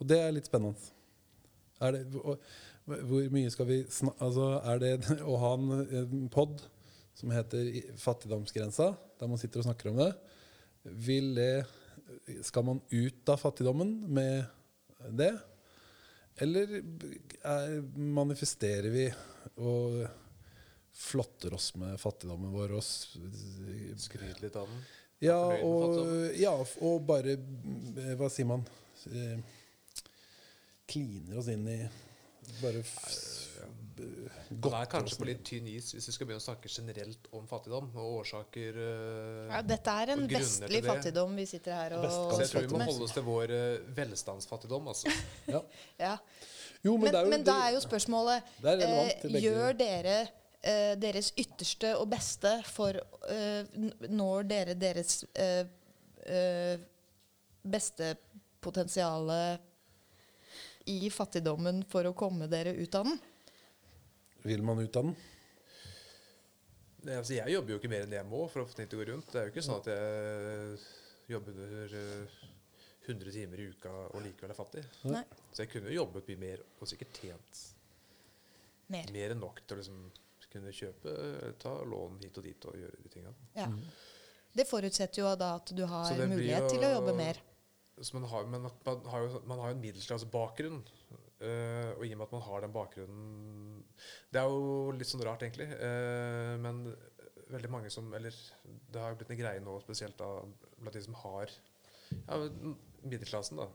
Og 0.00 0.08
det 0.08 0.18
er 0.22 0.32
litt 0.32 0.48
spennende. 0.48 0.80
Er 1.84 1.94
det, 1.94 2.02
og, 2.16 2.40
hvor 2.88 3.28
mye 3.30 3.50
skal 3.52 3.68
vi 3.68 3.82
snakke 3.92 4.24
altså, 4.24 4.46
Er 4.66 4.80
det 4.80 4.92
å 5.30 5.36
ha 5.38 5.50
en, 5.58 5.82
en 6.00 6.30
pod 6.32 6.64
som 7.18 7.32
heter 7.34 7.68
Fattigdomsgrensa, 7.98 8.92
der 9.18 9.30
man 9.30 9.40
sitter 9.40 9.62
og 9.62 9.66
snakker 9.66 9.90
om 9.90 9.98
det, 9.98 10.12
vil 11.08 11.34
det 11.34 11.66
Skal 12.46 12.64
man 12.64 12.80
ut 12.88 13.28
av 13.28 13.36
fattigdommen 13.42 13.90
med 14.14 14.44
det? 15.18 15.32
Eller 16.40 16.78
er, 16.78 17.74
manifesterer 17.98 18.88
vi 18.94 19.04
og 19.58 20.06
flotter 20.98 21.54
oss 21.54 21.72
med 21.78 21.98
fattigdommen 22.00 22.54
vår 22.54 22.76
og 22.78 22.86
Skryter 22.86 24.40
litt 24.46 24.56
av 24.58 24.70
den. 24.70 24.80
ja, 25.26 25.38
og, 25.66 25.98
ja, 26.38 26.54
og 26.86 27.02
bare 27.06 27.34
eh, 27.34 28.14
Hva 28.18 28.30
sier 28.30 28.48
man? 28.50 28.64
Eh, 29.10 29.38
Kliner 30.88 31.42
oss 31.42 31.50
inn 31.52 31.66
i 31.68 31.80
Bare 32.62 32.82
b- 33.98 34.68
Man 34.70 34.74
er 34.80 34.88
kanskje 34.90 35.18
på 35.20 35.26
litt 35.28 35.40
tynn 35.46 35.66
is 35.70 35.90
hvis 35.94 36.06
vi 36.08 36.14
skal 36.14 36.28
begynne 36.28 36.42
å 36.42 36.44
snakke 36.46 36.70
generelt 36.72 37.28
om 37.36 37.44
fattigdom 37.50 37.88
og 37.98 38.14
årsaker 38.22 38.78
eh, 38.84 39.50
ja. 39.50 39.60
Dette 39.66 39.94
er 40.02 40.12
en 40.14 40.24
vestlig 40.30 40.80
fattigdom 40.86 41.34
vi 41.38 41.46
sitter 41.50 41.74
her 41.76 41.96
og 41.98 42.06
Så 42.10 42.40
jeg 42.44 42.50
tror 42.52 42.66
vi 42.66 42.72
må 42.74 42.80
holde 42.86 43.08
oss 43.08 43.14
til 43.16 43.26
vår 43.26 43.54
eh, 43.56 43.68
velstandsfattigdom. 43.98 44.88
Altså. 44.94 45.12
Ja. 45.54 45.62
Ja. 46.00 46.14
Jo, 46.84 46.94
men, 46.96 47.08
Men, 47.08 47.12
det 47.12 47.18
er 47.18 47.24
jo, 47.24 47.30
men 47.34 47.46
da 47.48 47.54
er 47.66 47.72
jo 47.74 47.80
spørsmålet 47.82 48.50
Det 48.62 48.70
er 48.72 48.76
relevant 48.82 49.24
eh. 49.28 49.38
Gjør 49.42 49.78
dere 49.80 50.16
eh, 50.62 50.92
deres 51.02 51.32
ytterste 51.36 51.94
og 51.98 52.06
beste 52.12 52.52
for 52.70 52.98
eh, 53.28 53.80
Når 54.08 54.46
dere 54.52 54.76
deres 54.78 55.22
beste 57.64 58.12
potensiale 58.60 59.58
i 60.88 61.08
fattigdommen 61.12 61.82
for 61.88 62.08
å 62.08 62.14
komme 62.16 62.48
dere 62.50 62.72
ut 62.76 62.94
av 62.98 63.06
den? 63.08 63.18
Vil 64.48 64.62
man 64.64 64.80
ut 64.80 64.96
av 64.96 65.08
den? 65.08 65.16
Nei, 67.06 67.14
altså, 67.14 67.36
jeg 67.36 67.52
jobber 67.54 67.74
jo 67.74 67.78
ikke 67.80 67.90
mer 67.92 68.04
enn 68.06 68.14
jeg 68.16 68.26
må 68.28 68.40
for 68.50 68.64
å 68.64 68.68
få 68.68 68.74
ting 68.78 68.88
til 68.90 68.98
å 68.98 69.02
gå 69.04 69.10
rundt. 69.12 69.28
Det 69.32 69.40
er 69.40 69.48
jo 69.48 69.52
ikke 69.54 69.64
sånn 69.64 69.80
at 69.82 69.90
jeg 69.92 70.78
jobber 71.30 71.58
under 71.62 71.94
100 73.08 73.32
timer 73.32 73.60
i 73.62 73.66
uka 73.72 73.92
og 74.10 74.22
likevel 74.24 74.52
er 74.52 74.58
fattig. 74.58 74.82
Nei. 75.08 75.22
Så 75.54 75.62
jeg 75.64 75.70
kunne 75.72 75.92
jo 75.92 76.00
jobbet 76.02 76.26
mye 76.32 76.40
mer 76.42 76.64
og 76.82 76.90
sikkert 76.90 77.20
tjent 77.22 77.62
Mer. 78.92 79.10
mer 79.12 79.34
enn 79.34 79.40
nok 79.44 79.60
til 79.68 79.76
å 79.76 79.80
liksom 79.82 80.00
kunne 80.48 80.72
kjøpe, 80.72 81.12
ta 81.60 81.74
lån 81.84 82.14
hit 82.22 82.38
og 82.40 82.44
dit 82.48 82.66
og 82.70 82.76
gjøre 82.80 83.02
de 83.04 83.10
tingene. 83.12 83.34
Ja. 83.56 83.66
Det 84.56 84.64
forutsetter 84.64 85.20
jo 85.20 85.32
da 85.38 85.50
at 85.58 85.72
du 85.76 85.82
har 85.86 86.08
mulighet 86.24 86.64
jo- 86.64 86.70
til 86.72 86.86
å 86.88 86.92
jobbe 86.96 87.14
mer. 87.18 87.36
Så 88.00 88.14
man 88.16 88.24
har, 88.30 88.46
man, 88.48 88.64
man 88.86 89.04
har 89.12 89.26
jo 89.26 89.42
man 89.50 89.58
har 89.60 89.74
en 89.74 89.80
middelklassebakgrunn. 89.82 90.80
Eh, 91.44 91.90
og 91.94 92.04
i 92.04 92.12
og 92.12 92.18
med 92.18 92.26
at 92.26 92.34
man 92.34 92.44
har 92.46 92.64
den 92.64 92.74
bakgrunnen 92.74 93.82
Det 94.32 94.40
er 94.40 94.50
jo 94.50 94.92
litt 94.96 95.10
sånn 95.10 95.24
rart, 95.26 95.44
egentlig. 95.46 95.68
Uh, 95.78 96.54
men 96.62 96.84
veldig 97.48 97.70
mange 97.72 97.92
som 97.92 98.10
Eller 98.14 98.36
det 98.92 99.02
har 99.02 99.16
blitt 99.18 99.32
en 99.32 99.40
greie 99.40 99.62
nå, 99.64 99.78
spesielt 99.84 100.18
da, 100.20 100.28
blant 100.78 100.96
de 100.96 101.04
som 101.04 101.16
har 101.22 101.52
ja, 102.10 102.38
middelklassen, 103.04 103.60
da. 103.60 103.68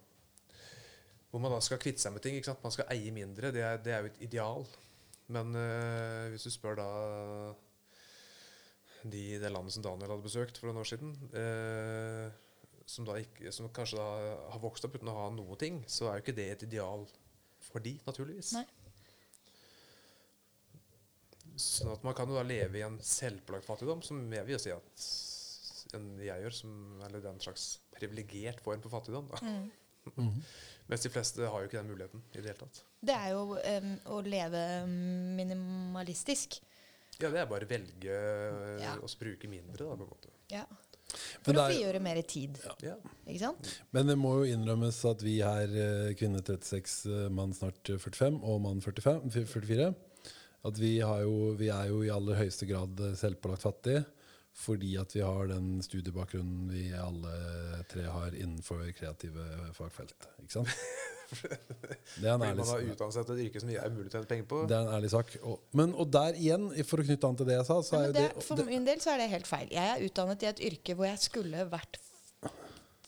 Hvor 1.32 1.42
man 1.42 1.54
da 1.54 1.60
skal 1.66 1.82
kvitte 1.82 2.02
seg 2.02 2.14
med 2.14 2.24
ting. 2.26 2.38
ikke 2.38 2.52
sant? 2.52 2.64
Man 2.66 2.74
skal 2.74 2.90
eie 2.94 3.14
mindre. 3.14 3.50
Det 3.54 3.62
er, 3.66 3.80
det 3.82 3.94
er 3.94 4.04
jo 4.04 4.12
et 4.12 4.24
ideal. 4.28 4.68
Men 5.34 5.56
uh, 5.58 6.30
hvis 6.34 6.46
du 6.46 6.54
spør 6.54 6.78
da 6.82 6.90
de 9.04 9.22
i 9.34 9.40
det 9.42 9.50
landet 9.52 9.76
som 9.76 9.84
Daniel 9.84 10.14
hadde 10.14 10.24
besøkt 10.24 10.60
for 10.60 10.70
noen 10.70 10.80
år 10.80 10.88
siden, 10.88 11.10
som, 12.88 13.10
ikke, 13.20 13.52
som 13.52 13.68
kanskje 13.76 14.00
har 14.00 14.62
vokst 14.64 14.88
opp 14.88 14.96
uten 14.96 15.12
å 15.12 15.16
ha 15.18 15.26
noe 15.36 15.58
ting, 15.60 15.82
så 15.92 16.08
er 16.08 16.16
jo 16.16 16.24
ikke 16.24 16.36
det 16.38 16.46
et 16.54 16.64
ideal 16.70 17.04
de, 17.82 17.96
naturligvis. 18.06 18.54
Nei. 18.54 18.66
Sånn 21.60 21.92
at 21.94 22.04
man 22.06 22.16
kan 22.18 22.30
jo 22.30 22.38
da 22.38 22.44
leve 22.46 22.80
i 22.80 22.86
en 22.86 22.98
selvpålagt 23.06 23.66
fattigdom, 23.68 24.02
som 24.06 24.22
jeg 24.34 24.46
vil 24.48 24.62
si 24.62 24.74
at 24.74 25.08
en 25.98 26.08
jeg 26.22 26.42
gjør, 26.42 26.56
som, 26.58 26.76
eller 27.06 27.26
er 27.30 27.42
slags 27.44 27.66
privilegert 27.94 28.62
form 28.66 28.82
for 28.82 28.94
fattigdom. 28.94 29.30
Da. 29.30 29.42
Mm. 29.46 30.40
Mens 30.90 31.06
de 31.06 31.12
fleste 31.14 31.46
har 31.48 31.62
jo 31.64 31.70
ikke 31.70 31.80
den 31.80 31.92
muligheten 31.94 32.24
i 32.34 32.42
det 32.42 32.50
hele 32.50 32.60
tatt. 32.66 32.82
Det 33.04 33.16
er 33.16 33.34
jo 33.36 33.44
um, 33.56 33.92
å 34.16 34.20
leve 34.26 34.64
minimalistisk. 35.38 36.58
Ja, 37.22 37.30
det 37.30 37.44
er 37.44 37.50
bare 37.50 37.68
å 37.68 37.70
velge 37.70 38.18
Ja. 38.82 38.96
å 38.98 39.10
bruke 39.20 39.48
mindre, 39.48 39.86
da, 39.86 39.94
på 39.96 40.08
en 40.08 40.10
måte. 40.10 40.34
Ja. 40.52 40.66
For 41.44 41.56
det 41.56 41.62
å 41.62 41.68
frigjøre 41.70 42.02
mer 42.04 42.20
tid. 42.28 42.58
Ja. 42.84 42.96
Ikke 43.28 43.42
sant? 43.42 43.70
Men 43.96 44.10
det 44.12 44.18
må 44.20 44.34
jo 44.42 44.50
innrømmes 44.56 45.00
at 45.10 45.24
vi 45.26 45.38
her, 45.44 45.70
eh, 45.70 46.16
kvinne 46.20 46.42
36, 46.44 46.98
eh, 47.10 47.30
mann 47.34 47.54
snart 47.56 47.82
45 47.86 48.42
og 48.42 48.60
mann 48.66 48.82
45, 48.84 49.30
44, 49.34 49.94
at 50.64 50.80
vi, 50.80 50.98
har 51.04 51.24
jo, 51.26 51.54
vi 51.60 51.70
er 51.74 51.90
jo 51.92 52.04
i 52.06 52.12
aller 52.14 52.40
høyeste 52.40 52.68
grad 52.70 53.00
eh, 53.04 53.18
selvpålagt 53.20 53.68
fattige. 53.68 54.04
Fordi 54.54 54.92
at 55.02 55.16
vi 55.16 55.24
har 55.26 55.48
den 55.50 55.80
studiebakgrunnen 55.82 56.68
vi 56.70 56.92
alle 56.94 57.82
tre 57.90 58.04
har 58.06 58.36
innenfor 58.38 58.86
kreative 58.94 59.48
fagfelt. 59.74 60.30
Ikke 60.44 60.60
sant? 60.60 60.70
Det 62.22 62.30
er 62.30 62.34
en 62.36 62.46
ærlig 62.46 62.66
sak. 62.68 62.84
man 62.88 63.12
har 63.16 63.20
et 63.24 63.44
yrke 63.46 63.62
som 63.64 63.72
er 63.74 63.94
mulig 63.94 64.08
å 64.10 64.14
tjene 64.16 64.30
penger 64.30 64.48
på. 64.54 64.62
Det 64.70 64.78
er 64.78 64.88
en 64.88 64.94
ærlig 64.98 65.12
sak. 65.14 65.36
Og, 65.42 65.60
men, 65.80 65.94
og 66.00 66.10
der 66.14 66.40
igjen, 66.40 66.70
for 66.90 67.04
å 67.04 67.08
knytte 67.08 67.30
an 67.30 67.40
til 67.40 67.50
det 67.50 67.58
jeg 67.60 67.68
sa, 67.70 67.80
så 67.86 68.00
er 68.00 68.08
jo 68.08 68.16
det, 68.18 68.26
det, 68.30 68.46
for 68.48 68.60
det 68.60 68.68
min 68.70 68.88
del 68.88 69.04
så 69.04 69.14
er 69.16 69.24
det 69.24 69.30
helt 69.34 69.50
feil. 69.50 69.68
Jeg 69.74 69.94
er 69.96 70.08
utdannet 70.08 70.46
i 70.46 70.50
et 70.52 70.64
yrke 70.72 70.98
hvor 71.00 71.10
jeg 71.10 71.24
skulle 71.26 71.68
vært 71.74 72.02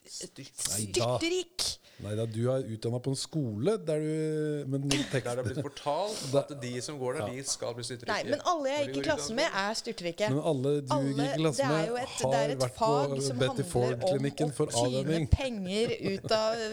styrtrik. 0.10 1.70
Nei 2.04 2.12
da, 2.20 2.26
du 2.28 2.42
er 2.52 2.66
utdanna 2.76 3.00
på 3.00 3.12
en 3.14 3.16
skole 3.16 3.78
der 3.88 4.02
du 4.04 4.66
Men 4.68 4.84
Der 4.90 5.06
det 5.08 5.22
har 5.24 5.38
blitt 5.46 5.62
fortalt 5.64 6.34
at 6.42 6.50
de 6.60 6.72
som 6.84 6.98
går 7.00 7.20
der, 7.22 7.30
de 7.32 7.44
skal 7.48 7.72
bli 7.78 7.86
styrtrike. 7.88 8.12
Nei, 8.12 8.34
men 8.34 8.42
alle 8.52 8.74
jeg 8.74 8.90
gikk 8.90 8.98
i 9.00 9.04
klasse 9.06 9.36
med, 9.38 9.48
er 9.62 9.78
styrtrike. 9.80 10.28
men 10.34 10.42
alle 10.52 10.74
du 10.82 10.92
Alle, 10.92 11.14
gikk 11.14 11.38
i 11.40 11.40
klasse 11.40 11.62
det 11.62 11.70
er 11.70 11.94
med, 11.94 12.02
et, 12.02 12.18
det 12.20 12.28
er 12.28 12.36
har 12.36 12.54
et 12.56 12.64
vært 12.66 12.76
fag 12.82 13.14
på 13.16 13.22
som 13.28 13.40
Betty 13.40 13.48
handler 13.48 13.64
om 13.64 13.72
Ford-klinikken 13.76 14.52
å 14.52 14.58
for 14.58 14.74
tyne 14.76 15.00
avvenning. 15.00 15.28
penger 15.40 15.94
ut 16.12 16.36
av 16.36 16.66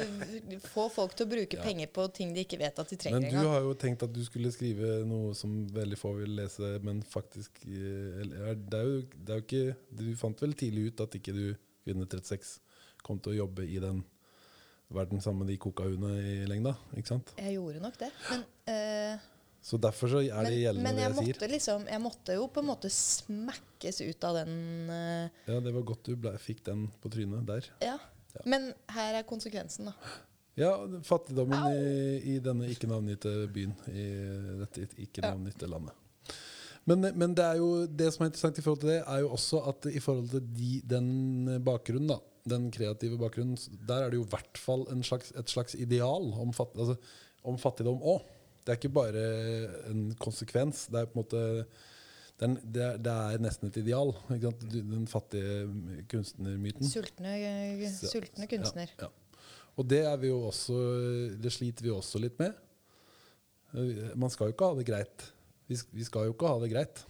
Få 0.73 0.89
folk 0.97 1.15
til 1.19 1.29
å 1.29 1.33
bruke 1.37 1.63
penger 1.69 1.93
på 2.01 2.07
ting 2.19 2.35
de 2.35 2.43
ikke 2.47 2.59
vet 2.65 2.83
at 2.83 2.91
de 2.91 2.99
trenger 3.05 3.21
Men 3.21 3.31
du 3.31 3.51
har 3.53 3.61
jo 3.69 3.77
tenkt 3.79 4.03
at 4.03 4.13
du 4.17 4.23
skulle 4.27 4.51
skrive 4.55 5.05
noe 5.07 5.37
som 5.39 5.55
veldig 5.71 6.01
få 6.03 6.17
vil 6.19 6.35
lese, 6.43 6.73
men 6.83 6.99
faktisk 7.07 7.63
eh, 7.69 8.25
eller, 8.25 8.49
er- 8.51 8.59
det, 8.59 8.81
er 8.83 8.91
jo, 8.91 8.99
det 9.15 9.37
er 9.37 9.39
jo 9.39 9.47
ikke 9.47 10.03
Du 10.03 10.05
fant 10.19 10.43
vel 10.43 10.59
tidlig 10.59 10.89
ut 10.91 11.05
at 11.07 11.15
ikke 11.21 11.37
du, 11.37 11.45
kvinne 11.87 12.11
36, 12.11 12.57
kom 13.07 13.23
til 13.23 13.37
å 13.37 13.45
jobbe 13.45 13.71
i 13.71 13.79
den 13.83 14.03
verden 14.97 15.23
sammen 15.25 15.45
med 15.45 15.53
de 15.53 15.59
kokahuene 15.63 16.15
i 16.21 16.35
lengda, 16.51 16.75
ikke 16.97 17.15
sant? 17.15 17.35
Jeg 17.39 17.57
gjorde 17.59 17.83
nok 17.83 17.99
det. 18.01 18.11
Men, 18.31 18.45
uh, 18.73 19.29
Så 19.63 19.79
derfor 19.79 20.11
så 20.11 20.25
er 20.25 20.49
det 20.49 20.57
gjeldende 20.59 20.83
men 20.89 20.99
jeg, 20.99 21.13
det 21.13 21.23
jeg 21.23 21.29
sier. 21.29 21.41
Men 21.45 21.55
liksom, 21.55 21.87
jeg 21.93 22.03
måtte 22.03 22.35
jo 22.35 22.49
på 22.51 22.65
en 22.65 22.71
måte 22.73 22.91
smekkes 22.91 24.03
ut 24.03 24.27
av 24.27 24.41
den 24.41 24.57
uh, 24.91 25.47
Ja, 25.47 25.61
det 25.63 25.75
var 25.77 25.87
godt 25.93 26.11
du 26.11 26.17
ble, 26.19 26.35
fikk 26.43 26.65
den 26.67 26.89
på 27.03 27.13
trynet 27.15 27.47
der. 27.49 27.71
Ja. 27.85 27.97
Men 28.49 28.73
her 28.91 29.19
er 29.21 29.27
konsekvensen, 29.29 29.91
da. 29.93 30.19
Ja, 30.59 30.73
fattigdommen 31.05 31.73
i, 31.73 32.35
i 32.35 32.39
denne 32.45 32.69
ikke-navngitte 32.69 33.31
byen 33.53 33.73
i 33.89 34.07
dette 34.61 34.85
ikke-navngitte 35.01 35.69
landet. 35.71 35.97
Men, 36.85 37.07
men 37.15 37.35
det 37.37 37.45
er 37.47 37.61
jo 37.61 37.87
det 37.87 38.11
som 38.13 38.25
er 38.25 38.33
interessant 38.33 38.59
i 38.59 38.65
forhold 38.65 38.83
til 38.83 38.91
det, 38.91 39.01
er 39.07 39.23
jo 39.23 39.31
også 39.37 39.63
at 39.71 39.87
i 39.93 40.03
forhold 40.03 40.29
til 40.33 40.45
de, 40.59 40.73
den 40.91 41.09
bakgrunnen, 41.65 42.11
da, 42.11 42.19
den 42.49 42.71
kreative 42.75 43.19
bakgrunnen, 43.21 43.59
der 43.87 44.05
er 44.07 44.11
det 44.13 44.19
jo 44.19 44.27
i 44.27 44.33
hvert 44.33 44.59
fall 44.59 44.85
en 44.91 45.05
slags, 45.07 45.33
et 45.39 45.51
slags 45.53 45.77
ideal 45.79 46.33
om, 46.43 46.53
fatt, 46.57 46.75
altså, 46.75 46.97
om 47.47 47.59
fattigdom 47.61 48.03
òg. 48.03 48.25
Det 48.63 48.75
er 48.75 48.79
ikke 48.79 48.95
bare 48.95 49.23
en 49.91 50.05
konsekvens. 50.23 50.87
Det 50.91 51.01
er 51.01 51.11
på 51.11 51.19
en 51.19 51.23
måte 51.25 51.43
det 52.43 52.49
er, 52.49 52.55
det 52.75 52.83
er, 52.83 52.97
det 52.99 53.13
er 53.13 53.43
nesten 53.43 53.69
et 53.71 53.79
ideal. 53.79 54.13
Den 54.31 55.07
fattige 55.11 55.67
kunstnermyten. 56.11 56.89
Sultne, 56.91 57.35
sultne 58.01 58.49
kunstner. 58.51 58.91
Ja, 58.99 59.07
ja. 59.07 59.11
Og 59.79 59.87
det 59.89 60.03
er 60.05 60.19
vi 60.21 60.29
jo 60.29 60.43
også 60.51 60.75
Det 61.41 61.53
sliter 61.55 61.87
vi 61.87 61.93
også 61.95 62.21
litt 62.21 62.39
med. 62.43 62.59
Eh, 63.73 64.11
Man 64.19 64.31
skal 64.33 64.51
jo 64.51 64.57
ikke 64.57 64.69
ha 64.69 64.79
det 64.79 64.89
greit. 64.89 65.27
Vi, 65.71 65.79
vi 65.93 66.05
skal 66.05 66.29
jo 66.29 66.35
ikke 66.35 66.51
ha 66.51 66.59
det 66.63 66.73
greit. 66.75 67.05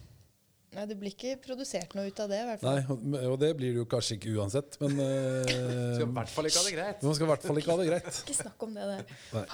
Nei, 0.73 0.83
det 0.89 0.95
blir 0.97 1.13
ikke 1.13 1.35
produsert 1.43 1.93
noe 1.97 2.09
ut 2.09 2.19
av 2.23 2.31
det, 2.31 2.39
i 2.41 2.47
hvert 2.49 2.61
fall. 2.63 2.79
Nei, 3.13 3.23
og- 3.29 3.39
det 3.43 3.51
blir 3.59 3.73
det 3.75 3.81
jo 3.81 3.85
kanskje 3.89 4.17
ikke 4.17 4.33
uansett, 4.39 4.77
men 4.81 4.95
uh, 4.97 5.43
Skal 5.97 6.07
i 6.07 6.11
hvert 6.17 6.31
fall 6.33 6.49
ikke 6.49 6.61
ha 6.61 6.65
det 6.67 6.75
greit. 6.77 7.03
Man 7.05 7.17
skal 7.17 7.27
i 7.27 7.31
hvert 7.33 7.47
fall 7.47 7.61
ikke 7.61 7.73
ha 7.73 7.77
det 7.81 7.89
greit. 7.91 8.21
Ikke 8.23 8.37
snakk 8.39 8.65
om 8.67 8.77
det 8.77 8.87
der. 8.89 9.17
Nei. 9.37 9.45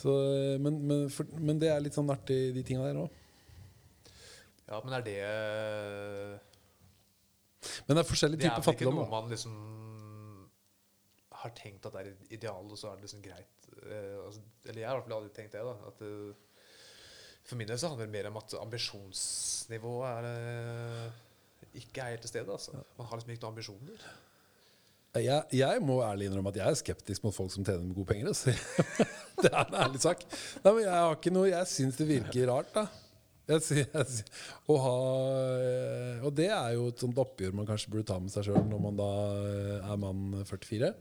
Så, 0.00 0.14
eh, 0.32 0.56
men, 0.64 0.78
men, 0.88 1.02
for, 1.12 1.28
men 1.36 1.58
det 1.60 1.68
er 1.68 1.82
litt 1.84 1.96
sånn 1.96 2.08
artig, 2.12 2.38
de 2.56 2.62
tinga 2.64 2.86
der 2.88 3.02
òg. 3.02 3.18
Ja, 4.70 4.78
men 4.84 4.94
er 4.96 5.02
det 5.04 5.18
Men 7.88 7.98
det 7.98 8.02
er 8.04 8.08
forskjellige 8.08 8.46
typer 8.46 8.64
fattigdom. 8.64 8.96
Det 8.96 9.02
er 9.02 9.04
vel 9.04 9.04
ikke 9.04 9.10
noe 9.10 9.10
man 9.20 9.32
liksom 9.34 9.56
har 11.40 11.52
tenkt 11.56 11.86
at 11.88 11.96
det 11.96 12.00
er 12.04 12.36
ideal, 12.36 12.64
og 12.68 12.78
så 12.78 12.90
er 12.90 12.98
det 13.00 13.08
liksom 13.08 13.22
greit. 13.24 13.68
Eh, 13.80 14.16
altså, 14.24 14.42
eller 14.66 14.80
jeg 14.82 14.88
har 14.88 14.94
i 14.94 15.00
hvert 15.00 15.08
fall 15.08 15.18
aldri 15.18 15.34
tenkt 15.36 15.56
det. 15.56 15.64
da 15.64 15.74
at 15.90 16.02
eh, 16.06 16.30
For 17.50 17.58
min 17.58 17.66
del 17.66 17.78
så 17.82 17.90
handler 17.90 18.06
det 18.06 18.14
mer 18.14 18.30
om 18.30 18.38
at 18.38 18.54
ambisjonsnivået 18.60 20.10
er 20.10 20.26
eh, 20.30 21.78
ikke 21.80 22.02
er 22.04 22.12
helt 22.14 22.22
til 22.22 22.30
stede. 22.30 22.52
Altså. 22.52 22.78
Man 22.98 23.08
har 23.08 23.18
liksom 23.18 23.32
ikke 23.34 23.42
noen 23.42 23.56
ambisjoner. 23.56 24.04
Jeg, 25.18 25.42
jeg 25.58 25.82
må 25.82 25.96
ærlig 26.06 26.28
innrømme 26.28 26.52
at 26.52 26.60
jeg 26.60 26.70
er 26.70 26.78
skeptisk 26.78 27.24
mot 27.26 27.34
folk 27.34 27.50
som 27.50 27.66
tjener 27.66 27.82
med 27.82 27.96
gode 27.98 28.06
penger. 28.12 28.30
Altså. 28.30 28.54
det 29.42 29.50
er 29.50 29.64
en 29.64 29.78
ærlig 29.82 30.02
sak. 30.04 30.22
Nei, 30.62 30.72
men 30.76 30.84
jeg 30.84 30.94
har 30.94 31.16
ikke 31.16 31.32
noe 31.34 31.50
Jeg 31.50 31.70
syns 31.72 31.98
det 31.98 32.06
virker 32.12 32.52
rart, 32.52 32.70
da. 32.76 32.86
Jeg, 33.50 33.80
jeg, 33.80 34.20
å 34.70 34.76
ha, 34.78 34.96
eh, 35.58 36.20
og 36.22 36.36
det 36.38 36.52
er 36.54 36.76
jo 36.76 36.84
et 36.92 37.02
sånt 37.02 37.18
oppgjør 37.18 37.56
man 37.58 37.66
kanskje 37.66 37.90
burde 37.90 38.06
ta 38.06 38.20
med 38.22 38.30
seg 38.30 38.46
sjøl 38.46 38.62
når 38.70 38.84
man 38.84 39.00
da 39.00 39.08
eh, 39.40 39.88
er 39.90 39.98
mann 39.98 40.44
44. 40.46 40.92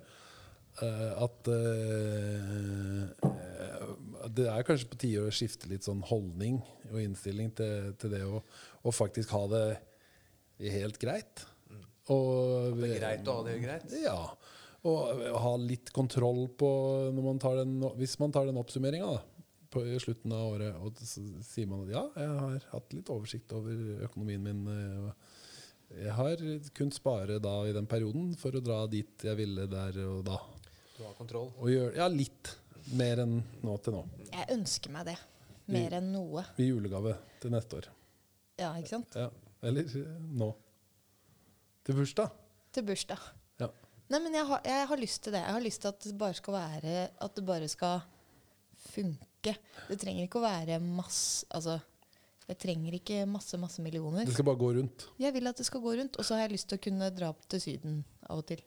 Eh, 0.85 1.23
At 1.23 1.47
eh, 1.51 3.03
eh, 3.27 3.93
det 4.29 4.47
er 4.51 4.65
kanskje 4.67 4.89
på 4.91 4.99
tide 4.99 5.25
å 5.25 5.33
skifte 5.33 5.69
litt 5.71 5.87
sånn 5.87 6.03
holdning 6.07 6.59
og 6.91 6.99
innstilling 7.01 7.51
til, 7.57 7.93
til 7.99 8.13
det 8.13 8.21
å, 8.27 8.41
å 8.85 8.93
faktisk 8.93 9.33
ha 9.35 9.43
det 9.51 9.63
helt 10.75 10.99
greit. 11.01 11.43
Og, 12.09 12.77
Det 12.79 12.93
er 12.95 13.01
greit 13.01 13.27
å 13.29 13.39
ha 13.39 13.47
det 13.47 13.57
greit. 13.63 13.91
ja. 14.03 14.21
Og 14.87 15.25
ha 15.43 15.51
litt 15.59 15.91
kontroll 15.91 16.45
på 16.55 16.69
når 17.11 17.25
man 17.25 17.41
tar 17.43 17.57
den, 17.59 17.73
Hvis 17.99 18.13
man 18.21 18.31
tar 18.31 18.47
den 18.47 18.59
oppsummeringa 18.61 19.17
på 19.69 19.81
i 19.83 19.97
slutten 19.99 20.31
av 20.31 20.53
året, 20.53 20.77
og 20.79 20.95
så 21.03 21.21
sier 21.45 21.67
man 21.67 21.83
at 21.83 21.91
ja, 21.91 22.03
jeg 22.15 22.37
har 22.39 22.63
hatt 22.71 22.95
litt 22.95 23.11
oversikt 23.11 23.51
over 23.53 23.99
økonomien 24.07 24.41
min. 24.41 24.63
Jeg 25.91 26.15
har 26.15 26.41
kunnet 26.77 26.95
spare 26.95 27.37
da 27.43 27.57
i 27.67 27.75
den 27.75 27.89
perioden 27.91 28.31
for 28.39 28.55
å 28.55 28.63
dra 28.63 28.79
dit 28.89 29.27
jeg 29.27 29.37
ville 29.37 29.67
der 29.69 29.99
og 30.07 30.23
da. 30.31 30.39
Du 30.99 31.05
har 31.07 31.13
kontroll. 31.15 31.47
Og 31.63 31.69
gjøre, 31.71 31.93
ja, 31.95 32.09
litt 32.11 32.49
mer 32.99 33.21
enn 33.23 33.37
nå 33.63 33.75
til 33.79 33.93
nå. 33.95 34.01
Jeg 34.33 34.47
ønsker 34.51 34.91
meg 34.91 35.05
det. 35.07 35.13
Mer 35.71 35.93
enn 35.95 36.09
noe. 36.11 36.41
I 36.59 36.65
julegave 36.67 37.13
til 37.39 37.53
neste 37.53 37.77
år. 37.77 37.85
Ja, 38.59 38.73
ikke 38.75 38.91
sant? 38.97 39.15
Ja. 39.15 39.29
Eller 39.63 39.87
eh, 39.95 40.09
nå. 40.41 40.49
Til 41.87 42.01
bursdag. 42.01 42.33
Til 42.75 42.83
bursdag. 42.89 43.21
Ja. 43.61 43.69
Nei, 44.11 44.19
men 44.25 44.35
jeg 44.35 44.43
har, 44.49 44.65
jeg 44.67 44.89
har 44.89 44.99
lyst 44.99 45.21
til 45.23 45.37
det. 45.37 45.43
Jeg 45.45 45.55
har 45.55 45.63
lyst 45.63 45.83
til 45.85 45.93
at 45.93 46.01
det 46.03 46.17
bare 46.19 46.35
skal 46.41 46.57
være 46.57 46.95
At 47.07 47.37
det 47.37 47.45
bare 47.47 47.69
skal 47.71 48.01
funke. 48.89 49.53
Det 49.87 49.99
trenger 50.03 50.25
ikke 50.25 50.41
å 50.41 50.47
være 50.49 50.81
masse 50.83 51.47
Altså, 51.55 51.77
jeg 52.49 52.59
trenger 52.59 52.97
ikke 52.97 53.21
masse, 53.29 53.55
masse 53.61 53.79
millioner. 53.85 54.27
Det 54.27 54.35
skal 54.35 54.49
bare 54.51 54.59
gå 54.59 54.73
rundt. 54.81 55.07
Jeg 55.21 55.31
vil 55.37 55.47
at 55.47 55.63
det 55.63 55.69
skal 55.69 55.85
gå 55.85 55.95
rundt, 56.01 56.19
og 56.19 56.27
så 56.27 56.35
har 56.35 56.49
jeg 56.49 56.57
lyst 56.57 56.67
til 56.73 56.81
å 56.81 56.83
kunne 56.89 57.09
dra 57.15 57.31
opp 57.31 57.47
til 57.47 57.63
Syden 57.63 58.01
av 58.27 58.41
og 58.41 58.49
til. 58.51 58.65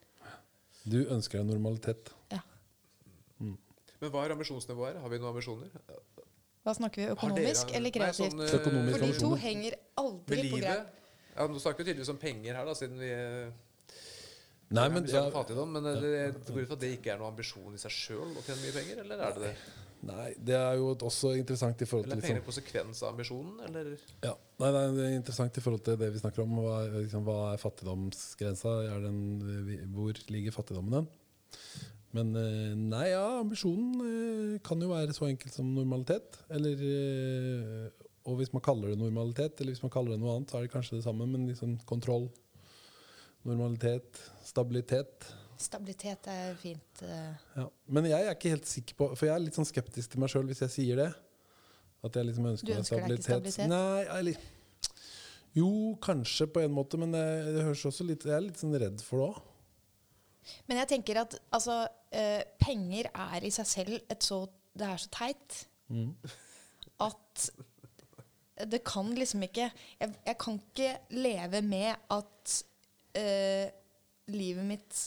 Du 0.85 0.99
ønsker 1.15 1.39
deg 1.39 1.47
normalitet. 1.53 2.11
Ja. 2.33 2.41
Men 3.39 4.11
hva 4.11 4.25
er 4.27 4.33
ambisjonsnivået 4.35 4.95
her? 4.97 5.01
Har 5.05 5.13
vi 5.13 5.19
noen 5.23 5.31
ambisjoner? 5.31 5.69
Hva 6.63 6.73
snakker 6.75 7.03
vi? 7.05 7.07
økonomisk 7.15 7.39
dere- 7.39 7.53
Økonomisk 7.53 7.75
eller 7.77 7.91
Nei, 7.91 7.93
kreativt? 7.99 8.33
sånn, 8.33 8.41
eh, 8.43 8.55
Økonomisk 8.59 8.99
For 8.99 9.07
de 9.07 9.19
to 9.21 9.31
henger 9.45 9.77
aldri 10.03 10.41
på 10.51 10.59
greip. 10.63 10.87
Ja, 11.37 11.47
Nå 11.49 11.61
snakker 11.63 11.79
vi 11.85 11.87
tydeligvis 11.93 12.11
om 12.13 12.19
penger 12.19 12.55
her, 12.59 12.65
da, 12.67 12.75
siden 12.75 12.99
vi 12.99 13.11
eh, 13.11 13.53
Nei, 14.73 14.89
men 14.89 15.07
ja, 15.07 15.23
fattigdom. 15.31 15.71
Men 15.73 15.85
ja, 15.85 15.95
det, 16.01 16.11
det 16.47 16.55
går 16.55 16.63
ut 16.63 16.69
fra 16.69 16.75
at 16.79 16.81
det 16.81 16.91
ikke 16.99 17.13
er 17.13 17.19
noen 17.21 17.31
ambisjon 17.35 17.75
i 17.75 17.79
seg 17.83 17.91
sjøl 17.93 18.31
å 18.37 18.43
tjene 18.47 18.61
mye 18.63 18.73
penger, 18.73 19.01
eller 19.05 19.23
er 19.27 19.33
det 19.39 19.43
det? 19.43 19.57
Nei, 20.03 20.33
det 20.35 20.55
er 20.59 20.81
jo 20.81 20.89
også 20.97 21.37
interessant 21.39 21.79
i 21.85 21.87
forhold 21.87 22.09
til 22.09 22.17
Eller 22.17 22.25
penger 22.25 22.41
liksom, 22.41 22.43
en 22.43 22.49
konsekvens 22.49 23.03
av 23.05 23.13
ambisjonen, 23.13 23.61
eller? 23.69 23.93
ja. 24.25 24.33
Nei, 24.59 24.71
nei, 24.75 24.83
det 24.97 25.05
er 25.05 25.15
interessant 25.15 25.59
i 25.59 25.63
forhold 25.63 25.85
til 25.87 25.99
det 26.01 26.09
vi 26.15 26.23
snakker 26.23 26.43
om. 26.43 26.57
Hva, 26.59 26.79
liksom, 26.97 27.23
hva 27.27 27.37
er 27.53 27.63
fattigdomsgrensa? 27.63 28.73
Er 28.91 29.05
den, 29.05 29.21
hvor 29.95 30.19
ligger 30.35 30.55
fattigdommen 30.55 30.99
hen? 30.99 31.11
Men 32.13 32.35
eh, 32.37 32.73
nei, 32.77 33.07
ja, 33.13 33.25
ambisjonen 33.41 34.03
eh, 34.05 34.57
kan 34.67 34.83
jo 34.83 34.91
være 34.91 35.15
så 35.17 35.29
enkelt 35.31 35.55
som 35.55 35.71
normalitet. 35.73 36.41
Eller 36.53 36.83
eh, 36.89 38.09
Og 38.29 38.41
hvis 38.41 38.53
man 38.53 38.65
kaller 38.65 38.93
det 38.93 39.01
normalitet, 39.01 39.61
eller 39.61 39.75
hvis 39.75 39.85
man 39.85 39.93
kaller 39.95 40.15
det 40.15 40.23
noe 40.23 40.37
annet, 40.37 40.51
så 40.51 40.59
er 40.59 40.67
det 40.67 40.75
kanskje 40.75 40.99
det 40.99 41.07
samme, 41.07 41.27
men 41.31 41.49
liksom 41.49 41.79
kontroll, 41.89 42.29
normalitet, 43.49 44.21
stabilitet. 44.47 45.31
Stabilitet 45.63 46.27
er 46.33 46.55
fint. 46.61 47.03
eh. 47.07 47.35
Ja. 47.57 47.67
Men 47.89 48.05
jeg 48.11 48.27
er 48.27 48.35
ikke 48.35 48.51
helt 48.57 48.67
sikker 48.67 48.95
på 48.99 49.09
For 49.17 49.27
jeg 49.29 49.35
er 49.37 49.45
litt 49.45 49.55
sånn 49.59 49.69
skeptisk 49.69 50.11
til 50.15 50.21
meg 50.23 50.33
sjøl 50.33 50.47
hvis 50.51 50.63
jeg 50.65 50.71
sier 50.75 50.97
det. 51.05 51.11
At 52.03 52.17
jeg 52.19 52.27
liksom 52.27 52.49
ønsker, 52.51 52.67
Du 52.67 52.75
meg 52.81 52.89
stabilitet. 52.89 53.29
deg 53.29 53.47
ikke 53.47 53.53
stabilitet. 53.55 53.69
Nei, 53.71 54.03
eller 54.19 54.37
Jo, 55.55 55.69
kanskje 56.01 56.47
på 56.49 56.63
en 56.65 56.73
måte, 56.73 56.97
men 56.99 57.13
det, 57.13 57.25
det 57.55 57.65
høres 57.67 57.85
også 57.91 58.07
litt 58.09 58.25
Jeg 58.25 58.35
er 58.39 58.47
litt 58.47 58.61
sånn 58.63 58.73
redd 58.81 59.03
for 59.05 59.21
det 59.21 59.27
òg. 59.31 59.43
Men 60.67 60.81
jeg 60.81 60.89
tenker 60.97 61.21
at 61.21 61.37
altså, 61.55 61.77
eh, 62.11 62.43
penger 62.59 63.07
er 63.15 63.45
i 63.47 63.51
seg 63.55 63.69
selv 63.71 64.01
et 64.11 64.25
så 64.27 64.41
Det 64.75 64.89
er 64.89 64.97
så 65.03 65.11
teit 65.13 65.67
Mm. 65.93 66.15
at 67.05 67.51
det 68.71 68.79
kan 68.87 69.11
liksom 69.15 69.43
ikke 69.45 69.67
Jeg, 70.01 70.15
jeg 70.25 70.37
kan 70.39 70.55
ikke 70.63 70.93
leve 71.11 71.61
med 71.67 71.97
at 72.11 72.55
eh, 73.19 73.69
livet 74.33 74.65
mitt 74.65 75.01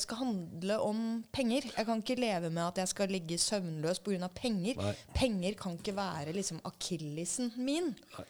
skal 0.00 0.22
handle 0.22 0.76
om 0.80 1.00
penger. 1.36 1.66
Jeg 1.76 1.84
kan 1.84 2.00
ikke 2.00 2.16
leve 2.16 2.48
med 2.48 2.62
at 2.64 2.78
jeg 2.80 2.88
skal 2.94 3.10
ligge 3.12 3.36
søvnløs 3.38 4.00
pga. 4.00 4.28
penger. 4.34 4.80
Nei. 4.80 4.94
Penger 5.14 5.58
kan 5.60 5.76
ikke 5.76 5.96
være 5.96 6.32
liksom 6.32 6.62
akillesen 6.64 7.52
min. 7.60 7.92
Nei. 8.16 8.28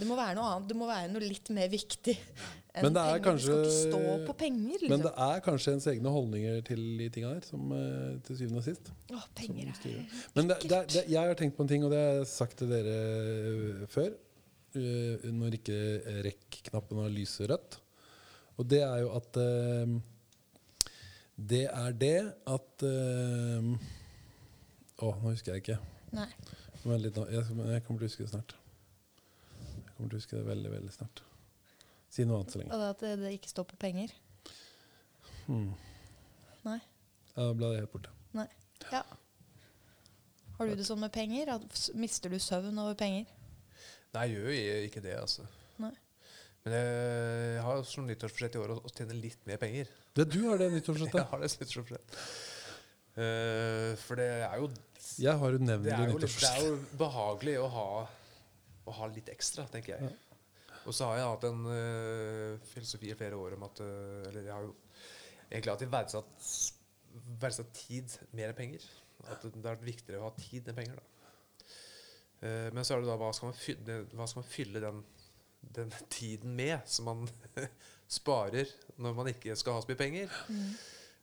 Det 0.00 0.06
må 0.08 0.16
være 0.16 0.36
noe 0.38 0.48
annet. 0.54 0.68
Det 0.70 0.76
må 0.78 0.88
være 0.88 1.10
noe 1.12 1.22
litt 1.24 1.50
mer 1.52 1.68
viktig 1.70 2.14
enn 2.70 2.86
Men 2.86 2.94
det 2.94 3.02
er 3.02 3.18
penger. 3.18 3.36
Du 3.36 3.42
skal 3.44 3.64
ikke 3.64 3.74
stå 3.74 4.00
på 4.28 4.36
penger. 4.40 4.76
Liksom. 4.78 4.92
Men 4.94 5.04
det 5.04 5.12
er 5.26 5.42
kanskje 5.44 5.74
ens 5.76 5.88
egne 5.92 6.14
holdninger 6.14 6.62
til 6.70 6.84
de 7.00 7.08
tinga 7.12 7.34
her, 7.34 7.44
som 7.46 7.74
eh, 7.76 8.14
til 8.26 8.38
syvende 8.38 8.62
og 8.62 8.66
sist. 8.68 8.90
Åh, 9.12 9.26
penger 9.36 9.72
er. 9.74 10.16
Men 10.38 10.52
det, 10.52 10.60
det, 10.64 10.80
det, 10.94 11.04
jeg 11.10 11.32
har 11.32 11.38
tenkt 11.38 11.58
på 11.58 11.66
en 11.66 11.72
ting, 11.72 11.84
og 11.84 11.92
det 11.92 12.00
har 12.00 12.18
jeg 12.20 12.30
sagt 12.32 12.56
til 12.62 12.72
dere 12.72 12.96
øh, 13.52 13.86
før. 13.90 14.12
Uh, 14.70 15.24
når 15.34 15.56
ikke 15.56 15.76
rekk-knappen 16.22 17.00
har 17.02 17.10
lyset 17.10 17.48
rødt. 17.50 17.80
Og 18.62 18.68
det 18.70 18.84
er 18.86 19.00
jo 19.02 19.08
at 19.18 19.38
øh, 19.42 19.96
Det 21.40 21.64
er 21.72 21.92
det 21.96 22.16
at 22.52 22.84
uh, 22.84 23.70
Å, 25.00 25.12
nå 25.22 25.30
husker 25.30 25.54
jeg 25.54 25.62
ikke. 25.64 25.78
Nei. 26.12 26.28
Litt. 26.84 27.16
Jeg, 27.16 27.44
jeg 27.44 27.84
kommer 27.84 28.00
til 28.00 28.06
å 28.06 28.08
huske 28.08 28.24
det 28.24 28.32
snart. 28.32 28.54
Jeg 29.60 29.94
kommer 29.96 30.10
til 30.10 30.18
å 30.18 30.20
huske 30.20 30.36
det 30.36 30.44
veldig, 30.48 30.72
veldig 30.74 30.92
snart. 30.92 31.22
Si 32.12 32.26
noe 32.26 32.40
annet 32.40 32.52
så 32.52 32.60
lenge. 32.60 32.74
Og 32.74 32.82
det 32.82 32.90
at 32.92 33.04
det, 33.04 33.12
det 33.22 33.32
ikke 33.38 33.52
står 33.52 33.68
på 33.70 33.78
penger. 33.80 34.12
Hmm. 35.46 35.70
Nei. 36.66 36.78
Ja, 37.34 37.46
da 37.46 37.52
ble 37.56 37.72
det 37.72 37.82
helt 37.82 37.92
borte. 37.94 38.12
Nei. 38.36 38.48
Ja. 38.92 39.04
Har 40.58 40.68
du 40.68 40.76
det 40.76 40.84
sånn 40.88 41.00
med 41.00 41.12
penger? 41.14 41.52
Mister 41.96 42.32
du 42.32 42.36
søvn 42.42 42.76
over 42.82 42.96
penger? 43.00 43.28
Nei, 44.12 44.26
jeg 44.28 44.60
gjør 44.60 44.86
ikke 44.90 45.04
det, 45.04 45.16
altså. 45.20 45.46
Men 46.66 46.76
jeg 46.76 47.64
har 47.64 47.82
som 47.88 48.06
nyttårsforsett 48.08 48.56
i 48.58 48.60
år 48.60 48.74
å, 48.74 48.78
tjene 48.92 49.16
litt 49.16 49.44
mer 49.48 49.60
penger. 49.60 49.90
Det 50.16 50.26
du 50.28 50.42
har 50.48 50.60
det 50.60 50.66
Jeg 50.68 50.72
har 50.72 50.74
det 50.74 50.80
nyttårsforsettet. 50.80 51.60
nyttårsforsett. 51.60 52.16
Eh, 53.20 53.92
for 54.00 54.20
det 54.20 54.26
er 54.46 54.60
jo 54.60 54.68
Jeg 55.18 55.36
har 55.40 55.52
det 55.52 55.60
unevnelig 55.60 56.12
jo, 56.12 56.18
det 56.22 56.50
er 56.50 56.66
jo 56.68 56.74
behagelig 57.00 57.56
å 57.60 57.70
ha, 57.74 57.86
å 58.86 58.96
ha 59.00 59.08
litt 59.10 59.32
ekstra, 59.32 59.64
tenker 59.72 59.96
jeg. 59.96 60.12
Og 60.88 60.96
så 60.96 61.08
har 61.10 61.20
jeg 61.20 61.28
hatt 61.28 61.46
en 61.50 61.64
uh, 61.68 62.68
filosofi 62.70 63.10
i 63.12 63.16
flere 63.18 63.36
år 63.36 63.58
om 63.58 63.66
at 63.66 63.82
uh, 63.84 64.28
Eller 64.30 64.46
jeg 64.46 64.54
har 64.54 64.64
jo 64.64 64.70
egentlig 65.50 65.72
alltid 65.74 65.90
verdsatt, 65.92 66.50
verdsatt 67.42 67.72
tid 67.76 68.14
mer 68.38 68.52
enn 68.52 68.56
penger. 68.56 68.86
At 69.28 69.42
det, 69.44 69.52
det 69.60 69.72
er 69.72 69.82
viktigere 69.84 70.22
å 70.22 70.28
ha 70.28 70.34
tid 70.38 70.70
enn 70.70 70.78
penger. 70.78 71.00
Da. 71.00 71.20
Eh, 72.40 72.68
men 72.72 72.86
så 72.86 72.94
er 72.94 73.02
det 73.02 73.10
da 73.10 73.18
hva 73.20 73.32
skal 73.36 73.50
man 73.50 73.58
fylle, 73.58 73.96
skal 74.14 74.40
man 74.40 74.48
fylle 74.48 74.82
den, 74.84 75.02
den 75.60 75.92
tiden 76.08 76.56
med 76.56 76.80
som 76.86 77.10
man 77.10 77.28
sparer 78.20 78.70
når 79.00 79.16
man 79.16 79.30
ikke 79.32 79.56
skal 79.58 79.76
ha 79.76 79.82
så 79.84 79.90
mye 79.90 80.00
penger? 80.00 80.32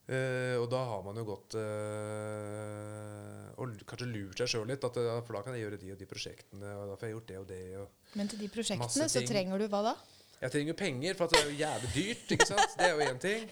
Eh, 0.07 0.55
og 0.55 0.69
da 0.71 0.79
har 0.88 1.01
man 1.03 1.17
jo 1.19 1.25
gått 1.27 1.57
uh, 1.59 3.49
Og 3.59 3.73
kanskje 3.83 4.05
lurt 4.07 4.39
seg 4.39 4.53
sjøl 4.53 4.69
litt, 4.69 4.85
at, 4.88 4.99
eh, 5.01 5.17
for 5.27 5.35
da 5.35 5.41
kan 5.43 5.57
jeg 5.57 5.65
gjøre 5.65 5.79
de 5.81 5.89
og 5.91 5.99
de 5.99 6.07
prosjektene. 6.07 6.75
Og 6.79 6.93
da 6.93 6.95
får 6.95 7.09
jeg 7.09 7.15
gjort 7.17 7.33
det 7.33 7.39
og 7.41 7.49
det. 7.49 7.63
Og 7.81 8.15
Men 8.19 8.31
til 8.31 8.39
de 8.39 8.47
prosjektene 8.53 9.09
så 9.11 9.25
trenger 9.27 9.59
du 9.59 9.67
hva 9.73 9.89
da? 9.89 9.97
jeg 10.38 10.53
trenger 10.53 10.69
jo 10.69 10.77
penger, 10.77 11.15
for 11.17 11.25
at 11.25 11.31
det 11.33 11.38
er 11.39 11.47
jo 11.49 11.55
jævlig 11.57 11.91
dyrt. 11.95 12.31
ikke 12.35 12.45
sant? 12.45 12.73
Det 12.77 12.85
er 12.85 12.91
jo 12.93 13.05
én 13.07 13.21
ting. 13.21 13.47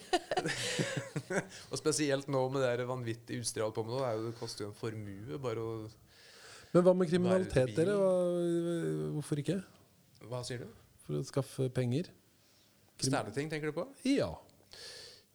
og 1.72 1.80
spesielt 1.80 2.28
nå 2.30 2.42
med 2.54 2.62
det 2.62 2.86
vanvittige 2.86 3.42
utstyret 3.42 3.58
jeg 3.58 3.66
holder 3.66 3.78
på 3.80 3.86
med 3.88 3.94
nå. 3.96 3.98
Det, 3.98 4.06
er 4.06 4.20
jo, 4.20 4.26
det 4.28 4.38
koster 4.38 4.64
jo 4.64 4.70
en 4.70 4.76
formue 4.78 5.40
bare 5.42 5.64
å 5.64 5.72
Men 6.70 6.86
hva 6.86 6.94
med 6.94 7.10
kriminalitet, 7.10 7.74
dere? 7.74 7.96
Hvorfor 9.16 9.42
ikke? 9.42 9.58
Hva 10.24 10.42
sier 10.46 10.64
du? 10.64 10.68
For 11.04 11.18
å 11.18 11.24
skaffe 11.26 11.68
penger? 11.74 12.08
Stjele 12.96 13.32
ting, 13.34 13.50
tenker 13.52 13.70
du 13.70 13.76
på? 13.76 13.84
Ja. 14.08 14.30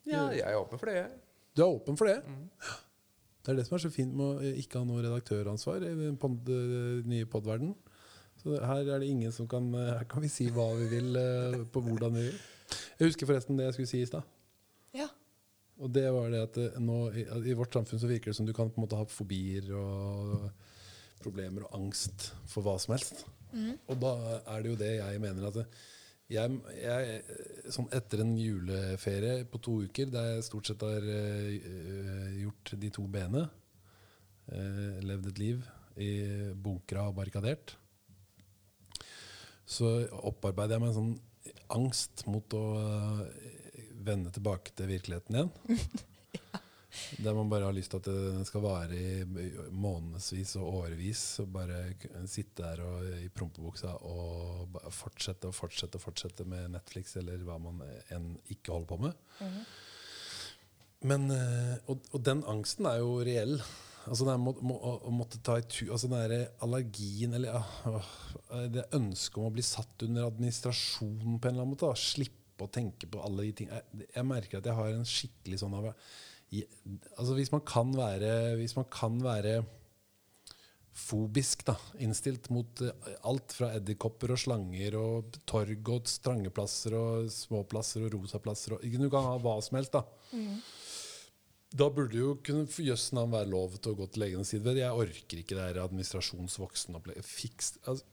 Ja, 0.09 0.23
jeg 0.33 0.41
er 0.47 0.57
åpen 0.57 0.81
for 0.81 0.89
det. 0.89 0.95
jeg. 0.97 1.11
Du 1.55 1.61
er 1.61 1.75
åpen 1.75 1.99
for 1.99 2.09
det? 2.09 2.17
Det 3.41 3.53
er 3.53 3.57
det 3.59 3.65
som 3.67 3.77
er 3.77 3.83
så 3.83 3.91
fint 3.93 4.13
med 4.17 4.41
å 4.41 4.51
ikke 4.61 4.81
ha 4.81 4.87
noe 4.87 5.03
redaktøransvar 5.05 5.85
i 5.85 5.93
den 5.97 6.17
pod, 6.21 6.49
eh, 6.49 7.01
nye 7.09 7.29
podverden. 7.29 7.75
Så 8.41 8.57
her 8.57 8.87
er 8.89 9.01
det 9.01 9.09
ingen 9.09 9.33
som 9.33 9.47
kan 9.49 9.67
eh, 9.77 9.91
Her 9.99 10.07
kan 10.09 10.23
vi 10.23 10.29
si 10.33 10.47
hva 10.49 10.71
vi 10.79 10.87
vil, 10.89 11.15
eh, 11.17 11.57
på 11.73 11.83
hvordan 11.85 12.13
vi 12.17 12.25
vil. 12.29 12.39
Jeg 12.97 13.11
husker 13.11 13.29
forresten 13.29 13.57
det 13.57 13.67
jeg 13.67 13.77
skulle 13.77 13.91
si 13.91 14.01
i 14.01 14.09
stad. 14.09 14.25
Ja. 14.97 15.07
Og 15.81 15.91
det 15.93 16.05
var 16.13 16.29
det 16.29 16.41
at 16.45 16.79
nå, 16.81 16.97
I 17.45 17.57
vårt 17.57 17.73
samfunn 17.73 18.01
så 18.01 18.09
virker 18.09 18.31
det 18.31 18.37
som 18.37 18.45
du 18.45 18.53
kan 18.53 18.69
på 18.69 18.79
en 18.79 18.85
måte 18.85 18.97
ha 18.97 19.05
fobier 19.09 19.69
og 19.77 20.49
problemer 21.23 21.65
og 21.67 21.77
angst 21.79 22.31
for 22.49 22.65
hva 22.65 22.77
som 22.81 22.95
helst. 22.95 23.25
Og 23.91 23.97
da 23.99 24.11
er 24.53 24.61
det 24.61 24.71
jo 24.71 24.79
det 24.79 24.93
jeg 24.95 25.21
mener 25.23 25.49
at 25.49 25.63
jeg, 26.31 26.59
jeg, 26.79 27.15
sånn 27.75 27.89
etter 27.91 28.21
en 28.23 28.35
juleferie 28.39 29.41
på 29.51 29.59
to 29.63 29.73
uker, 29.83 30.11
der 30.13 30.29
jeg 30.29 30.45
stort 30.47 30.69
sett 30.69 30.85
har 30.85 31.03
eh, 31.03 31.57
gjort 32.39 32.71
de 32.79 32.91
to 32.95 33.03
b-ene, 33.11 33.43
eh, 34.55 35.01
levd 35.03 35.27
et 35.33 35.41
liv 35.41 35.65
i 35.99 36.11
bunkra 36.55 37.09
og 37.09 37.17
barrikadert, 37.17 37.75
så 39.67 39.91
opparbeider 40.31 40.77
jeg 40.77 40.83
meg 40.83 40.93
en 40.93 40.99
sånn 40.99 41.11
angst 41.75 42.23
mot 42.31 42.55
å 42.55 42.63
eh, 42.79 43.51
vende 44.07 44.31
tilbake 44.31 44.71
til 44.75 44.91
virkeligheten 44.95 45.37
igjen. 45.37 45.51
Der 47.23 47.35
man 47.37 47.49
bare 47.51 47.69
har 47.69 47.75
lyst 47.75 47.93
til 47.93 48.01
at 48.01 48.09
det 48.09 48.47
skal 48.49 48.63
vare 48.65 48.97
i 48.97 49.49
månedsvis 49.71 50.55
og 50.61 50.81
årevis. 50.81 51.23
Og 51.43 51.51
bare 51.55 51.83
sitte 52.29 52.63
der 52.63 52.83
og, 52.85 53.05
i 53.21 53.29
prompebuksa 53.33 53.93
og 54.07 54.81
fortsette 54.95 55.51
og 55.51 55.55
fortsette 55.55 55.99
og 55.99 56.05
fortsette 56.05 56.47
med 56.47 56.73
Netflix 56.75 57.15
eller 57.21 57.45
hva 57.47 57.59
man 57.61 57.83
enn 58.11 58.33
ikke 58.53 58.75
holder 58.75 58.91
på 58.91 58.99
med. 59.05 59.23
Men, 61.07 61.31
eh, 61.33 61.77
og, 61.89 62.03
og 62.13 62.21
den 62.25 62.43
angsten 62.49 62.85
er 62.89 62.99
jo 63.01 63.15
reell. 63.25 63.57
Altså 64.09 64.25
det 64.25 64.35
må, 64.41 64.53
må, 64.65 64.75
å, 64.81 65.11
måtte 65.13 65.41
ta 65.45 65.59
i 65.59 65.65
tu 65.69 65.83
altså 65.91 66.09
den 66.09 66.31
der 66.31 66.53
allergien 66.65 67.35
eller 67.37 67.59
ah, 67.59 67.73
åh, 67.91 68.07
det 68.73 68.87
ønsket 68.97 69.37
om 69.37 69.49
å 69.49 69.53
bli 69.53 69.65
satt 69.65 70.07
under 70.07 70.25
administrasjon 70.25 71.37
på 71.37 71.49
en 71.49 71.53
eller 71.53 71.65
annen 71.65 71.73
måte. 71.75 71.89
Da. 71.89 71.97
Slippe 71.97 72.65
å 72.65 72.71
tenke 72.73 73.09
på 73.09 73.21
alle 73.25 73.47
de 73.47 73.55
ting. 73.61 73.71
Jeg, 73.73 74.07
jeg 74.07 74.27
merker 74.27 74.61
at 74.61 74.69
jeg 74.69 74.77
har 74.77 74.93
en 74.93 75.07
skikkelig 75.07 75.61
sånn 75.61 75.77
av 75.77 75.91
Altså 76.51 77.35
Hvis 77.37 77.51
man 77.53 77.63
kan 77.63 77.93
være 77.95 78.57
Hvis 78.59 78.75
man 78.75 78.87
kan 78.91 79.21
være 79.23 79.61
fobisk 81.01 81.63
da, 81.65 81.77
innstilt 82.03 82.49
mot 82.51 82.81
eh, 82.83 83.11
alt 83.23 83.53
fra 83.55 83.69
edderkopper 83.77 84.33
og 84.35 84.41
slanger 84.41 84.97
og 84.99 85.37
torg 85.47 85.87
og 85.93 86.09
strangeplasser 86.11 86.95
og 86.99 87.29
småplasser 87.31 88.03
og 88.05 88.17
rosaplasser 88.17 88.75
og, 88.75 88.83
Du 88.83 89.07
kan 89.07 89.23
ha 89.29 89.37
hva 89.39 89.55
som 89.63 89.79
helst, 89.79 89.95
da. 89.95 90.03
Da 91.71 91.87
burde 91.95 92.19
jo 92.19 92.33
kunne 92.43 92.67
jøss 92.67 93.13
navn 93.15 93.31
være 93.31 93.49
lov 93.53 93.79
til 93.79 93.93
å 93.93 93.99
gå 94.01 94.09
til 94.11 94.25
legen 94.25 94.43
og 94.43 94.49
si 94.49 94.59
det. 94.59 94.75
Jeg 94.81 95.03
orker 95.05 95.39
ikke 95.39 95.55
det 95.55 95.69
her 95.69 95.79
administrasjonsvoksenopplegget. 95.85 97.27
Fiks 97.27 97.77
altså, 97.85 98.03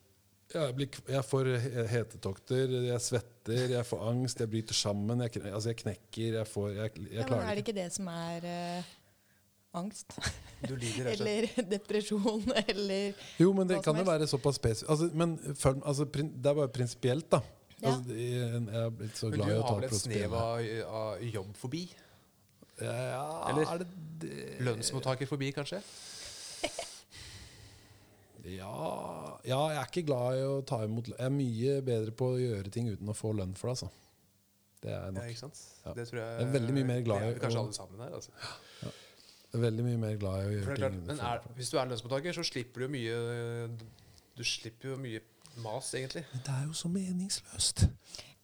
jeg, 0.55 0.74
blir, 0.78 0.88
jeg 1.12 1.24
får 1.28 1.49
he- 1.61 1.86
hetetokter, 1.92 2.70
jeg 2.88 3.01
svetter, 3.05 3.64
jeg 3.74 3.84
får 3.86 4.05
angst, 4.11 4.40
jeg 4.40 4.49
bryter 4.53 4.74
sammen. 4.78 5.20
Jeg, 5.26 5.42
altså 5.53 5.68
jeg 5.74 5.76
knekker, 5.82 6.38
jeg 6.40 6.46
får 6.49 6.70
Jeg, 6.76 6.94
jeg 6.96 7.11
ja 7.12 7.20
men 7.24 7.28
klarer 7.28 7.51
er 7.51 7.59
det 7.59 7.64
ikke. 7.66 7.74
det 7.76 7.88
som 7.92 8.09
er 8.12 8.46
uh, 8.49 8.88
angst? 9.82 10.16
Du 10.64 10.74
lider 10.80 11.11
eller 11.14 11.46
depresjon, 11.70 12.42
eller 12.64 13.12
Jo, 13.38 13.53
men 13.53 13.68
det 13.68 13.82
kan 13.84 13.96
jo 14.01 14.07
være 14.09 14.26
såpass 14.30 14.57
spesifikt. 14.59 14.90
Altså, 14.90 15.11
men 15.14 15.36
for, 15.55 15.76
altså, 15.84 16.05
prin- 16.09 16.32
det 16.36 16.51
er 16.55 16.59
bare 16.62 16.72
prinsipielt, 16.80 17.28
da. 17.32 17.42
Ja. 17.82 17.92
Altså, 17.92 18.11
jeg, 18.16 18.62
jeg 18.72 18.82
er 18.86 18.90
blitt 18.90 19.18
så 19.20 19.28
Men 19.30 19.38
glad 19.38 19.49
du 19.49 19.55
i 19.55 19.59
å 19.59 19.62
ta 19.62 19.68
har 19.74 19.82
vel 19.84 19.90
et 19.92 20.01
snev 20.01 20.32
av, 20.34 20.64
av 21.03 21.26
jobbfobi? 21.36 21.84
Ja, 22.80 22.96
Eller? 23.51 23.66
er? 23.74 24.62
Lønnsmottakerfobi, 24.66 25.53
kanskje? 25.55 25.78
Ja, 28.57 29.38
ja, 29.46 29.59
jeg 29.74 29.80
er 29.82 29.88
ikke 29.90 30.05
glad 30.09 30.38
i 30.38 30.44
å 30.49 30.59
ta 30.66 30.80
imot 30.86 31.09
lønn. 31.11 31.18
Jeg 31.18 31.26
er 31.30 31.34
mye 31.34 31.74
bedre 31.86 32.14
på 32.16 32.32
å 32.34 32.38
gjøre 32.40 32.72
ting 32.74 32.88
uten 32.92 33.11
å 33.12 33.16
få 33.16 33.32
lønn 33.36 33.55
for 33.59 33.70
det. 33.70 33.76
Altså. 33.76 33.90
Det 34.82 34.92
er 34.94 35.05
jeg 35.09 35.14
Ja, 35.18 35.26
ikke 35.32 35.42
sant? 35.42 35.61
Ja. 35.84 35.92
Det 35.96 36.05
tror 36.09 36.20
jeg 36.22 36.34
Jeg 36.38 36.46
er 36.46 36.53
veldig 36.55 36.74
mye 36.76 36.88
mer 36.92 37.01
glad 37.07 37.22
i 37.22 37.28
Det 37.28 37.36
er 37.36 37.44
kanskje 37.44 37.62
alle 37.64 37.76
sammen 37.78 38.03
her. 38.05 38.14
Altså. 38.14 38.30
Jeg 39.49 39.59
er 39.59 39.64
veldig 39.64 39.84
mye 39.88 39.99
mer 40.05 40.16
glad 40.20 40.38
i 40.42 40.46
å 40.46 40.53
gjøre 40.53 40.70
er 40.70 40.76
ting 40.76 40.99
uten 41.01 41.07
men 41.09 41.18
å 41.24 41.28
er, 41.32 41.42
få 41.42 41.57
hvis 41.59 41.70
du 41.72 41.78
er 41.80 41.90
lønnsmottaker, 41.90 42.36
så 42.36 42.44
slipper 42.46 42.84
du 42.84 42.92
mye 42.94 43.18
Du 44.38 44.44
slipper 44.44 44.92
jo 44.92 44.99
mye 45.03 45.22
mas, 45.64 45.88
egentlig. 45.99 46.22
Men 46.32 46.44
det 46.46 46.55
er 46.55 46.66
jo 46.68 46.76
så 46.78 46.88
meningsløst. 46.92 47.86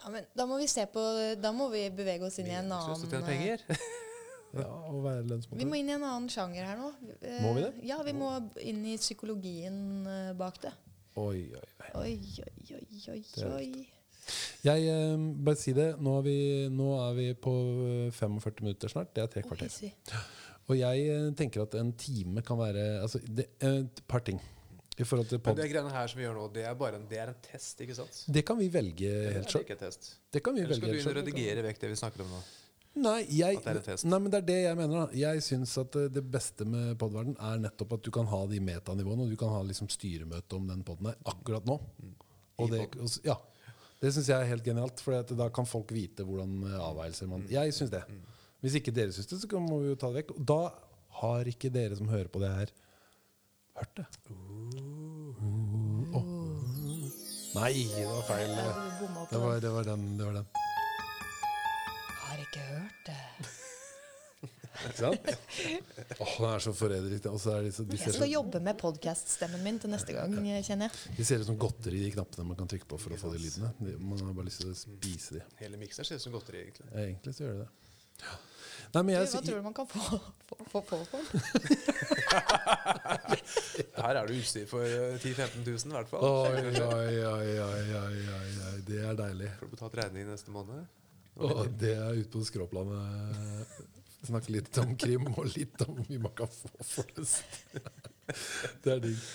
ja, 0.03 0.11
men 0.11 0.25
Da 0.35 0.47
må 0.51 0.59
vi 0.59 0.67
se 0.67 0.87
på 0.91 1.05
Da 1.39 1.53
må 1.55 1.69
vi 1.71 1.85
bevege 1.95 2.27
oss 2.27 2.41
inn 2.43 2.51
i 2.51 2.57
en 2.59 2.67
Meningsløst 2.73 3.07
å 3.07 3.11
tjene 3.13 3.23
annen 3.23 3.31
eh, 3.31 3.59
penger. 3.63 3.67
Ja, 4.55 4.71
å 4.91 5.01
være 5.03 5.41
Vi 5.59 5.67
må 5.67 5.79
inn 5.81 5.91
i 5.91 5.97
en 5.97 6.05
annen 6.07 6.31
sjanger 6.31 6.69
her 6.69 6.79
nå. 6.79 6.93
Eh, 7.21 7.41
Må 7.43 7.55
vi 7.57 7.65
det? 7.65 7.73
Ja, 7.89 7.99
vi 8.07 8.15
må 8.17 8.31
inn 8.63 8.85
i 8.87 8.95
psykologien 9.01 10.07
eh, 10.07 10.31
bak 10.39 10.61
det. 10.63 10.73
Oi, 11.19 11.51
oi, 11.55 11.67
oi. 11.81 11.91
Oi, 12.05 12.15
oi, 12.45 12.79
oi, 12.79 13.03
oi, 13.15 13.51
oi. 13.51 13.85
Jeg 14.65 14.87
eh, 14.89 15.27
bare 15.47 15.61
si 15.61 15.75
det. 15.77 15.91
Nå 16.03 16.17
er, 16.21 16.25
vi, 16.27 16.39
nå 16.73 16.89
er 17.03 17.19
vi 17.19 17.29
på 17.37 17.53
eh, 18.09 18.15
45 18.15 18.65
minutter 18.65 18.93
snart. 18.93 19.13
Det 19.17 19.25
er 19.25 19.31
tre 19.33 19.45
kvarter. 19.45 19.71
Oh, 19.75 20.25
Og 20.73 20.81
jeg 20.81 21.07
eh, 21.13 21.29
tenker 21.37 21.67
at 21.67 21.77
en 21.81 21.93
time 22.01 22.45
kan 22.47 22.59
være 22.61 22.87
altså, 23.03 23.21
det, 23.27 23.51
eh, 23.61 23.83
Et 23.85 24.05
par 24.09 24.25
ting. 24.27 24.41
I 24.95 25.03
forhold 25.03 25.27
til 25.27 25.41
Men 25.43 25.57
det 25.59 25.71
greiene 25.73 25.91
her 25.91 26.07
som 26.07 26.21
vi 26.21 26.23
gjør 26.23 26.37
nå, 26.39 26.43
det 26.55 26.69
er 26.71 26.75
bare 26.79 27.01
en, 27.01 27.07
det 27.11 27.19
er 27.19 27.33
en 27.33 27.39
test, 27.43 27.81
ikke 27.83 27.97
sant? 27.99 28.21
Det 28.31 28.45
kan 28.47 28.59
vi 28.61 28.69
velge 28.71 29.11
helt 29.35 29.51
sjøl. 29.51 29.65
ikke. 29.67 29.91
Det 30.31 30.43
kan 30.43 30.55
vi 30.55 30.63
Eller 30.63 30.71
velge 30.71 30.79
skal 30.79 30.87
du 30.87 30.95
helt 30.95 31.03
inn 31.03 31.11
og 31.11 31.19
redigere 31.19 31.65
vekk 31.67 31.81
det 31.83 31.91
vi 31.91 31.97
snakker 31.99 32.23
om 32.23 32.31
nå? 32.37 32.43
Nei, 32.95 33.25
jeg, 33.27 33.59
At 33.59 33.65
det 33.65 33.73
er 33.73 33.79
en 33.81 33.87
test? 33.89 34.07
nei, 34.07 34.19
men 34.23 34.31
det 34.31 34.39
er 34.39 34.47
det 34.47 34.59
jeg 34.63 34.79
mener. 34.79 35.07
da 35.09 35.19
Jeg 35.19 35.43
syns 35.43 35.73
at 35.83 35.97
eh, 35.99 36.11
det 36.15 36.23
beste 36.31 36.67
med 36.69 36.93
podverden 37.01 37.35
er 37.43 37.65
nettopp 37.65 37.97
at 37.97 38.05
du 38.07 38.13
kan 38.15 38.29
ha 38.31 38.45
de 38.51 38.61
metanivåene, 38.63 39.27
og 39.27 39.33
du 39.35 39.39
kan 39.41 39.51
ha 39.51 39.65
liksom 39.67 39.91
styremøte 39.91 40.61
om 40.61 40.69
den 40.71 40.85
poden 40.87 41.11
her 41.11 41.19
akkurat 41.33 41.67
nå. 41.67 41.81
Og 42.63 42.71
det, 42.71 42.85
og 43.03 43.27
ja, 43.27 43.35
det 43.99 44.13
syns 44.15 44.31
jeg 44.31 44.39
er 44.39 44.53
helt 44.53 44.67
genialt, 44.67 45.03
for 45.03 45.35
da 45.35 45.51
kan 45.51 45.67
folk 45.67 45.91
vite 45.97 46.27
hvordan 46.27 46.61
eh, 46.71 46.79
avveielser 46.79 47.31
man 47.31 47.47
Jeg 47.51 47.75
syns 47.75 47.91
det. 47.97 48.05
Hvis 48.63 48.79
ikke 48.79 48.95
dere 48.95 49.13
syns 49.13 49.29
det, 49.33 49.43
så 49.43 49.61
må 49.61 49.83
vi 49.83 49.91
jo 49.91 49.99
ta 49.99 50.13
det 50.13 50.23
vekk. 50.23 50.37
Og 50.39 50.47
da 50.55 50.63
har 51.21 51.51
ikke 51.51 51.73
dere 51.75 51.99
som 51.99 52.09
hører 52.11 52.31
på 52.31 52.43
det 52.43 52.53
her, 52.55 52.75
hørt 53.81 53.99
det. 53.99 54.07
Oh. 56.15 56.55
Nei, 57.55 57.73
det 57.91 58.07
var 58.07 58.23
feil. 58.27 58.55
Det 59.31 59.41
var, 59.43 59.59
det 59.63 59.75
var 59.75 59.91
den. 59.91 60.07
Det 60.19 60.27
var 60.27 60.39
den. 60.41 60.64
Ikke 62.55 62.67
hørt 62.71 63.01
det. 63.09 63.19
Ikke 64.85 64.99
sant? 64.99 65.27
Åh, 66.21 66.35
det 66.39 66.49
er 66.51 66.59
så 66.63 66.73
forræderi. 66.75 67.15
Er 67.19 67.19
de, 67.19 67.31
Jeg 67.71 67.99
skal 67.99 68.13
så, 68.15 68.25
jobbe 68.31 68.61
med 68.63 68.75
podkast-stemmen 68.79 69.63
min 69.65 69.79
til 69.83 69.91
neste 69.91 70.13
gang, 70.15 70.35
kjenner 70.67 70.87
jeg. 70.91 70.93
de 71.19 71.25
ser 71.27 71.39
ut 71.43 71.47
som 71.49 71.59
godteri, 71.59 71.99
de 72.05 72.11
knappene 72.15 72.45
man 72.47 72.57
kan 72.59 72.69
trykke 72.71 72.87
på 72.91 72.97
for 73.01 73.11
å 73.15 73.17
få 73.19 73.29
de 73.35 73.39
lydene. 73.43 73.69
De- 73.81 73.99
Man 73.99 74.19
har 74.23 74.33
bare 74.39 74.47
lyst 74.51 74.61
til 74.63 74.71
å 74.71 74.75
spise 74.79 75.31
de. 75.39 75.43
Hele 75.63 75.77
mikseren 75.81 76.07
ser 76.07 76.15
ut 76.21 76.25
som 76.27 76.33
godteri, 76.35 76.59
egentlig. 76.67 76.87
Ja, 76.93 76.99
Egentlig 77.09 77.33
så 77.35 77.41
gjør 77.47 77.55
det 77.55 77.61
det. 77.65 77.71
Ja. 78.25 78.35
Nei, 78.95 79.03
men 79.03 79.11
Du, 79.15 79.19
hva 79.27 79.41
tror 79.43 79.57
du 79.59 79.63
man 79.67 79.75
kan 79.75 79.87
få 79.91 80.01
få- 80.47 80.65
få 80.71 80.81
på 80.87 80.97
for? 81.11 81.23
Her 84.05 84.15
er 84.21 84.25
det 84.29 84.35
utstyr 84.39 84.67
for 84.71 84.83
eh, 84.87 85.17
10 85.19 85.35
000-15 85.35 85.67
000 85.67 85.75
i 85.91 85.93
hvert 85.97 86.11
fall. 86.11 86.23
Oi, 86.23 86.29
oi, 86.51 86.63
oi, 86.83 87.15
oi, 87.31 87.53
oi, 87.63 87.85
oi, 88.03 88.19
oi. 88.69 88.79
Det 88.87 88.99
er 89.07 89.15
deilig. 89.19 89.49
Får 89.59 89.67
du 89.67 89.71
betalt 89.79 89.95
regning 90.03 90.25
neste 90.31 90.51
måned? 90.55 90.81
Og 91.43 91.67
det 91.81 91.95
er 91.97 92.21
ute 92.21 92.31
på 92.31 92.45
skråplanet. 92.47 93.73
Snakke 94.25 94.55
litt 94.55 94.79
om 94.81 94.95
krim 94.97 95.27
og 95.35 95.49
litt 95.53 95.83
om 95.85 95.99
mye 95.99 96.23
man 96.23 96.37
kan 96.39 96.53
få 96.53 96.71
for 96.87 97.11
det. 97.17 97.27
Det 98.85 98.95
er 98.95 99.03
digg. 99.05 99.27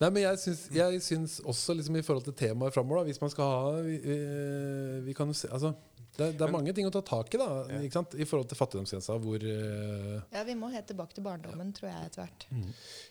Nei, 0.00 0.08
men 0.10 0.22
jeg 0.22 0.38
syns, 0.40 0.60
jeg 0.72 1.00
syns 1.04 1.38
også 1.44 1.74
liksom 1.76 1.96
i 2.00 2.02
forhold 2.06 2.24
til 2.24 2.32
temaet 2.38 2.72
framover, 2.72 3.04
hvis 3.04 3.20
man 3.20 3.30
skal 3.32 3.44
ha 3.52 3.72
vi, 3.84 3.98
eh, 4.00 5.00
vi 5.04 5.12
kan 5.16 5.28
jo 5.28 5.34
se, 5.36 5.50
altså, 5.52 5.74
det, 6.16 6.30
det 6.38 6.40
er 6.40 6.46
Men- 6.48 6.54
mange 6.56 6.72
ting 6.74 6.86
å 6.88 6.92
ta 6.92 7.00
tak 7.06 7.34
i 7.34 7.38
da, 7.38 7.48
Ja. 7.68 7.80
ikke 7.84 7.92
sant? 7.98 8.14
i 8.18 8.24
forhold 8.24 8.48
til 8.48 8.56
fattigdomsgrensa. 8.58 9.14
Hvor 9.22 9.44
uh... 9.44 10.22
Ja, 10.32 10.42
vi 10.44 10.54
må 10.58 10.70
helt 10.72 10.86
tilbake 10.88 11.14
til 11.14 11.22
barndommen, 11.24 11.72
tror 11.76 11.88
jeg, 11.92 12.06
etter 12.08 12.24
hvert. 12.24 12.46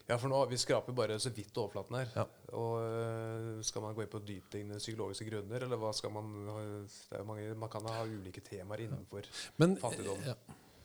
Ja, 0.10 0.18
for 0.18 0.28
nå, 0.30 0.42
Vi 0.50 0.58
skraper 0.58 0.94
bare 0.98 1.18
så 1.20 1.30
vidt 1.34 1.54
overflaten 1.58 1.96
her. 1.96 2.10
Ja. 2.16 2.26
Og 2.58 2.82
øh, 2.82 3.64
Skal 3.64 3.82
man 3.86 3.96
gå 3.96 4.02
inn 4.04 4.12
på 4.12 4.20
dyptliggende 4.26 4.82
psykologiske 4.82 5.30
grunner, 5.30 5.64
eller 5.64 5.78
hva 5.78 5.94
skal 5.96 6.12
man 6.12 6.34
det 6.50 7.20
er 7.20 7.24
mange, 7.24 7.54
Man 7.56 7.70
kan 7.70 7.86
ha 7.88 8.04
ulike 8.04 8.42
temaer 8.42 8.84
innenfor 8.90 9.24
men, 9.58 9.78
fattigdom. 9.78 10.20
ja. 10.26 10.34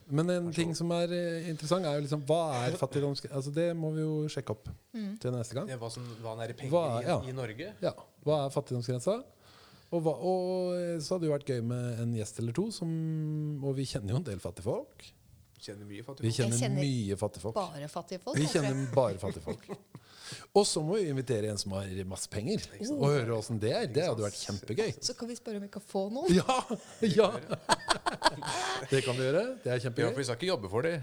Men 0.08 0.30
en 0.30 0.50
ting 0.52 0.74
som 0.76 0.90
er 0.92 1.12
eh, 1.14 1.48
interessant, 1.50 1.84
er 1.86 1.94
jo 1.98 2.04
liksom 2.06 2.24
Hva 2.28 2.40
er 2.66 2.76
fattigdom 2.80 3.14
Altså, 3.30 3.52
det 3.54 3.70
må 3.76 3.90
vi 3.96 4.02
jo 4.04 4.28
sjekke 4.28 4.50
opp 4.56 4.68
Mm. 4.94 5.18
til 5.18 5.32
neste 5.34 5.54
gang. 5.56 5.68
Ja, 5.68 5.76
hva, 5.80 5.88
som, 5.90 6.04
hva 6.22 6.36
er 6.44 6.50
i 6.52 6.54
penger 6.54 6.70
Hva 6.70 6.82
i, 7.00 7.06
ja. 7.08 7.16
i 7.26 7.32
Norge. 7.34 7.72
Ja, 7.82 7.90
Hva 8.24 8.44
er 8.46 8.52
fattigdomsgrensa? 8.54 9.16
Og, 9.94 10.00
hva, 10.02 10.12
og 10.14 10.74
eh, 10.78 10.98
så 11.02 11.14
hadde 11.16 11.26
det 11.26 11.32
vært 11.34 11.50
gøy 11.50 11.60
med 11.66 12.00
en 12.04 12.14
gjest 12.14 12.38
eller 12.42 12.52
to. 12.56 12.68
Som, 12.74 12.92
og 13.64 13.74
vi 13.76 13.84
kjenner 13.90 14.14
jo 14.14 14.20
en 14.22 14.26
del 14.28 14.38
fattigfolk. 14.42 15.04
Kjenner 15.64 15.86
mye 15.88 15.98
Vi 15.98 16.04
fattigdom. 16.06 16.32
kjenner, 16.36 16.58
kjenner 16.60 16.82
mye 16.84 17.16
fattigfolk. 17.16 17.54
Bare 17.58 17.88
fattige 17.88 18.20
folk. 18.22 18.38
Vi 18.38 18.46
kjenner 18.52 18.86
bare 18.94 19.18
fattigfolk. 19.22 19.66
Og 20.54 20.66
så 20.68 20.82
må 20.84 20.98
vi 20.98 21.08
invitere 21.12 21.50
en 21.52 21.60
som 21.60 21.74
har 21.76 21.90
masse 22.08 22.30
penger, 22.32 22.64
og 22.94 23.06
høre 23.08 23.36
åssen 23.36 23.60
det 23.62 23.72
er. 23.76 23.88
Det 23.90 24.06
hadde 24.06 24.24
vært 24.24 24.38
kjempegøy. 24.40 24.94
Så 25.04 25.16
kan 25.18 25.30
vi 25.30 25.36
spørre 25.38 25.60
om 25.60 25.66
vi 25.66 25.72
kan 25.74 25.84
få 25.84 26.06
noen. 26.14 26.32
Ja! 26.34 26.58
ja 27.04 27.30
Det 28.90 29.02
kan 29.04 29.16
vi 29.18 29.26
gjøre. 29.26 29.44
Det 29.64 29.72
er 29.74 29.82
Ja, 29.84 29.92
for 30.10 30.20
vi 30.20 30.26
skal 30.28 30.38
ikke 30.38 30.50
jobbe 30.52 30.70
for 30.72 30.86
det. 30.86 30.96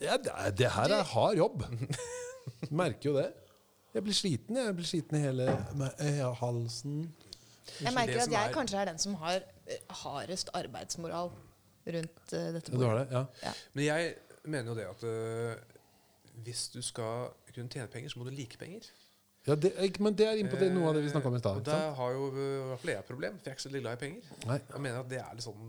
Ja, 0.00 0.16
det, 0.16 0.34
det 0.58 0.70
her 0.72 0.94
er 0.96 1.08
hard 1.12 1.36
jobb. 1.38 1.64
Merker 2.82 3.10
jo 3.10 3.16
det. 3.18 3.30
Jeg 3.94 4.02
blir 4.06 4.16
sliten. 4.16 4.58
Jeg 4.58 4.74
blir 4.74 4.86
sliten 4.88 5.18
i 5.18 5.22
hele 5.22 5.48
med 5.78 6.00
øya, 6.02 6.30
halsen. 6.40 7.04
Jeg 7.80 7.94
merker 7.96 8.24
at 8.24 8.32
jeg 8.32 8.54
kanskje 8.54 8.80
er 8.80 8.90
den 8.90 8.98
som 9.00 9.14
har 9.20 9.38
eh, 9.40 9.84
hardest 10.02 10.50
arbeidsmoral 10.56 11.30
rundt 11.84 12.18
dette 12.30 12.42
dette 12.56 12.72
Ja, 12.72 12.78
du 12.78 12.84
har 12.84 12.98
det? 13.00 13.06
Ja. 13.44 13.52
Men 13.72 13.84
jeg 13.84 14.14
mener 14.44 14.72
jo 14.72 14.76
det 14.78 14.86
at 14.88 15.04
uh, 15.04 15.54
hvis 16.44 16.68
du 16.74 16.82
skal 16.82 17.30
kunne 17.54 17.68
tjene 17.72 17.88
penger, 17.92 18.10
så 18.14 18.18
må 18.20 18.24
du 18.28 18.30
like 18.34 18.58
penger. 18.58 18.90
Ja, 19.46 19.54
det, 19.60 19.74
men 20.00 20.14
det 20.16 20.24
er 20.26 20.38
innpå 20.40 20.56
det, 20.58 20.70
noe 20.72 20.88
av 20.88 20.94
det 20.96 21.02
vi 21.04 21.10
snakka 21.12 21.28
om 21.28 21.34
i 21.36 21.38
stad. 21.42 21.58
Og 21.58 21.60
ikke 21.60 21.70
der 21.74 21.90
har 21.98 22.12
jo 22.16 22.28
øh, 22.32 22.36
i 22.38 22.68
hvert 22.70 22.80
fall 22.80 22.90
jeg 22.94 22.98
et 23.02 23.08
problem, 23.10 23.34
for 23.38 23.44
jeg 23.44 23.52
er 23.52 23.58
ikke 23.58 23.66
så 23.66 23.72
glad 23.74 23.92
i 23.92 24.00
penger. 24.00 24.30
Nei. 24.48 24.60
Jeg 24.72 24.80
mener 24.86 25.00
at 25.04 25.10
det 25.10 25.18
er 25.20 25.34
litt 25.36 25.44
sånn 25.44 25.66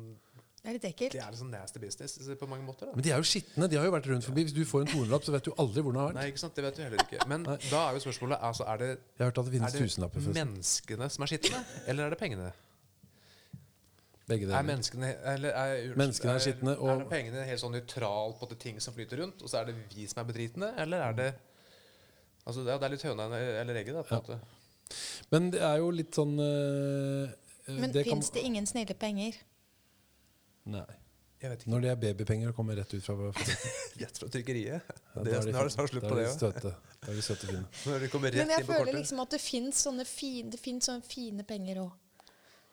Det 0.65 0.69
er 0.71 0.77
litt 0.77 0.85
ekkelt. 0.89 1.11
Det 1.13 1.19
er 1.21 1.33
litt 1.33 1.39
sånn 1.41 1.51
nasty 1.53 1.79
business 1.83 2.15
på 2.39 2.47
mange 2.49 2.63
måter. 2.65 2.87
da 2.87 2.95
Men 2.95 3.03
de 3.05 3.11
er 3.11 3.19
jo 3.19 3.27
skitne. 3.27 3.67
De 3.69 3.75
har 3.77 3.85
jo 3.85 3.91
vært 3.93 4.07
rundt 4.09 4.25
forbi. 4.25 4.45
Hvis 4.47 4.55
du 4.55 4.63
får 4.65 4.85
en 4.85 4.87
200-lapp, 4.93 5.23
så 5.27 5.31
vet 5.35 5.45
du 5.45 5.51
aldri 5.61 5.83
hvor 5.83 5.91
den 5.93 5.99
har 6.01 6.07
vært. 6.09 6.17
Nei, 6.21 6.27
ikke 6.31 6.41
sant, 6.45 6.55
det 6.55 6.63
vet 6.65 6.79
du 6.79 6.81
heller 6.85 7.03
ikke. 7.03 7.27
Men 7.29 7.43
da 7.45 7.81
er 7.83 7.99
jo 7.99 8.01
spørsmålet 8.07 8.39
altså, 8.49 8.63
er 8.73 8.77
det, 8.81 8.87
Jeg 8.95 9.21
har 9.25 9.29
hørt 9.29 9.37
at 9.43 9.45
det 9.45 9.51
er 9.51 9.57
finnes 9.59 9.75
det 9.75 9.81
tusenlapper. 9.85 10.23
forresten. 10.25 10.39
menneskene 10.55 11.09
som 11.17 11.27
er 11.27 11.31
skitne, 11.35 11.61
eller 11.85 12.05
er 12.07 12.15
det 12.15 12.19
pengene? 12.23 12.51
Begge 14.25 14.47
Er 14.49 14.63
menneskene, 14.65 15.11
eller 15.35 15.49
er, 15.53 15.95
Menneskene 15.99 16.31
er 16.33 16.39
skitne, 16.41 16.77
og- 16.79 16.89
Er 16.89 16.97
det 17.03 17.09
pengene 17.11 17.43
helt 17.45 17.61
sånn 17.61 17.75
nøytralt 17.75 18.39
på 18.39 18.49
det 18.49 18.57
ting 18.59 18.79
som 18.81 18.93
flyter 18.95 19.19
rundt, 19.21 19.41
og 19.43 19.49
så 19.49 19.59
er 19.61 19.65
det 19.65 19.75
vi 19.93 20.07
som 20.07 20.23
er 20.23 20.31
bedritne, 20.31 20.71
eller 20.81 20.97
er 20.97 21.13
det 21.13 21.33
Altså, 22.45 22.63
det 22.65 22.73
er- 22.73 22.77
det 22.79 22.85
er 22.85 22.89
litt 22.93 23.01
høna 23.03 23.25
eller 23.61 23.75
egget, 23.81 23.93
da. 23.95 24.03
på 24.03 24.15
en 24.15 24.21
måte. 24.21 24.39
Men 25.31 25.49
det 25.51 25.61
er 25.61 25.77
jo 25.81 25.89
litt 25.89 26.13
sånn 26.13 26.37
øh, 26.39 27.31
Men 27.67 27.91
det 27.91 28.03
fins 28.05 28.29
det 28.29 28.43
ingen 28.45 28.65
snille 28.69 28.93
penger? 28.93 29.33
Nei. 30.65 30.85
Jeg 31.41 31.49
vet 31.51 31.59
ikke. 31.63 31.69
Når 31.73 31.81
det 31.83 31.89
er 31.91 31.95
babypenger 32.01 32.49
og 32.49 32.55
kommer 32.57 32.75
rett 32.79 32.93
ut 32.93 33.03
fra. 33.03 33.15
Rett 34.01 34.17
fra 34.17 34.29
trykkeriet. 34.33 34.81
Ja, 35.15 35.23
det, 35.23 35.25
da 35.25 35.31
er 35.31 35.35
er 35.35 35.41
det 35.45 35.53
fin- 35.53 35.69
snart 35.75 35.89
slutt 35.91 36.03
på 36.05 36.15
er 36.15 36.21
det 36.23 36.29
òg. 36.31 36.61
Da 36.63 37.11
er 37.11 37.15
de 37.17 37.21
søte 37.25 37.47
fine. 37.49 37.65
Når 37.85 37.99
de 37.99 38.07
kommer 38.13 38.31
Men 38.31 38.47
jeg 38.49 38.61
inn 38.61 38.65
på 38.65 38.71
føler 38.71 38.85
kortet. 38.85 38.95
liksom 39.01 39.19
at 39.25 39.29
det 39.35 39.41
fins 39.41 39.81
sånne 39.85 40.05
fin, 40.05 40.51
sånne 40.81 41.03
fine 41.05 41.43
penger 41.43 41.81
òg. 41.83 41.91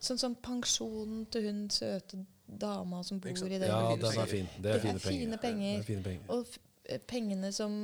Sånn 0.02 0.18
som 0.18 0.34
pensjonen 0.34 1.26
til 1.30 1.42
hun 1.48 1.68
søte 1.70 2.22
dama 2.48 3.02
som 3.06 3.20
bor 3.22 3.30
i 3.30 3.34
det 3.58 3.68
Ja, 3.68 3.96
den 3.96 4.18
er 4.18 4.26
fin. 4.26 4.48
Det 4.56 4.62
Det 4.62 4.70
er 4.72 4.74
er 4.76 4.80
fine 4.80 4.98
fine 5.00 5.38
penger. 5.38 5.68
Ja, 5.72 5.76
Det 5.76 5.84
er 5.84 5.90
fine 5.94 6.02
penger. 6.02 6.24
Og 6.28 6.46
f 6.46 6.58
eh, 6.86 6.98
pengene 6.98 7.52
som 7.52 7.76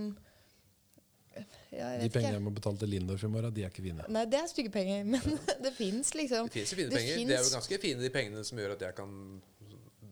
Ja, 1.73 1.89
De 1.95 2.03
vet 2.07 2.13
pengene 2.15 2.31
ikke. 2.33 2.39
jeg 2.39 2.45
må 2.47 2.53
betale 2.57 2.81
til 2.81 2.89
Lindorf 2.95 3.25
i 3.25 3.31
morgen, 3.33 3.55
de 3.55 3.65
er 3.67 3.73
ikke 3.73 3.85
fine. 3.85 4.05
Nei, 4.15 4.25
det 4.33 4.39
er 4.41 4.47
stygge 4.51 4.73
penger, 4.75 5.05
men 5.05 5.39
det 5.65 5.73
fins 5.77 6.15
liksom. 6.17 6.49
Det 6.49 6.57
fins 6.59 6.73
jo 6.75 6.81
fine 6.81 6.91
Det 6.93 6.99
penger. 7.01 7.25
Det 7.29 7.39
er 7.39 7.45
jo 7.47 7.55
ganske 7.57 7.81
fine 7.87 8.03
de 8.07 8.11
pengene 8.15 8.45
som 8.49 8.59
gjør 8.63 8.77
at 8.79 8.87
jeg 8.89 8.97
kan 8.99 9.17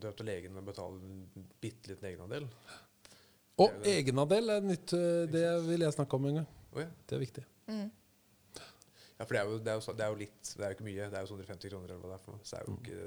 dø 0.03 0.11
til 0.19 0.29
legen 0.29 0.57
og 0.61 0.67
betale 0.69 0.99
en 1.01 1.47
bitte 1.63 1.93
liten 1.95 2.11
egenandel. 2.11 2.49
Og 3.65 3.73
egenandel 3.89 4.51
er 4.53 4.61
nytt. 4.61 4.93
øh, 4.93 5.23
Det 5.33 5.45
vil 5.69 5.81
jeg 5.87 5.93
snakke 5.97 6.19
om 6.19 6.27
en 6.29 6.35
gang. 6.43 6.51
Oh, 6.77 6.83
ja. 6.83 6.91
Det 7.09 7.17
er 7.17 7.23
viktig. 7.23 7.45
Mm. 7.73 7.87
ja, 9.19 9.25
for 9.25 9.33
det 9.33 9.41
er, 9.41 9.47
jo, 9.49 9.57
det, 9.65 9.69
er 9.73 9.79
jo, 9.81 9.93
det 9.97 10.05
er 10.05 10.11
jo 10.13 10.19
litt 10.21 10.51
Det 10.53 10.61
er 10.61 10.69
jo 10.69 10.77
ikke 10.77 10.85
mye. 10.87 11.07
Det 11.09 11.17
er 11.17 11.25
jo 11.25 11.31
sånn 11.31 11.41
150 11.41 11.73
kroner 11.73 11.89
eller 11.95 12.03
hva 12.05 12.11
det 12.13 12.19
er 12.19 12.25
for. 12.27 12.43
Så 12.45 12.59
er 12.59 12.67
jo 12.69 12.75
ikke 12.77 12.99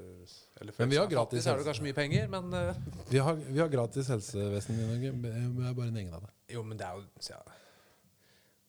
eller 0.63 0.73
for 0.73 0.81
Men 0.81 0.89
vi 0.95 0.97
har 0.97 1.11
gratis 1.13 1.37
fattig, 1.45 1.51
er 1.53 1.61
det 1.61 1.67
kanskje 1.69 1.85
mye 1.85 1.97
penger, 1.99 2.27
men 2.33 2.49
uh. 2.57 3.03
Vi 3.13 3.21
har, 3.27 3.37
vi 3.45 3.61
har 3.61 3.69
gratis 3.77 4.09
helsevesen 4.09 4.73
i 4.81 4.87
Norge. 4.89 5.11
men 5.13 5.21
Det 5.59 5.67
er 5.69 5.77
bare 5.77 5.91
en 5.93 6.01
egenandel. 6.01 6.33
Jo, 6.49 6.63
men 6.65 6.81
det 6.81 6.87
er 6.89 6.97
jo 6.97 7.05
så 7.21 7.35
ja. 7.37 7.43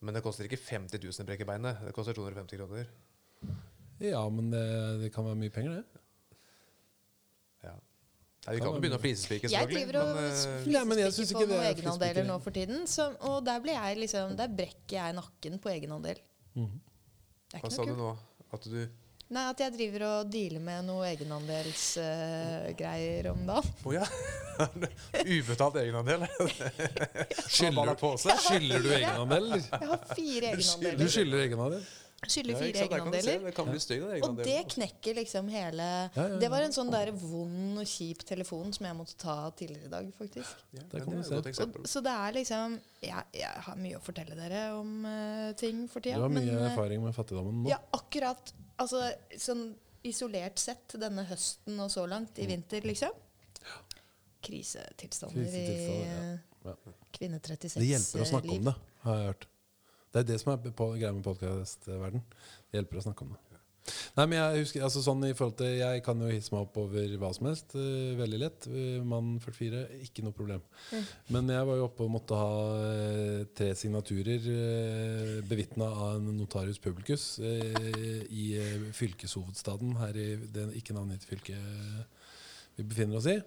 Men 0.01 0.17
det 0.17 0.23
koster 0.25 0.47
ikke 0.49 0.59
50 0.61 1.03
000 1.03 1.25
å 1.25 1.29
brekke 1.29 1.47
beinet. 1.49 1.81
Det 1.85 1.93
koster 1.97 2.17
250 2.17 2.61
kroner. 2.61 2.87
Ja, 4.01 4.23
men 4.33 4.49
det, 4.53 4.63
det 5.03 5.11
kan 5.13 5.27
være 5.29 5.37
mye 5.37 5.53
penger, 5.53 5.81
det. 5.81 6.01
Ja. 7.67 7.75
Nei, 8.47 8.55
vi 8.57 8.63
kan 8.63 8.73
jo 8.73 8.81
begynne 8.81 8.97
å 8.97 9.03
flisespike, 9.03 9.51
Jeg 9.53 9.69
driver 9.69 9.99
og 10.01 10.15
men, 10.17 10.31
eh, 10.31 11.11
flisespikker 11.13 11.45
på 11.45 11.51
noen 11.53 11.67
er 11.67 11.75
egenandeler 11.75 12.29
nå 12.31 12.39
for 12.41 12.57
tiden. 12.57 12.87
Så, 12.89 13.11
og 13.29 13.43
der 13.45 13.61
blir 13.61 13.77
jeg 13.77 14.01
liksom 14.01 14.33
Der 14.41 14.49
brekker 14.49 14.97
jeg 14.97 15.19
nakken 15.19 15.61
på 15.61 15.73
egenandel. 15.75 16.23
Mhm. 16.57 16.81
Det 17.51 17.59
er 17.59 17.65
hva 17.65 17.69
ikke 17.69 17.77
sa 17.77 17.89
du 17.91 17.97
nå? 17.99 18.11
At 18.57 18.67
du 18.73 18.81
Nei, 19.31 19.45
at 19.47 19.61
jeg 19.63 19.71
driver 19.77 20.03
og 20.09 20.31
dealer 20.33 20.59
med 20.65 20.87
noe 20.89 21.05
egenandelsgreier 21.07 23.29
om 23.31 23.45
dagen. 23.47 23.69
Å 23.87 23.93
ja! 23.95 24.03
Ubetalt 25.37 25.77
egenandel? 25.85 26.25
Skylder, 27.47 27.95
på 28.01 28.09
skylder 28.19 28.83
du 28.83 28.89
egenandel, 28.91 29.47
eller? 29.47 29.63
Jeg 29.71 29.87
har 29.93 30.03
fire 30.11 30.51
egenandeler. 30.51 30.99
Du 30.99 31.07
skylder 31.15 31.39
egenandel? 31.45 31.79
Skylder 32.21 32.59
fire 32.61 32.77
ja, 32.77 32.85
egenandeler. 32.85 33.39
Det 33.47 33.53
kan 33.57 33.69
bli 33.71 33.79
stygg, 33.81 34.03
Og 34.27 34.41
det 34.45 34.57
knekker 34.75 35.17
liksom 35.17 35.47
hele 35.49 35.83
Ja, 35.83 36.09
ja, 36.15 36.27
ja. 36.29 36.39
Det 36.43 36.51
var 36.53 36.67
en 36.67 36.75
sånn 36.77 36.91
der 36.93 37.11
vond 37.17 37.81
og 37.81 37.87
kjip 37.89 38.25
telefon 38.29 38.75
som 38.77 38.85
jeg 38.87 38.97
måtte 38.99 39.17
ta 39.17 39.37
tidligere 39.57 39.89
i 39.89 39.93
dag, 39.95 40.11
faktisk. 40.19 40.65
Ja, 40.77 40.83
Der 40.93 41.05
kan 41.07 41.17
det 41.17 41.25
se. 41.27 41.39
godt. 41.41 41.79
Og, 41.81 41.89
så 41.89 42.03
det 42.05 42.13
er 42.13 42.37
liksom 42.37 42.77
jeg, 43.01 43.25
jeg 43.41 43.65
har 43.67 43.79
mye 43.81 43.97
å 43.97 44.03
fortelle 44.05 44.37
dere 44.37 44.61
om 44.77 44.91
uh, 45.09 45.53
ting 45.57 45.87
for 45.89 46.05
tida. 46.05 46.21
Du 46.21 46.27
har 46.27 46.35
mye 46.35 46.45
men, 46.45 46.59
eh, 46.59 46.67
erfaring 46.75 47.01
med 47.07 47.17
fattigdommen 47.17 47.63
nå. 47.65 47.71
Ja, 47.73 47.81
akkurat. 47.97 48.53
Altså 48.77 49.01
sånn 49.41 49.71
isolert 50.05 50.61
sett 50.61 50.95
denne 51.01 51.25
høsten 51.29 51.81
og 51.81 51.89
så 51.93 52.05
langt 52.09 52.37
Mm. 52.37 52.45
i 52.45 52.47
vinter, 52.53 52.85
liksom. 52.89 53.17
Krisetilstander, 54.41 55.45
Krisetilstander, 55.45 56.39
i 56.65 56.69
uh, 56.69 56.93
kvinne 57.13 57.41
36 57.41 57.75
Det 57.81 57.89
hjelper 57.91 58.23
å 58.25 58.29
snakke 58.31 58.49
liv. 58.49 58.61
om 58.63 58.71
det, 58.71 58.75
har 59.05 59.19
jeg 59.19 59.27
hørt. 59.33 59.47
Det 60.11 60.25
er 60.25 60.33
det 60.33 60.41
som 60.43 60.53
er 60.53 60.73
greia 60.75 61.13
med 61.15 61.23
podkastverden. 61.23 62.25
Det 62.71 62.81
hjelper 62.81 62.99
å 62.99 63.07
snakke 63.07 63.27
om 63.27 63.35
det. 63.37 63.51
Nei, 64.17 64.25
men 64.27 64.37
jeg 64.37 64.65
husker, 64.65 64.83
altså 64.85 65.01
sånn 65.03 65.23
i 65.27 65.33
forhold 65.35 65.57
til 65.59 65.79
Jeg 65.79 66.03
kan 66.05 66.21
jo 66.21 66.29
hisse 66.31 66.53
meg 66.53 66.67
opp 66.67 66.77
over 66.83 67.15
hva 67.21 67.31
som 67.35 67.49
helst. 67.49 67.75
uh, 67.79 68.13
veldig 68.19 68.41
lett. 68.43 68.67
Eh, 68.69 68.99
mann 69.07 69.39
44, 69.43 69.85
ikke 70.07 70.25
noe 70.27 70.37
problem. 70.37 70.65
Men 71.33 71.49
jeg 71.51 71.69
var 71.69 71.79
jo 71.79 71.87
oppe 71.87 72.05
og 72.05 72.13
måtte 72.13 72.39
ha 72.39 72.51
uh, 72.77 73.45
tre 73.57 73.71
signaturer 73.79 74.49
uh, 74.51 75.37
bevitna 75.49 75.89
av 75.91 76.19
en 76.19 76.29
notarius 76.39 76.83
publicus 76.83 77.39
uh, 77.43 78.27
i 78.29 78.47
fylkeshovedstaden 78.97 79.97
her 80.03 80.19
i 80.19 80.29
det 80.53 80.69
ikke 80.79 80.97
navngitte 80.97 81.31
fylket 81.31 82.77
vi 82.77 82.87
befinner 82.87 83.19
oss 83.19 83.31
i. 83.31 83.39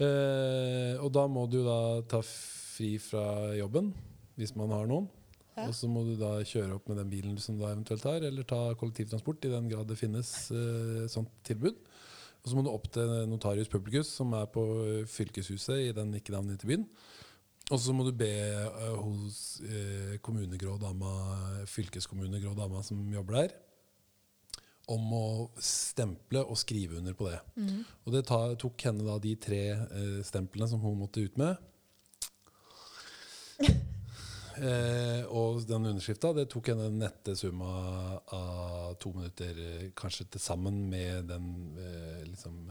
Og 0.00 1.10
da 1.12 1.26
må 1.28 1.42
du 1.50 1.58
da 1.66 2.00
ta 2.08 2.22
fri 2.24 2.94
fra 3.02 3.52
jobben, 3.58 3.90
hvis 4.40 4.54
man 4.56 4.72
har 4.72 4.86
noen. 4.88 5.10
Ja. 5.56 5.66
Og 5.66 5.74
så 5.76 5.88
må 5.90 6.04
du 6.06 6.14
da 6.18 6.36
kjøre 6.46 6.76
opp 6.76 6.86
med 6.90 7.00
den 7.00 7.10
bilen 7.10 7.38
som 7.42 7.58
du 7.58 7.64
eventuelt 7.66 8.04
har, 8.06 8.22
eller 8.26 8.46
ta 8.48 8.60
kollektivtransport, 8.78 9.44
i 9.44 9.52
den 9.52 9.70
grad 9.72 9.88
det 9.90 9.98
finnes 9.98 10.30
eh, 10.54 11.06
sånt 11.10 11.32
tilbud. 11.46 11.80
Og 12.40 12.48
så 12.48 12.56
må 12.56 12.64
du 12.64 12.70
opp 12.72 12.86
til 12.94 13.10
notarius 13.28 13.68
publicus, 13.68 14.12
som 14.20 14.32
er 14.38 14.46
på 14.52 14.62
eh, 14.84 15.08
fylkeshuset 15.10 15.88
i 15.88 15.90
den 15.96 16.14
ikke 16.16 16.32
navngitte 16.36 16.70
byen. 16.70 16.86
Og 17.70 17.78
så 17.78 17.94
må 17.94 18.06
du 18.06 18.14
be 18.16 18.30
eh, 18.30 18.94
hos 18.98 19.60
eh, 19.66 20.16
kommunegrå 20.24 20.78
dama, 20.80 21.12
fylkeskommunegrå 21.70 22.54
dama 22.58 22.82
som 22.86 23.02
jobber 23.12 23.42
der, 23.42 23.58
om 24.90 25.12
å 25.14 25.26
stemple 25.62 26.42
og 26.42 26.58
skrive 26.58 26.98
under 26.98 27.14
på 27.14 27.28
det. 27.28 27.38
Og 28.06 28.14
det 28.16 28.24
ta, 28.26 28.40
tok 28.58 28.88
henne 28.88 29.06
da 29.06 29.20
de 29.22 29.36
tre 29.38 29.62
eh, 29.76 30.18
stemplene 30.26 30.70
som 30.70 30.82
hun 30.82 30.98
måtte 31.02 31.22
ut 31.26 31.38
med. 31.38 31.60
Eh, 34.60 35.22
og 35.32 35.62
den 35.64 35.86
underskrifta 35.88 36.34
det 36.36 36.50
tok 36.52 36.68
en 36.74 36.82
nette 37.00 37.32
summa 37.38 37.70
av 38.36 38.98
to 39.00 39.14
minutter, 39.14 39.56
eh, 39.56 39.86
kanskje 39.96 40.26
til 40.34 40.42
sammen 40.44 40.82
med 40.90 41.30
den 41.30 41.46
eh, 41.80 42.26
liksom 42.28 42.66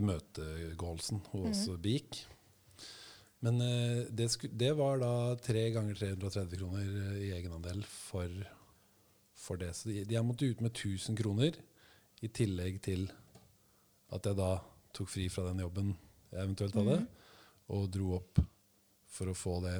imøtegåelsen 0.00 1.20
hun 1.32 1.50
også 1.50 1.76
begikk. 1.82 2.22
Men 3.44 3.60
eh, 3.60 4.06
det, 4.08 4.30
det 4.56 4.72
var 4.78 5.00
da 5.02 5.12
tre 5.44 5.68
ganger 5.74 5.98
330 5.98 6.60
kroner 6.62 6.88
eh, 6.88 7.20
i 7.26 7.30
egenandel 7.36 7.84
for, 7.90 8.32
for 9.36 9.60
det. 9.60 9.74
Så 9.76 9.92
de, 9.92 10.06
de 10.08 10.24
måtte 10.24 10.48
ut 10.48 10.64
med 10.64 10.72
1000 10.72 11.20
kroner 11.20 11.60
i 12.24 12.32
tillegg 12.32 12.80
til 12.86 13.06
at 14.16 14.24
jeg 14.24 14.38
da 14.38 14.54
tok 14.96 15.10
fri 15.12 15.28
fra 15.28 15.50
den 15.50 15.60
jobben 15.66 15.92
jeg 16.32 16.42
eventuelt 16.42 16.76
hadde, 16.80 17.00
og 17.76 17.90
dro 17.92 18.14
opp 18.16 18.40
for 19.16 19.32
å 19.32 19.36
få 19.36 19.58
det. 19.64 19.76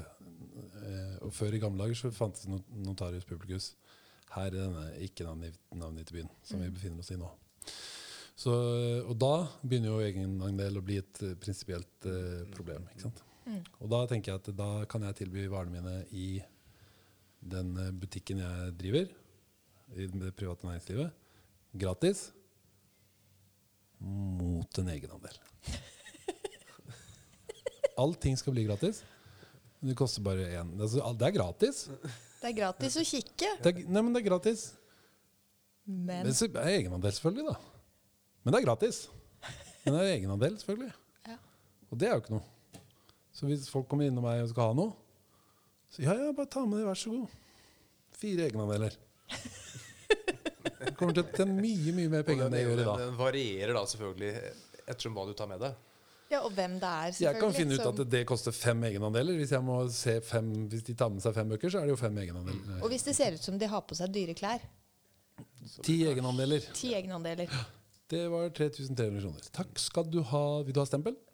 Eh, 0.83 1.17
og 1.27 1.35
før 1.37 1.57
i 1.57 1.61
gamle 1.63 1.85
dager 1.85 2.01
så 2.01 2.15
fantes 2.15 2.47
det 2.47 2.61
notarius 2.87 3.29
publicus 3.29 3.75
her 4.35 4.51
i 4.51 4.59
denne 4.59 4.89
ikke-navngitte 5.07 6.17
byen 6.17 6.33
som 6.45 6.63
vi 6.63 6.73
befinner 6.73 7.05
oss 7.05 7.13
i 7.15 7.21
nå. 7.21 7.29
Så, 8.37 8.53
og 9.09 9.15
da 9.17 9.47
begynner 9.63 9.95
jo 9.95 10.03
egenandel 10.05 10.77
å 10.77 10.85
bli 10.85 10.99
et 11.01 11.23
eh, 11.25 11.37
prinsipielt 11.41 12.09
eh, 12.11 12.43
problem. 12.53 12.85
ikke 12.93 13.07
sant? 13.07 13.23
Og 13.79 13.91
da 13.93 14.03
tenker 14.11 14.33
jeg 14.33 14.43
at 14.43 14.51
da 14.59 14.71
kan 14.91 15.07
jeg 15.07 15.21
tilby 15.23 15.47
varene 15.49 15.79
mine 15.79 16.01
i 16.11 16.43
den 17.47 17.77
eh, 17.81 17.95
butikken 17.95 18.43
jeg 18.43 18.75
driver, 18.81 19.13
i 19.95 20.09
det 20.11 20.33
private 20.37 20.67
næringslivet, 20.67 21.15
gratis, 21.79 22.27
mot 24.03 24.83
en 24.83 24.91
egenandel. 24.93 25.39
Allting 28.03 28.37
skal 28.37 28.53
bli 28.53 28.67
gratis. 28.67 29.01
Men 29.81 29.91
Det 29.93 29.97
koster 29.99 30.23
bare 30.25 30.47
én. 30.61 30.73
Altså, 30.81 31.03
det 31.19 31.27
er 31.29 31.35
gratis. 31.37 31.83
Det 32.41 32.51
er 32.51 32.57
gratis 32.57 32.97
å 33.01 33.05
kikke, 33.07 33.51
Det 33.63 33.73
er, 33.73 33.81
nei, 33.89 34.03
men 34.03 34.13
det 34.15 34.23
er 34.23 34.29
gratis. 34.31 34.67
men 35.87 36.33
så 36.35 36.49
er 36.51 36.73
egenandel, 36.81 37.13
selvfølgelig. 37.17 37.47
da. 37.53 37.57
Men 38.45 38.55
det 38.55 38.61
er 38.61 38.67
gratis. 38.67 39.01
Men 39.85 39.95
det 39.95 40.03
er 40.03 40.13
egenandel, 40.17 40.57
selvfølgelig. 40.61 40.93
Ja. 41.31 41.37
Og 41.91 41.99
det 42.01 42.09
er 42.09 42.15
jo 42.17 42.23
ikke 42.25 42.37
noe. 42.37 42.83
Så 43.37 43.47
hvis 43.51 43.67
folk 43.71 43.89
kommer 43.91 44.07
innom 44.09 44.25
meg 44.25 44.43
og 44.43 44.49
skal 44.53 44.71
ha 44.73 44.77
noe, 44.79 44.95
så 45.93 46.03
ja, 46.03 46.15
ja, 46.19 46.33
bare 46.37 46.49
ta 46.51 46.65
med 46.67 46.81
det, 46.81 46.87
vær 46.89 46.99
så 46.99 47.13
god. 47.13 47.35
Fire 48.17 48.47
egenandeler. 48.49 48.97
Det 50.87 50.95
kommer 50.99 51.15
til 51.17 51.25
å 51.25 51.29
tjene 51.35 51.55
mye, 51.57 51.93
mye 51.97 52.11
mer 52.13 52.25
penger 52.27 52.47
enn 52.47 52.55
det 52.55 52.63
gjør 52.63 52.81
i 52.81 52.87
dag. 52.87 53.03
Den 53.03 53.19
varierer 53.19 53.75
da 53.77 53.83
selvfølgelig 53.91 54.33
ettersom 54.87 55.17
hva 55.17 55.25
du 55.29 55.33
tar 55.37 55.49
med 55.51 55.63
deg. 55.63 55.77
Ja, 56.31 56.41
og 56.43 56.51
hvem 56.57 56.73
det 56.81 56.89
er, 56.89 57.11
selvfølgelig. 57.13 57.27
Jeg 57.27 57.41
kan 57.41 57.55
finne 57.55 57.75
ut 57.75 58.01
at 58.01 58.11
det 58.11 58.23
koster 58.27 58.53
fem 58.55 58.83
egenandeler. 58.89 59.37
Hvis, 59.39 59.53
jeg 59.55 59.63
må 59.63 59.77
se 59.95 60.21
fem, 60.27 60.49
hvis 60.73 60.83
de 60.89 60.95
tar 60.99 61.13
med 61.15 61.23
seg 61.23 61.35
fem 61.37 61.49
bøker, 61.55 61.71
så 61.71 61.79
er 61.79 61.87
det 61.87 61.95
jo 61.95 62.01
fem 62.01 62.19
egenandeler. 62.19 62.81
Og 62.83 62.89
hvis 62.91 63.07
det 63.07 63.15
ser 63.19 63.37
ut 63.37 63.45
som 63.47 63.59
de 63.61 63.67
har 63.71 63.83
på 63.87 63.95
seg 63.99 64.11
dyre 64.15 64.35
klær. 64.39 64.65
Ti 65.87 65.97
egenandeler. 66.11 66.67
Ti 66.75 66.95
egenandeler. 66.99 67.47
Det 68.11 68.25
var 68.31 68.51
3300 68.55 69.21
kroner. 69.23 69.41
Takk 69.55 69.79
skal 69.83 70.11
du 70.11 70.21
ha. 70.33 70.63
Vil 70.67 70.75
du 70.75 70.81
ha 70.83 70.87
stempel? 70.87 71.15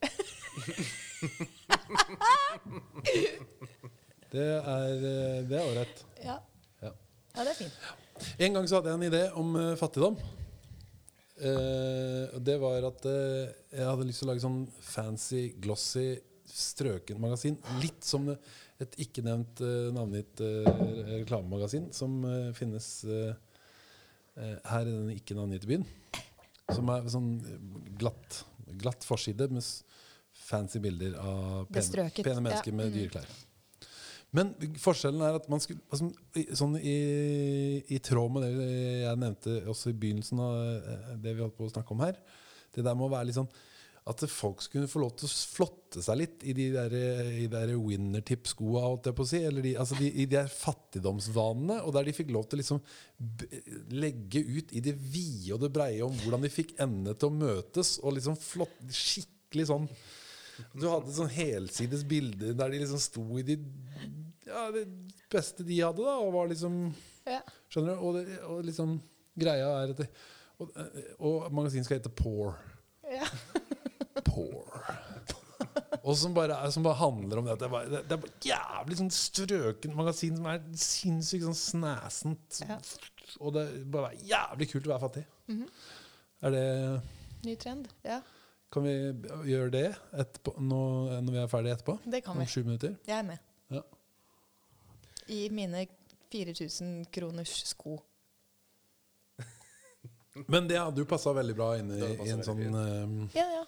det 4.33 4.47
er 4.57 4.93
eh, 4.97 5.41
det 5.49 5.57
er 5.57 5.65
ålreit. 5.65 6.05
Ja. 6.25 6.37
Ja. 6.85 6.93
ja, 6.93 7.41
det 7.41 7.51
er 7.53 7.59
fint. 7.65 7.77
En 8.39 8.55
gang 8.57 8.69
så 8.69 8.75
hadde 8.79 8.89
jeg 8.93 8.99
en 9.01 9.09
idé 9.13 9.25
om 9.41 9.57
eh, 9.57 9.77
fattigdom. 9.81 10.17
Eh, 11.43 12.39
det 12.39 12.55
var 12.63 12.85
at 12.87 13.07
eh, 13.11 13.49
jeg 13.75 13.87
hadde 13.89 14.07
lyst 14.07 14.23
til 14.23 14.29
å 14.29 14.33
lage 14.33 14.45
sånn 14.45 14.61
fancy, 14.87 15.49
glossy, 15.63 16.07
strøken 16.53 17.19
magasin. 17.23 17.57
Litt 17.83 18.05
som 18.07 18.29
det- 18.31 18.39
et 18.83 18.97
ikke 18.99 19.23
nevnt 19.23 19.61
uh, 19.63 19.93
navngitt 19.95 20.41
reklamemagasin 20.43 21.85
som 21.95 22.17
finnes 22.57 22.87
her 24.35 24.89
i 24.89 24.91
den 24.91 25.13
ikke 25.15 25.37
navngitte 25.39 25.69
byen. 25.71 25.85
Som 26.75 26.91
er 26.91 27.07
sånn 27.13 27.29
glatt, 28.01 28.41
glatt 28.83 29.07
forside 29.07 29.47
med 29.55 29.63
fancy 30.35 30.81
bilder 30.83 31.15
av 31.21 31.69
pene, 31.71 32.11
pene 32.11 32.43
mennesker 32.43 32.73
ja. 32.73 32.77
med 32.81 32.91
Mm. 32.91 32.97
dyre 32.97 33.13
klær. 33.15 33.31
Men 34.33 34.55
forskjellen 34.81 35.21
er 35.27 35.37
at 35.37 35.49
man 35.53 35.61
skulle 35.61 35.83
altså, 35.93 36.09
Sånn 36.57 36.79
i, 36.81 36.95
i 37.93 37.99
tråd 38.01 38.33
med 38.33 38.47
det 38.47 38.69
jeg 39.05 39.21
nevnte 39.21 39.59
også 39.69 39.93
i 39.93 39.99
begynnelsen 39.99 40.41
av 40.41 40.55
eh, 40.63 41.11
det 41.21 41.35
vi 41.37 41.45
holdt 41.45 41.59
på 41.59 41.69
å 41.69 41.75
snakke 41.75 41.93
om 41.93 42.01
her, 42.07 42.17
det 42.73 42.87
der 42.87 42.97
med 42.97 43.11
å 43.11 43.13
være 43.13 43.29
litt 43.29 43.37
sånn 43.37 43.53
at 44.03 44.23
folk 44.27 44.63
skulle 44.65 44.91
få 44.91 44.99
lov 45.05 45.13
til 45.15 45.29
å 45.29 45.37
flotte 45.55 46.03
seg 46.03 46.17
litt 46.19 46.45
i 46.51 46.55
de 46.57 46.65
der, 46.75 46.95
i 47.31 47.45
de 47.45 47.51
der 47.53 47.71
winnertip-skoa, 47.79 48.81
holdt 48.83 49.07
jeg 49.07 49.15
på 49.19 49.23
å 49.23 49.31
si. 49.31 49.39
Eller 49.47 49.63
de, 49.63 49.75
altså 49.79 49.99
de, 50.01 50.09
i 50.11 50.25
de 50.27 50.35
der 50.35 50.51
fattigdomsvanene. 50.51 51.77
Og 51.87 51.95
der 51.95 52.09
de 52.09 52.15
fikk 52.17 52.33
lov 52.35 52.49
til 52.49 52.59
å 52.59 52.63
liksom 52.63 52.81
legge 53.95 54.43
ut 54.43 54.75
i 54.75 54.83
det 54.83 54.97
vide 54.99 55.55
og 55.55 55.63
det 55.63 55.71
breie 55.77 56.03
om 56.03 56.17
hvordan 56.25 56.43
de 56.43 56.51
fikk 56.51 56.75
endene 56.83 57.15
til 57.15 57.31
å 57.31 57.37
møtes. 57.45 57.95
Og 58.03 58.17
liksom 58.19 58.35
flott, 58.43 58.75
skikkelig 58.91 59.69
sånn 59.71 59.87
Du 60.75 60.89
hadde 60.89 61.15
sånn 61.15 61.31
helsides 61.33 62.03
bilder 62.09 62.59
der 62.59 62.75
de 62.75 62.83
liksom 62.83 63.01
sto 63.03 63.23
i 63.39 63.47
de 63.47 63.61
ja, 64.53 64.67
det 64.75 64.85
beste 65.33 65.65
de 65.67 65.81
hadde, 65.81 66.05
da, 66.05 66.19
og 66.23 66.33
var 66.37 66.51
liksom 66.53 66.79
Ja. 67.27 67.41
Skjønner 67.73 67.95
du? 67.97 68.03
Og, 68.07 68.17
det, 68.19 68.39
og 68.51 68.63
liksom 68.67 68.97
greia 69.39 69.69
er 69.83 69.93
at 69.95 70.01
det, 70.03 70.09
og, 70.61 70.73
og 71.19 71.49
magasinet 71.55 71.87
skal 71.89 72.01
hete 72.01 72.11
Poor. 72.19 72.57
Ja. 73.13 73.27
Poor. 74.27 74.83
Og 76.03 76.17
som 76.19 76.35
bare, 76.35 76.57
som 76.75 76.83
bare 76.85 76.99
handler 76.99 77.39
om 77.39 77.47
det 77.47 77.55
det 77.61 77.67
er 77.69 77.73
bare, 77.73 77.89
det, 77.93 78.01
det 78.11 78.17
er 78.17 78.23
bare 78.25 78.41
jævlig 78.49 78.97
sånn 78.99 79.13
strøkent 79.15 79.95
magasin 79.97 80.37
som 80.41 80.49
er 80.51 80.63
sinnssykt 80.83 81.45
sånn 81.47 81.59
snæsent. 81.59 82.59
Ja. 82.67 82.79
Og 83.41 83.55
det 83.55 83.63
er 83.69 83.85
bare 83.95 84.11
jævlig 84.27 84.69
kult 84.73 84.89
å 84.89 84.93
være 84.97 85.05
fattig. 85.07 85.25
Mhm. 85.53 85.69
Er 86.43 86.51
det 86.57 86.65
Ny 87.47 87.55
trend. 87.59 87.87
Ja, 88.07 88.21
Kan 88.73 88.85
vi 88.87 88.93
gjøre 89.53 89.71
det 89.75 89.87
etterpå, 90.17 90.55
nå, 90.63 90.79
når 91.23 91.33
vi 91.35 91.41
er 91.43 91.49
ferdige 91.51 91.75
etterpå? 91.77 91.97
det 92.11 92.21
kan 92.25 92.35
Om 92.37 92.41
vi. 92.43 92.47
sju 92.51 92.63
minutter? 92.67 92.95
Jeg 93.07 93.19
er 93.19 93.27
med. 93.27 93.39
I 95.29 95.49
mine 95.51 95.87
4000 96.33 97.05
kroners 97.13 97.53
sko. 97.69 97.99
Men 100.53 100.69
det 100.69 100.79
hadde 100.81 101.03
jo 101.03 101.07
passa 101.09 101.33
veldig 101.37 101.55
bra 101.59 101.73
inn 101.79 101.91
i, 101.93 102.01
i 102.25 102.31
en 102.33 102.43
sånn 102.47 102.63
eh, 102.65 103.37
Ja, 103.37 103.47
ja. 103.59 103.65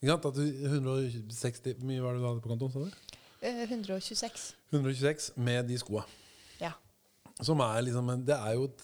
Ikke 0.00 0.10
sant? 0.12 0.26
At 0.28 0.36
du 0.36 0.44
160 0.66 1.76
Hvor 1.78 1.88
mye 1.88 2.02
var 2.04 2.16
det 2.16 2.20
du 2.22 2.26
hadde 2.28 2.42
på 2.44 2.50
kontoen? 2.52 2.72
sa 2.74 2.82
du? 2.84 2.90
Eh, 3.46 3.62
126. 3.68 4.46
126 4.74 5.30
med 5.36 5.68
de 5.70 5.76
skoa. 5.80 6.02
Ja. 6.60 6.72
Som 7.44 7.60
er 7.64 7.82
liksom 7.86 8.10
en- 8.12 8.24
Det 8.26 8.34
er 8.36 8.54
jo 8.58 8.64
et, 8.64 8.82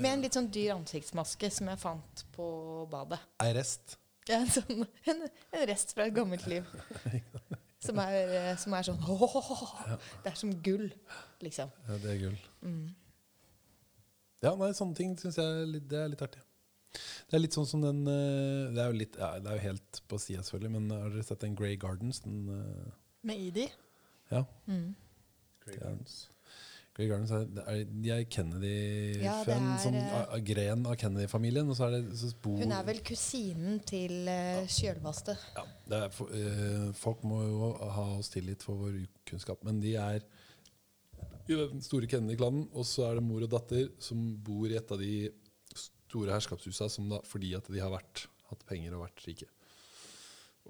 Med 0.00 0.12
en 0.12 0.22
litt 0.22 0.32
sånn 0.36 0.50
dyr 0.52 0.72
ansiktsmaske 0.76 1.50
som 1.52 1.68
jeg 1.68 1.78
fant 1.82 2.24
på 2.36 2.86
badet. 2.90 3.18
ei 3.42 3.52
rest. 3.56 3.96
Ja, 4.28 4.38
en, 4.40 4.46
sånn, 4.52 4.86
en, 5.10 5.24
en 5.52 5.66
rest 5.66 5.92
fra 5.96 6.06
et 6.06 6.14
gammelt 6.14 6.46
liv. 6.46 6.64
Som 7.80 7.98
er, 8.02 8.16
eh, 8.36 8.56
som 8.60 8.74
er 8.76 8.84
sånn 8.84 8.98
«Åh, 9.08 9.98
Det 10.24 10.32
er 10.32 10.36
som 10.36 10.52
gull, 10.64 10.90
liksom. 11.40 11.70
Ja, 11.88 11.96
det 12.02 12.10
er 12.12 12.18
gull. 12.26 12.38
Mm. 12.60 12.88
Ja, 14.44 14.54
nei, 14.56 14.70
sånne 14.76 14.96
ting 14.96 15.14
syns 15.20 15.36
jeg 15.40 15.44
er 15.62 15.66
litt, 15.68 15.86
det 15.88 15.98
er 16.00 16.12
litt 16.12 16.22
artig. 16.24 16.42
Det 17.30 17.36
er 17.38 17.42
litt 17.44 17.54
sånn 17.54 17.68
som 17.70 17.82
den 17.84 18.00
eh, 18.10 18.72
Det 18.74 18.80
er 18.82 18.88
jo 18.90 18.96
litt 18.98 19.14
ja, 19.20 19.28
Det 19.38 19.46
er 19.52 19.60
jo 19.60 19.62
helt 19.68 20.00
på 20.10 20.18
sida, 20.18 20.42
selvfølgelig, 20.42 20.72
men 20.74 20.88
har 20.90 21.12
dere 21.14 21.22
sett 21.28 21.44
den 21.44 21.54
Grey 21.54 21.76
Gardens? 21.78 22.18
Den, 22.24 22.40
eh, 22.56 22.88
Med 23.30 23.38
ID. 23.46 23.60
ja. 24.32 24.42
Mm. 24.66 24.88
Grey 25.64 25.76
Ja. 25.76 25.82
Gardens. 25.84 26.16
Gardens 27.08 27.30
er, 27.32 27.46
er, 27.64 27.84
De 27.88 28.10
er 28.12 28.24
Kennedy-fan. 28.28 29.22
Ja, 29.24 29.36
er, 29.54 29.78
sånn 29.84 29.96
eh, 30.00 30.34
gren 30.50 30.84
av 30.90 30.96
Kennedy-familien. 31.00 31.70
Og 31.70 31.78
så 31.78 31.86
er 31.88 31.96
det 31.96 32.18
så 32.20 32.30
bor 32.44 32.58
Hun 32.60 32.74
er 32.76 32.84
vel 32.88 33.00
kusinen 33.06 33.80
til 33.88 34.28
uh. 34.28 34.66
Ja, 35.56 35.64
er 36.02 36.10
for, 36.14 36.32
eh, 36.36 36.90
folk 37.00 37.22
må 37.24 37.40
jo 37.46 37.70
ha 37.96 38.06
oss 38.18 38.32
tillit 38.34 38.62
for 38.66 38.80
vår 38.82 39.00
kunnskap, 39.30 39.62
men 39.64 39.80
de 39.80 39.94
er 40.00 40.24
i 41.50 41.56
den 41.56 41.80
store 41.82 42.06
Kennedy-klanen, 42.10 42.68
og 42.76 42.84
så 42.86 43.08
er 43.08 43.18
det 43.18 43.24
mor 43.26 43.42
og 43.42 43.50
datter 43.50 43.88
som 44.02 44.20
bor 44.46 44.68
i 44.70 44.76
et 44.78 44.92
av 44.94 45.00
de 45.00 45.30
store 45.74 46.36
herskapshusa 46.36 46.86
som 46.92 47.08
da, 47.10 47.18
fordi 47.26 47.54
at 47.58 47.66
de 47.70 47.80
har 47.82 47.90
vært, 47.90 48.26
hatt 48.50 48.62
penger 48.68 48.94
og 48.94 49.06
vært 49.08 49.24
rike. 49.26 49.48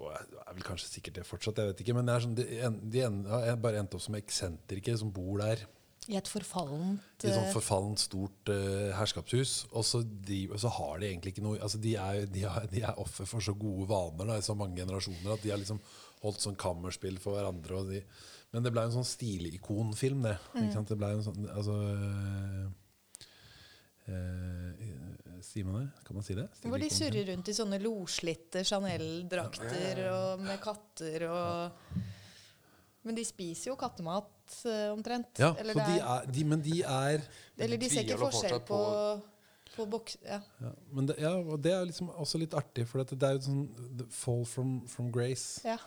Og 0.01 0.09
jeg 0.09 0.39
er 0.47 0.55
vel 0.55 0.65
kanskje 0.65 0.89
sikkert 0.89 1.19
det 1.19 1.27
fortsatt, 1.27 1.59
jeg 1.61 1.69
vet 1.71 1.83
ikke, 1.83 1.95
men 1.97 2.07
det 2.09 2.13
er 2.15 2.23
sånn, 2.25 2.35
de, 2.37 2.45
en- 2.65 2.79
de 2.93 3.03
en, 3.05 3.19
har 3.29 3.59
bare 3.61 3.81
endt 3.81 3.93
opp 3.97 4.01
som 4.01 4.17
eksentrikere 4.17 4.97
som 5.01 5.11
bor 5.13 5.41
der. 5.43 5.65
I 6.09 6.15
et 6.17 6.29
forfallent 6.29 7.21
i 7.21 7.29
et 7.29 7.35
sånt 7.35 7.45
eh, 7.45 7.53
forfallent, 7.53 8.01
stort 8.01 8.49
uh, 8.49 8.89
herskapshus. 8.97 9.51
Og 9.77 9.85
så, 9.85 10.01
de, 10.01 10.43
så 10.57 10.71
har 10.73 10.97
de 10.97 11.11
egentlig 11.11 11.35
ikke 11.35 11.43
noe 11.45 11.59
altså 11.61 11.77
De 11.81 11.93
er, 11.93 12.23
de 12.25 12.45
er, 12.49 12.65
de 12.71 12.81
er 12.81 13.01
offer 13.01 13.29
for 13.29 13.43
så 13.45 13.53
gode 13.53 13.85
vaner 13.91 14.31
da, 14.31 14.39
i 14.41 14.45
så 14.45 14.55
mange 14.57 14.79
generasjoner 14.81 15.35
at 15.35 15.45
de 15.45 15.53
har 15.53 15.61
liksom 15.61 15.81
holdt 16.23 16.41
sånn 16.41 16.57
kammerspill 16.59 17.19
for 17.21 17.37
hverandre. 17.37 17.77
Og 17.77 17.93
de, 17.93 18.01
men 18.51 18.65
det 18.65 18.73
ble 18.73 18.87
en 18.87 18.95
sånn 18.95 19.07
stilikonfilm, 19.07 20.25
det. 20.25 20.37
Sant? 20.73 20.89
Det 20.89 20.97
ble 20.99 21.13
en 21.15 21.25
sånn 21.25 21.45
Altså 21.53 21.77
uh, 21.77 22.65
uh, 24.09 24.87
Sier 25.41 25.65
man 25.65 25.83
det? 25.83 25.87
Kan 26.05 26.17
man 26.17 26.25
si 26.25 26.37
det? 26.37 26.47
Hvor 26.65 26.81
de 26.81 26.89
surrer 26.93 27.29
rundt 27.31 27.49
i 27.49 27.55
sånne 27.57 27.79
loslitte 27.81 28.65
Chanel-drakter 28.67 30.01
og 30.11 30.43
med 30.45 30.59
katter 30.61 31.25
og 31.29 32.09
Men 33.03 33.15
de 33.17 33.23
spiser 33.25 33.71
jo 33.71 33.75
kattemat 33.81 34.57
eh, 34.69 34.87
omtrent. 34.93 35.39
Ja, 35.41 35.53
eller, 35.57 35.73
de 35.73 35.99
er, 35.99 36.25
de, 36.31 36.43
men 36.45 36.61
de 36.61 36.81
er 36.85 37.23
eller 37.57 37.77
de 37.81 37.89
ser 37.89 38.03
ikke 38.05 38.19
forskjell 38.21 38.59
på, 38.67 38.77
på- 38.77 39.27
på 39.71 39.85
boks... 39.87 40.17
Ja. 40.27 40.41
ja, 40.59 40.69
men 40.91 41.07
det, 41.07 41.15
ja, 41.23 41.31
og 41.39 41.61
det 41.63 41.71
er 41.71 41.85
liksom 41.87 42.09
også 42.11 42.37
litt 42.41 42.53
artig, 42.59 42.83
for 42.89 43.01
det 43.07 43.23
er 43.23 43.37
jo 43.37 43.43
sånn 43.45 44.07
Fall 44.11 44.41
from, 44.45 44.73
from 44.91 45.07
grace. 45.15 45.61
ja. 45.63 45.77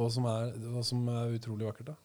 Og 0.00 0.08
som, 0.12 0.24
er, 0.28 0.54
og 0.72 0.84
som 0.88 1.02
er 1.12 1.34
utrolig 1.36 1.66
vakkert, 1.68 1.90
da. 1.92 1.96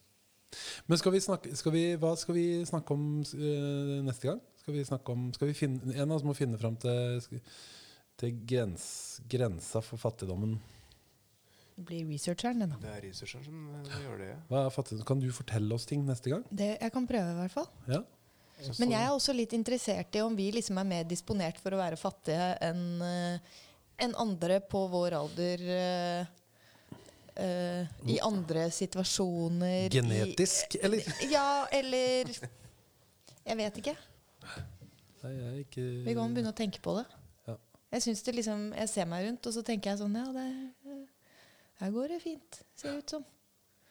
Men 0.87 0.99
skal 0.99 1.13
vi 1.13 1.19
snakke, 1.23 1.51
skal 1.55 1.71
vi, 1.75 1.83
hva 1.99 2.13
skal 2.19 2.35
vi 2.35 2.45
snakke 2.67 2.95
om 2.95 3.03
uh, 3.23 3.93
neste 4.07 4.27
gang? 4.27 4.41
Skal 4.59 4.75
vi 4.75 4.83
snakke 4.87 5.13
om, 5.13 5.27
skal 5.35 5.47
vi 5.51 5.55
finne, 5.55 5.93
En 5.95 6.07
av 6.11 6.17
oss 6.17 6.25
må 6.27 6.35
finne 6.35 6.59
fram 6.59 6.75
til, 6.83 7.21
til 8.19 8.33
grens, 8.49 8.87
grensa 9.31 9.79
for 9.83 9.99
fattigdommen. 10.01 10.57
Det 11.77 11.85
blir 11.85 12.07
researcheren, 12.09 12.59
din, 12.63 12.71
da. 12.73 12.77
Det 12.81 12.89
er 12.89 13.03
researcheren 13.05 13.43
som 13.45 13.57
eh, 13.77 13.97
gjør 14.01 14.21
det. 14.23 14.31
Hva 14.49 14.63
er 14.65 14.71
fattigdom? 14.73 15.05
Kan 15.05 15.19
du 15.21 15.27
fortelle 15.35 15.75
oss 15.77 15.85
ting 15.85 16.05
neste 16.07 16.33
gang? 16.33 16.45
Det, 16.49 16.71
jeg 16.81 16.93
kan 16.95 17.05
prøve, 17.09 17.35
i 17.35 17.37
hvert 17.43 17.53
fall. 17.53 17.67
Ja? 17.85 18.01
Men 18.81 18.95
jeg 18.95 19.03
er 19.03 19.13
også 19.13 19.35
litt 19.37 19.53
interessert 19.53 20.17
i 20.17 20.23
om 20.25 20.33
vi 20.35 20.47
liksom 20.55 20.79
er 20.81 20.87
mer 20.89 21.05
disponert 21.05 21.59
for 21.61 21.75
å 21.77 21.79
være 21.79 21.99
fattige 22.01 22.49
enn 22.65 22.81
en 24.01 24.15
andre 24.17 24.59
på 24.65 24.87
vår 24.89 25.19
alder 25.21 25.65
Uh, 27.37 27.43
eh, 27.43 27.87
i 28.09 28.15
andre 28.25 28.63
situasjoner. 28.73 29.85
i- 29.85 29.89
Genetisk, 29.93 30.75
eller? 30.81 31.03
Ja, 31.29 31.67
eller 31.71 32.25
Jeg 33.45 33.57
vet 33.57 33.77
ikke. 33.77 33.93
Nei, 35.21 35.33
jeg 35.35 35.45
er 35.45 35.59
ikke 35.61 35.85
Vi 36.07 36.15
kan 36.17 36.33
begynne 36.33 36.49
å 36.49 36.57
tenke 36.57 36.81
på 36.81 36.95
det. 36.97 37.05
Ja. 37.47 37.55
Jeg 37.91 38.17
liksom, 38.33 38.73
jeg 38.73 38.89
ser 38.89 39.05
meg 39.05 39.27
rundt, 39.27 39.45
og 39.45 39.53
så 39.53 39.61
tenker 39.63 39.91
jeg 39.91 39.99
sånn 39.99 40.17
Ja, 40.17 40.25
det, 40.33 41.05
her 41.81 41.91
går 41.93 42.13
det 42.13 42.21
fint, 42.23 42.61
ser 42.75 42.95
det 42.95 43.03
ut 43.03 43.15
som. 43.17 43.25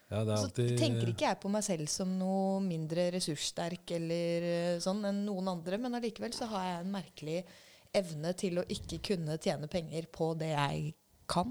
Ja, 0.06 0.20
det 0.22 0.34
er 0.34 0.38
Og 0.38 0.42
så 0.44 0.66
tenker 0.78 1.10
ikke 1.10 1.26
jeg 1.26 1.38
på 1.42 1.50
meg 1.50 1.64
selv 1.66 1.90
som 1.90 2.12
noe 2.18 2.60
mindre 2.62 3.08
ressurssterk 3.16 3.90
eller 3.96 4.46
eh, 4.46 4.74
sånn 4.82 5.02
enn 5.08 5.24
noen 5.26 5.50
andre, 5.56 5.80
men 5.82 5.98
allikevel 5.98 6.34
så 6.34 6.46
har 6.52 6.68
jeg 6.68 6.84
en 6.84 6.92
merkelig 6.94 7.40
evne 7.96 8.32
til 8.38 8.60
å 8.60 8.66
ikke 8.70 9.00
kunne 9.10 9.38
tjene 9.42 9.70
penger 9.70 10.06
på 10.12 10.30
det 10.38 10.52
jeg 10.52 10.92
kan. 11.30 11.50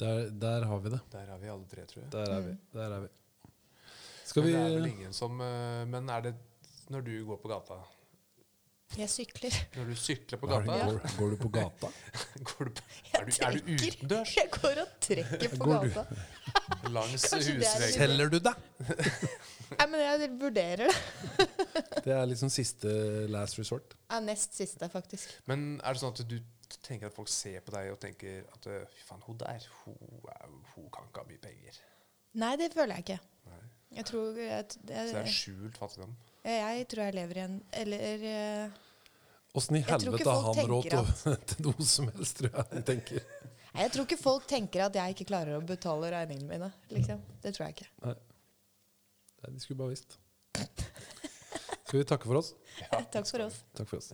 der, 0.00 0.30
der 0.30 0.64
har 0.70 0.80
vi 0.80 0.94
det. 0.94 1.02
Der 1.12 1.34
er 1.34 1.42
vi 1.42 1.52
alle 1.52 1.68
tre, 1.68 1.84
tror 1.90 2.02
jeg. 2.04 2.10
Der 2.14 2.32
er 2.38 2.46
vi. 2.46 2.54
Mm. 2.56 2.64
Der 2.78 2.96
er 2.96 3.04
vi. 3.04 3.12
Skal 4.24 4.46
Men 4.46 4.54
det 4.54 4.60
er 4.62 4.74
vel 4.78 4.88
ingen 4.88 5.12
som 5.12 5.40
eh, 5.44 5.82
Men 5.84 6.08
er 6.08 6.22
det 6.24 6.34
når 6.88 7.04
du 7.04 7.12
går 7.28 7.40
på 7.42 7.50
gata 7.52 7.76
Jeg 8.98 9.10
sykler. 9.10 9.56
Når 9.74 9.88
du 9.90 9.94
sykler 9.98 10.38
på 10.38 10.48
gata, 10.50 10.76
går, 10.86 10.98
går 11.18 11.32
du 11.32 11.36
på 11.40 11.50
gata? 11.54 11.90
går 12.50 12.68
du 12.68 12.72
på, 12.78 12.84
er, 13.10 13.24
du, 13.26 13.32
er 13.46 13.56
du 13.56 13.72
utendørs 13.74 14.34
Jeg 14.36 14.50
går 14.54 14.80
og 14.84 14.92
trekker 15.02 15.56
på 15.56 15.68
gata. 15.70 16.04
langs 16.96 17.26
husveggen? 17.32 17.64
Selger 17.96 18.32
du 18.32 18.38
deg? 18.44 18.68
Nei, 19.78 19.86
men 19.90 20.02
jeg 20.04 20.30
vurderer 20.38 20.84
det. 20.86 21.46
Det 22.04 22.12
er 22.14 22.26
liksom 22.30 22.52
siste 22.52 22.90
last 23.32 23.58
resort. 23.58 23.96
Ja, 24.10 24.20
nest 24.22 24.54
siste, 24.54 24.88
faktisk. 24.92 25.32
Men 25.50 25.80
er 25.82 25.96
det 25.96 26.04
sånn 26.04 26.14
at 26.14 26.22
du 26.30 26.36
tenker 26.84 27.08
at 27.10 27.16
folk 27.16 27.30
ser 27.32 27.64
på 27.64 27.74
deg 27.74 27.90
og 27.94 27.98
tenker 28.02 28.44
at 28.54 28.68
eh, 28.70 28.84
fy 28.94 29.06
faen, 29.08 29.24
hun 29.26 29.38
der, 29.40 29.66
hun, 29.84 29.98
hun 30.74 30.88
kan 30.94 31.08
ikke 31.08 31.24
ha 31.24 31.28
mye 31.30 31.42
penger. 31.42 31.80
Nei, 32.38 32.54
det 32.60 32.70
føler 32.74 32.98
jeg 32.98 33.06
ikke. 33.06 33.18
Nei. 33.50 33.60
Jeg 33.94 34.08
tror 34.10 34.38
jeg, 34.38 34.70
Så 34.74 34.86
det 34.88 34.96
er 35.00 35.12
jeg, 35.20 35.34
skjult 35.34 35.78
fattigdom. 35.78 36.16
jeg 36.44 36.86
tror 36.90 37.06
jeg 37.08 37.14
lever 37.14 37.38
i 37.38 37.42
en 37.44 37.60
Eller 37.78 38.24
eh, 38.30 38.80
Åssen 39.54 39.76
i 39.78 39.84
helvete 39.86 40.30
har 40.30 40.54
han 40.54 40.66
råd 40.66 40.88
til, 40.90 41.10
til, 41.22 41.36
til 41.52 41.66
noe 41.68 41.86
som 41.86 42.08
helst, 42.10 42.40
tror 42.40 42.50
jeg 42.50 42.68
han 42.72 42.86
tenker. 42.88 43.26
Nei, 43.74 43.84
Jeg 43.84 43.92
tror 43.94 44.08
ikke 44.08 44.18
folk 44.18 44.48
tenker 44.50 44.86
at 44.88 44.98
jeg 44.98 45.14
ikke 45.14 45.28
klarer 45.30 45.58
å 45.58 45.62
betale 45.66 46.10
regningene 46.14 46.50
mine. 46.50 46.70
Liksom. 46.90 47.22
Det 47.42 47.54
tror 47.54 47.68
jeg 47.68 47.76
ikke. 47.78 47.88
Nei, 48.10 49.52
de 49.54 49.62
skulle 49.62 49.78
bare 49.78 49.94
visst. 49.94 50.18
Skal 51.84 52.00
vi 52.00 52.06
takke 52.10 52.26
for 52.26 52.40
oss? 52.40 52.54
Takk 53.14 53.28
for 53.30 53.46
oss. 53.46 53.60
Takk 53.78 53.90
for 53.90 54.02
oss. 54.02 54.10